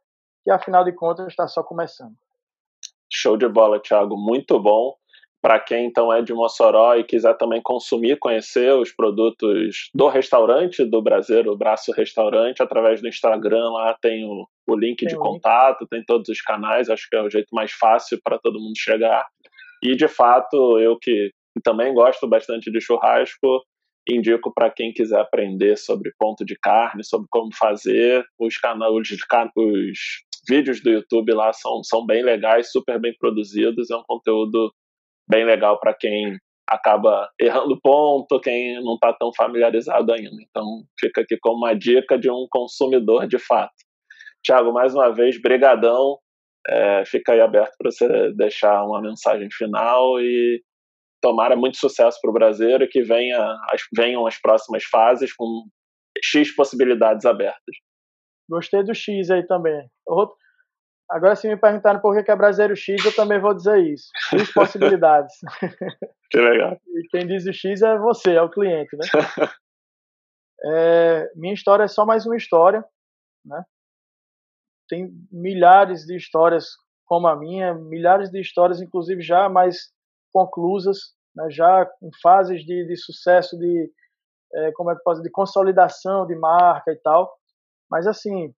que 0.43 0.51
afinal 0.51 0.83
de 0.83 0.93
contas 0.93 1.27
está 1.27 1.47
só 1.47 1.63
começando. 1.63 2.15
Show 3.13 3.37
de 3.37 3.47
bola, 3.47 3.79
Thiago, 3.79 4.17
muito 4.17 4.59
bom. 4.59 4.95
Para 5.41 5.59
quem 5.59 5.87
então 5.87 6.13
é 6.13 6.21
de 6.21 6.33
Mossoró 6.33 6.95
e 6.95 7.03
quiser 7.03 7.35
também 7.35 7.59
consumir, 7.63 8.19
conhecer 8.19 8.73
os 8.75 8.91
produtos 8.91 9.89
do 9.93 10.07
restaurante 10.07 10.85
do 10.85 11.01
Brasil, 11.01 11.41
o 11.51 11.57
Braço 11.57 11.91
Restaurante, 11.91 12.61
através 12.61 13.01
do 13.01 13.07
Instagram, 13.07 13.71
lá 13.71 13.97
tem 13.99 14.23
o, 14.23 14.47
o 14.67 14.75
link 14.75 14.99
tem 14.99 15.07
de 15.07 15.15
contato, 15.15 15.87
tem 15.89 16.03
todos 16.05 16.29
os 16.29 16.41
canais, 16.41 16.89
acho 16.89 17.07
que 17.09 17.15
é 17.15 17.23
o 17.23 17.29
jeito 17.29 17.47
mais 17.53 17.71
fácil 17.71 18.19
para 18.23 18.37
todo 18.37 18.59
mundo 18.59 18.77
chegar. 18.77 19.25
E 19.83 19.95
de 19.95 20.07
fato, 20.07 20.79
eu 20.79 20.95
que 20.99 21.31
também 21.63 21.91
gosto 21.91 22.27
bastante 22.27 22.71
de 22.71 22.79
churrasco, 22.79 23.63
indico 24.07 24.53
para 24.53 24.69
quem 24.69 24.93
quiser 24.93 25.19
aprender 25.19 25.75
sobre 25.75 26.13
ponto 26.19 26.45
de 26.45 26.55
carne, 26.55 27.03
sobre 27.03 27.27
como 27.29 27.49
fazer. 27.55 28.23
Os 28.39 28.57
canais, 28.57 28.91
os, 28.93 29.09
os 29.55 30.21
vídeos 30.47 30.81
do 30.81 30.89
YouTube 30.89 31.33
lá 31.33 31.51
são, 31.53 31.83
são 31.83 32.05
bem 32.05 32.23
legais, 32.23 32.71
super 32.71 32.99
bem 32.99 33.13
produzidos. 33.19 33.89
É 33.89 33.95
um 33.95 34.03
conteúdo 34.03 34.71
bem 35.29 35.45
legal 35.45 35.79
para 35.79 35.93
quem 35.93 36.37
acaba 36.67 37.29
errando 37.39 37.79
ponto, 37.81 38.39
quem 38.39 38.81
não 38.83 38.95
está 38.95 39.13
tão 39.13 39.31
familiarizado 39.35 40.11
ainda. 40.13 40.37
Então, 40.49 40.83
fica 40.99 41.21
aqui 41.21 41.37
como 41.39 41.57
uma 41.57 41.73
dica 41.73 42.17
de 42.17 42.29
um 42.29 42.47
consumidor 42.49 43.27
de 43.27 43.37
fato. 43.37 43.73
Tiago, 44.43 44.71
mais 44.71 44.93
uma 44.95 45.13
vez, 45.13 45.39
brigadão. 45.39 46.17
É, 46.67 47.03
fica 47.05 47.33
aí 47.33 47.41
aberto 47.41 47.75
para 47.77 47.91
você 47.91 48.33
deixar 48.33 48.83
uma 48.85 49.01
mensagem 49.01 49.49
final 49.51 50.19
e 50.21 50.61
tomara 51.21 51.55
muito 51.55 51.77
sucesso 51.77 52.19
para 52.21 52.29
o 52.29 52.33
brasileiro 52.33 52.83
e 52.83 52.87
que 52.87 53.01
venha, 53.01 53.39
as, 53.69 53.81
venham 53.95 54.25
as 54.25 54.39
próximas 54.39 54.83
fases 54.83 55.33
com 55.33 55.63
X 56.23 56.53
possibilidades 56.55 57.25
abertas. 57.25 57.75
Gostei 58.51 58.83
do 58.83 58.93
X 58.93 59.31
aí 59.31 59.47
também. 59.47 59.89
Agora, 61.09 61.37
se 61.37 61.47
me 61.47 61.55
perguntarem 61.55 62.01
por 62.01 62.21
que 62.21 62.29
é 62.29 62.35
brasileiro 62.35 62.75
X, 62.75 63.03
eu 63.05 63.15
também 63.15 63.39
vou 63.39 63.53
dizer 63.53 63.79
isso. 63.79 64.09
X 64.29 64.51
possibilidades. 64.53 65.33
Que 66.29 66.37
legal. 66.37 66.77
E 66.93 67.07
quem 67.09 67.25
diz 67.25 67.45
o 67.45 67.53
X 67.53 67.81
é 67.81 67.97
você, 67.97 68.33
é 68.33 68.41
o 68.41 68.49
cliente, 68.49 68.95
né? 68.97 69.05
é, 70.65 71.31
minha 71.35 71.53
história 71.53 71.83
é 71.83 71.87
só 71.87 72.05
mais 72.05 72.25
uma 72.25 72.35
história, 72.35 72.83
né? 73.45 73.63
Tem 74.89 75.09
milhares 75.31 76.05
de 76.05 76.17
histórias 76.17 76.67
como 77.05 77.27
a 77.27 77.35
minha, 77.35 77.73
milhares 77.73 78.29
de 78.29 78.41
histórias, 78.41 78.81
inclusive 78.81 79.21
já 79.21 79.47
mais 79.47 79.93
conclusas, 80.33 81.13
né, 81.35 81.49
já 81.49 81.89
em 82.01 82.09
fases 82.21 82.65
de, 82.65 82.85
de 82.85 82.97
sucesso, 82.97 83.57
de 83.57 83.91
é, 84.53 84.71
como 84.73 84.91
é 84.91 84.95
que 84.95 85.03
posso 85.03 85.21
de 85.21 85.29
consolidação 85.29 86.25
de 86.27 86.35
marca 86.35 86.91
e 86.91 86.97
tal. 86.97 87.33
Mas 87.91 88.07
assim, 88.07 88.55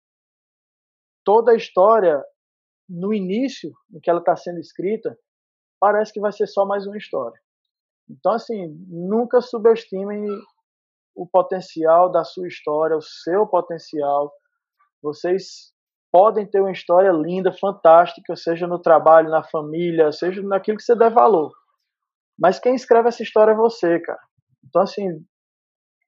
toda 1.25 1.53
a 1.53 1.57
história 1.57 2.23
no 2.89 3.15
início 3.15 3.73
em 3.91 3.99
que 3.99 4.11
ela 4.11 4.21
está 4.21 4.37
sendo 4.37 4.61
escrita 4.61 5.17
parece 5.81 6.13
que 6.13 6.21
vai 6.21 6.31
ser 6.31 6.47
só 6.47 6.67
mais 6.67 6.87
uma 6.87 6.99
história. 6.99 7.41
Então 8.09 8.33
assim, 8.33 8.77
nunca 8.89 9.41
subestimem 9.41 10.27
o 11.15 11.27
potencial 11.27 12.11
da 12.13 12.25
sua 12.25 12.47
história, 12.47 12.97
o 12.97 13.03
seu 13.03 13.47
potencial. 13.47 14.33
Vocês 15.03 15.73
podem 16.11 16.47
ter 16.47 16.61
uma 16.61 16.73
história 16.73 17.11
linda, 17.11 17.53
fantástica, 17.53 18.37
seja 18.37 18.67
no 18.67 18.79
trabalho, 18.79 19.31
na 19.31 19.43
família, 19.43 20.13
seja 20.13 20.43
naquilo 20.43 20.77
que 20.77 20.85
você 20.85 20.95
der 20.95 21.11
valor. 21.11 21.51
Mas 22.39 22.59
quem 22.59 22.75
escreve 22.75 23.09
essa 23.09 23.23
história 23.23 23.53
é 23.53 23.57
você, 23.57 23.99
cara. 24.01 24.21
Então, 24.65 24.83
assim, 24.83 25.25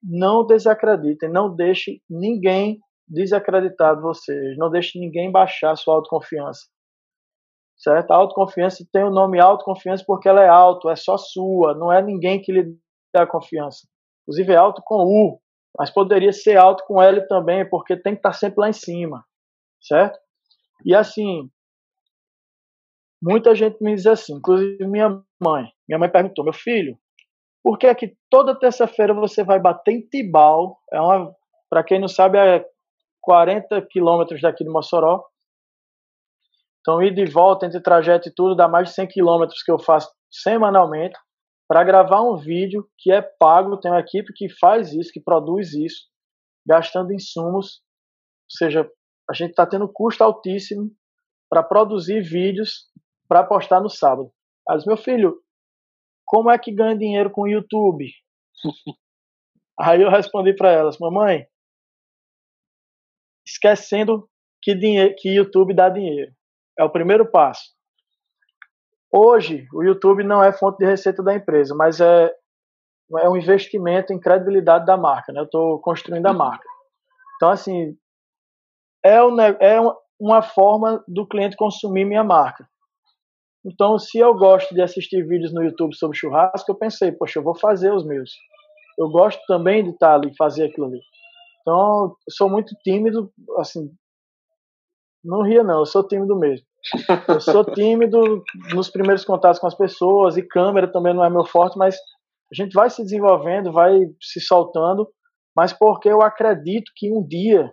não 0.03 0.47
desacreditem, 0.47 1.31
não 1.31 1.55
deixe 1.55 2.03
ninguém 2.09 2.81
desacreditar 3.07 3.97
de 3.97 4.03
vocês, 4.03 4.57
não 4.57 4.71
deixe 4.71 4.99
ninguém 4.99 5.31
baixar 5.31 5.73
a 5.73 5.77
sua 5.77 5.95
autoconfiança. 5.95 6.67
Certo? 7.77 8.11
A 8.13 8.17
autoconfiança 8.17 8.87
tem 8.93 9.05
o 9.05 9.11
nome 9.11 9.41
autoconfiança 9.41 10.05
porque 10.07 10.29
ela 10.29 10.43
é 10.43 10.49
auto, 10.49 10.89
é 10.89 10.97
só 10.97 11.17
sua, 11.17 11.75
não 11.75 11.93
é 11.93 12.03
ninguém 12.03 12.41
que 12.41 12.53
lhe 12.53 12.79
dá 13.13 13.27
confiança. 13.27 13.87
Inclusive 14.23 14.53
é 14.53 14.57
auto 14.57 14.83
com 14.85 15.05
U, 15.05 15.41
mas 15.79 15.91
poderia 15.91 16.33
ser 16.33 16.57
alto 16.57 16.85
com 16.87 17.03
L 17.03 17.27
também, 17.27 17.69
porque 17.69 17.97
tem 17.97 18.15
que 18.15 18.21
estar 18.21 18.33
sempre 18.33 18.61
lá 18.61 18.69
em 18.69 18.73
cima, 18.73 19.25
certo? 19.83 20.19
E 20.85 20.95
assim, 20.95 21.51
muita 23.23 23.55
gente 23.55 23.83
me 23.83 23.95
diz 23.95 24.07
assim, 24.07 24.35
inclusive 24.35 24.87
minha 24.87 25.23
mãe. 25.43 25.67
Minha 25.89 25.99
mãe 25.99 26.09
perguntou, 26.09 26.45
meu 26.45 26.55
filho, 26.55 26.97
por 27.63 27.79
que 27.79 27.87
é 27.87 27.95
que 27.95 28.17
toda 28.31 28.59
terça-feira 28.59 29.13
você 29.13 29.43
vai 29.43 29.59
bater 29.59 29.93
em 29.93 30.01
Tibau? 30.01 30.79
É 30.93 31.01
uma, 31.01 31.35
para 31.69 31.83
quem 31.83 31.99
não 31.99 32.09
sabe, 32.09 32.39
é 32.39 32.65
40 33.25 33.87
quilômetros 33.91 34.41
daqui 34.41 34.65
de 34.65 34.71
Mossoró. 34.71 35.25
Então, 36.81 37.03
ir 37.03 37.15
de 37.15 37.25
volta 37.25 37.67
entre 37.67 37.81
trajeto 37.81 38.29
e 38.29 38.35
tudo 38.35 38.55
dá 38.55 38.69
mais 38.69 38.89
de 38.89 38.95
100 38.95 39.09
quilômetros 39.09 39.63
que 39.63 39.73
eu 39.73 39.79
faço 39.79 40.13
semanalmente 40.31 41.19
para 41.67 41.83
gravar 41.83 42.21
um 42.23 42.37
vídeo 42.37 42.87
que 42.99 43.11
é 43.11 43.23
pago. 43.23 43.79
Tem 43.79 43.91
uma 43.91 44.01
equipe 44.01 44.33
que 44.35 44.49
faz 44.51 44.93
isso, 44.93 45.11
que 45.13 45.21
produz 45.21 45.73
isso, 45.73 46.07
gastando 46.67 47.13
insumos. 47.13 47.81
Ou 48.45 48.57
seja, 48.59 48.91
a 49.29 49.33
gente 49.33 49.51
está 49.51 49.67
tendo 49.67 49.91
custo 49.91 50.23
altíssimo 50.23 50.91
para 51.49 51.63
produzir 51.63 52.21
vídeos 52.21 52.91
para 53.27 53.45
postar 53.45 53.81
no 53.81 53.89
sábado. 53.89 54.31
Disse, 54.71 54.87
meu 54.87 54.97
filho, 54.97 55.41
como 56.27 56.51
é 56.51 56.59
que 56.59 56.73
ganha 56.73 56.97
dinheiro 56.97 57.31
com 57.31 57.43
o 57.43 57.49
YouTube? 57.49 58.11
Aí 59.81 60.03
eu 60.03 60.11
respondi 60.11 60.55
para 60.55 60.71
elas, 60.71 60.99
mamãe, 60.99 61.47
esquecendo 63.47 64.29
que, 64.63 64.75
dinheiro, 64.75 65.15
que 65.17 65.35
YouTube 65.35 65.75
dá 65.75 65.89
dinheiro. 65.89 66.33
É 66.79 66.85
o 66.85 66.91
primeiro 66.91 67.31
passo. 67.31 67.75
Hoje, 69.13 69.67
o 69.73 69.83
YouTube 69.83 70.25
não 70.25 70.43
é 70.43 70.53
fonte 70.53 70.79
de 70.79 70.87
receita 70.87 71.23
da 71.23 71.35
empresa, 71.35 71.75
mas 71.75 72.01
é, 72.01 72.33
é 73.19 73.29
um 73.29 73.37
investimento 73.37 74.13
em 74.13 74.19
credibilidade 74.19 74.87
da 74.87 74.97
marca. 74.97 75.33
Né? 75.33 75.41
Eu 75.41 75.45
estou 75.45 75.79
construindo 75.81 76.27
a 76.27 76.33
marca. 76.33 76.67
Então, 77.37 77.51
assim, 77.51 77.97
é, 79.05 79.23
um, 79.23 79.41
é 79.41 79.81
uma 80.19 80.43
forma 80.43 81.05
do 81.07 81.27
cliente 81.27 81.57
consumir 81.57 82.05
minha 82.05 82.25
marca. 82.25 82.69
Então, 83.65 83.99
se 83.99 84.19
eu 84.19 84.35
gosto 84.35 84.75
de 84.75 84.83
assistir 84.83 85.23
vídeos 85.27 85.53
no 85.53 85.63
YouTube 85.63 85.95
sobre 85.95 86.17
churrasco, 86.19 86.71
eu 86.71 86.77
pensei, 86.77 87.13
poxa, 87.13 87.39
eu 87.39 87.43
vou 87.43 87.55
fazer 87.55 87.93
os 87.93 88.05
meus. 88.05 88.31
Eu 88.99 89.09
gosto 89.09 89.41
também 89.47 89.83
de 89.83 89.91
estar 89.91 90.15
ali, 90.15 90.35
fazer 90.37 90.65
aquilo 90.65 90.87
ali. 90.87 91.01
Então, 91.65 92.09
eu 92.09 92.17
sou 92.31 92.51
muito 92.51 92.75
tímido, 92.85 93.33
assim, 93.57 93.91
não 95.25 95.41
ria 95.41 95.65
não, 95.65 95.79
eu 95.79 95.87
sou 95.87 96.07
tímido 96.07 96.39
mesmo. 96.39 96.67
Eu 97.27 97.41
sou 97.41 97.65
tímido 97.73 98.45
nos 98.75 98.91
primeiros 98.91 99.25
contatos 99.25 99.59
com 99.59 99.67
as 99.67 99.75
pessoas, 99.75 100.37
e 100.37 100.47
câmera 100.47 100.93
também 100.93 101.15
não 101.15 101.25
é 101.25 101.31
meu 101.31 101.47
forte, 101.47 101.79
mas 101.79 101.97
a 101.97 102.55
gente 102.55 102.75
vai 102.75 102.91
se 102.91 103.03
desenvolvendo, 103.03 103.73
vai 103.73 103.99
se 104.21 104.43
soltando, 104.43 105.11
mas 105.57 105.73
porque 105.73 106.11
eu 106.11 106.21
acredito 106.21 106.93
que 106.95 107.11
um 107.11 107.27
dia, 107.27 107.73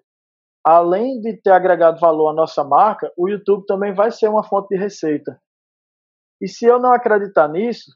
além 0.63 1.19
de 1.19 1.35
ter 1.41 1.51
agregado 1.51 1.99
valor 1.99 2.29
à 2.29 2.33
nossa 2.33 2.63
marca, 2.63 3.11
o 3.17 3.27
YouTube 3.27 3.65
também 3.65 3.93
vai 3.93 4.09
ser 4.09 4.29
uma 4.29 4.45
fonte 4.45 4.69
de 4.69 4.77
receita. 4.77 5.37
E 6.39 6.47
se 6.47 6.65
eu 6.65 6.79
não 6.79 6.93
acreditar 6.93 7.49
nisso, 7.49 7.91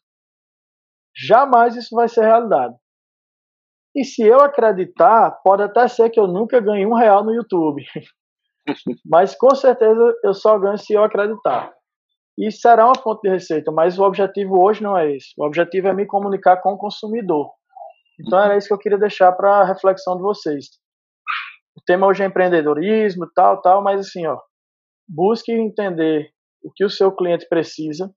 jamais 1.16 1.78
isso 1.78 1.96
vai 1.96 2.10
ser 2.10 2.26
realidade. 2.26 2.76
E 3.96 4.04
se 4.04 4.22
eu 4.24 4.42
acreditar, 4.42 5.32
pode 5.44 5.64
até 5.64 5.88
ser 5.88 6.10
que 6.10 6.20
eu 6.20 6.28
nunca 6.28 6.60
ganhe 6.60 6.86
um 6.86 6.94
real 6.94 7.24
no 7.24 7.34
YouTube. 7.34 7.84
mas 9.06 9.36
com 9.36 9.54
certeza 9.56 10.14
eu 10.24 10.34
só 10.34 10.58
ganho 10.60 10.78
se 10.78 10.94
eu 10.94 11.04
acreditar. 11.04 11.74
E 12.38 12.52
será 12.52 12.86
uma 12.86 13.02
fonte 13.02 13.22
de 13.22 13.30
receita, 13.30 13.72
mas 13.72 13.98
o 13.98 14.04
objetivo 14.04 14.62
hoje 14.62 14.84
não 14.84 14.98
é 14.98 15.16
esse. 15.16 15.30
O 15.38 15.46
objetivo 15.46 15.88
é 15.88 15.94
me 15.94 16.06
comunicar 16.06 16.58
com 16.58 16.74
o 16.74 16.78
consumidor. 16.78 17.50
Então 18.20 18.38
era 18.40 18.58
isso 18.58 18.68
que 18.68 18.74
eu 18.74 18.78
queria 18.78 18.98
deixar 18.98 19.32
para 19.32 19.62
a 19.62 19.66
reflexão 19.66 20.18
de 20.18 20.22
vocês. 20.22 20.66
O 21.78 21.82
tema 21.86 22.08
hoje 22.08 22.24
é 22.24 22.26
empreendedorismo, 22.26 23.30
tal, 23.34 23.62
tal, 23.62 23.82
mas 23.82 24.02
assim, 24.02 24.26
ó, 24.26 24.38
busque 25.08 25.52
entender 25.52 26.30
o 26.64 26.72
que 26.74 26.84
o 26.84 26.90
seu 26.90 27.12
cliente 27.12 27.48
precisa 27.48 28.14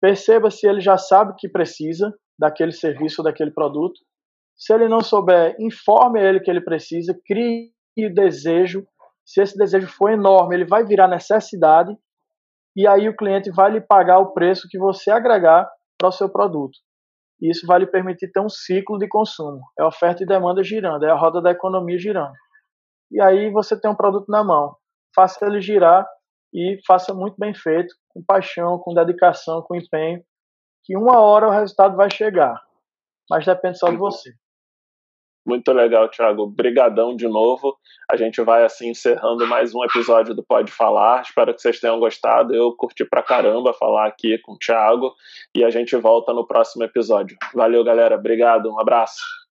Perceba 0.00 0.50
se 0.50 0.68
ele 0.68 0.80
já 0.80 0.98
sabe 0.98 1.34
que 1.36 1.48
precisa 1.48 2.14
daquele 2.38 2.72
serviço 2.72 3.22
ou 3.22 3.24
daquele 3.24 3.50
produto. 3.50 3.98
Se 4.56 4.72
ele 4.72 4.88
não 4.88 5.00
souber, 5.00 5.54
informe 5.60 6.20
ele 6.20 6.40
que 6.40 6.50
ele 6.50 6.60
precisa, 6.60 7.18
crie 7.26 7.70
o 7.98 8.14
desejo. 8.14 8.86
Se 9.24 9.42
esse 9.42 9.56
desejo 9.56 9.88
for 9.88 10.10
enorme, 10.10 10.54
ele 10.54 10.64
vai 10.64 10.84
virar 10.84 11.08
necessidade 11.08 11.96
e 12.76 12.86
aí 12.86 13.08
o 13.08 13.16
cliente 13.16 13.50
vai 13.50 13.70
lhe 13.70 13.80
pagar 13.80 14.18
o 14.18 14.32
preço 14.32 14.68
que 14.70 14.78
você 14.78 15.10
agregar 15.10 15.68
para 15.98 16.08
o 16.08 16.12
seu 16.12 16.28
produto. 16.28 16.78
E 17.40 17.50
isso 17.50 17.66
vai 17.66 17.80
lhe 17.80 17.86
permitir 17.86 18.30
ter 18.30 18.40
um 18.40 18.48
ciclo 18.48 18.98
de 18.98 19.08
consumo. 19.08 19.60
É 19.78 19.84
oferta 19.84 20.22
e 20.22 20.26
demanda 20.26 20.62
girando, 20.62 21.04
é 21.04 21.10
a 21.10 21.14
roda 21.14 21.40
da 21.40 21.50
economia 21.50 21.98
girando. 21.98 22.34
E 23.10 23.20
aí 23.20 23.50
você 23.50 23.78
tem 23.78 23.90
um 23.90 23.96
produto 23.96 24.26
na 24.28 24.44
mão. 24.44 24.76
Faça 25.14 25.46
ele 25.46 25.60
girar 25.60 26.06
e 26.52 26.78
faça 26.86 27.14
muito 27.14 27.36
bem 27.38 27.54
feito, 27.54 27.94
com 28.10 28.22
paixão, 28.22 28.78
com 28.78 28.94
dedicação, 28.94 29.62
com 29.62 29.74
empenho, 29.74 30.22
que 30.84 30.96
uma 30.96 31.20
hora 31.20 31.48
o 31.48 31.50
resultado 31.50 31.96
vai 31.96 32.10
chegar, 32.10 32.62
mas 33.28 33.44
depende 33.44 33.78
só 33.78 33.88
de 33.88 33.96
você. 33.96 34.32
Muito 35.46 35.72
legal, 35.72 36.08
Thiago. 36.08 36.42
Obrigadão 36.42 37.14
de 37.14 37.28
novo. 37.28 37.76
A 38.10 38.16
gente 38.16 38.42
vai 38.42 38.64
assim 38.64 38.90
encerrando 38.90 39.46
mais 39.46 39.72
um 39.72 39.84
episódio 39.84 40.34
do 40.34 40.42
Pode 40.42 40.72
Falar. 40.72 41.22
Espero 41.22 41.54
que 41.54 41.62
vocês 41.62 41.78
tenham 41.78 42.00
gostado. 42.00 42.52
Eu 42.52 42.72
curti 42.72 43.04
pra 43.04 43.22
caramba 43.22 43.72
falar 43.72 44.08
aqui 44.08 44.38
com 44.38 44.54
o 44.54 44.58
Thiago 44.58 45.14
e 45.54 45.62
a 45.62 45.70
gente 45.70 45.94
volta 45.94 46.32
no 46.32 46.44
próximo 46.44 46.82
episódio. 46.82 47.36
Valeu, 47.54 47.84
galera. 47.84 48.16
Obrigado. 48.16 48.68
Um 48.72 48.80
abraço. 48.80 49.45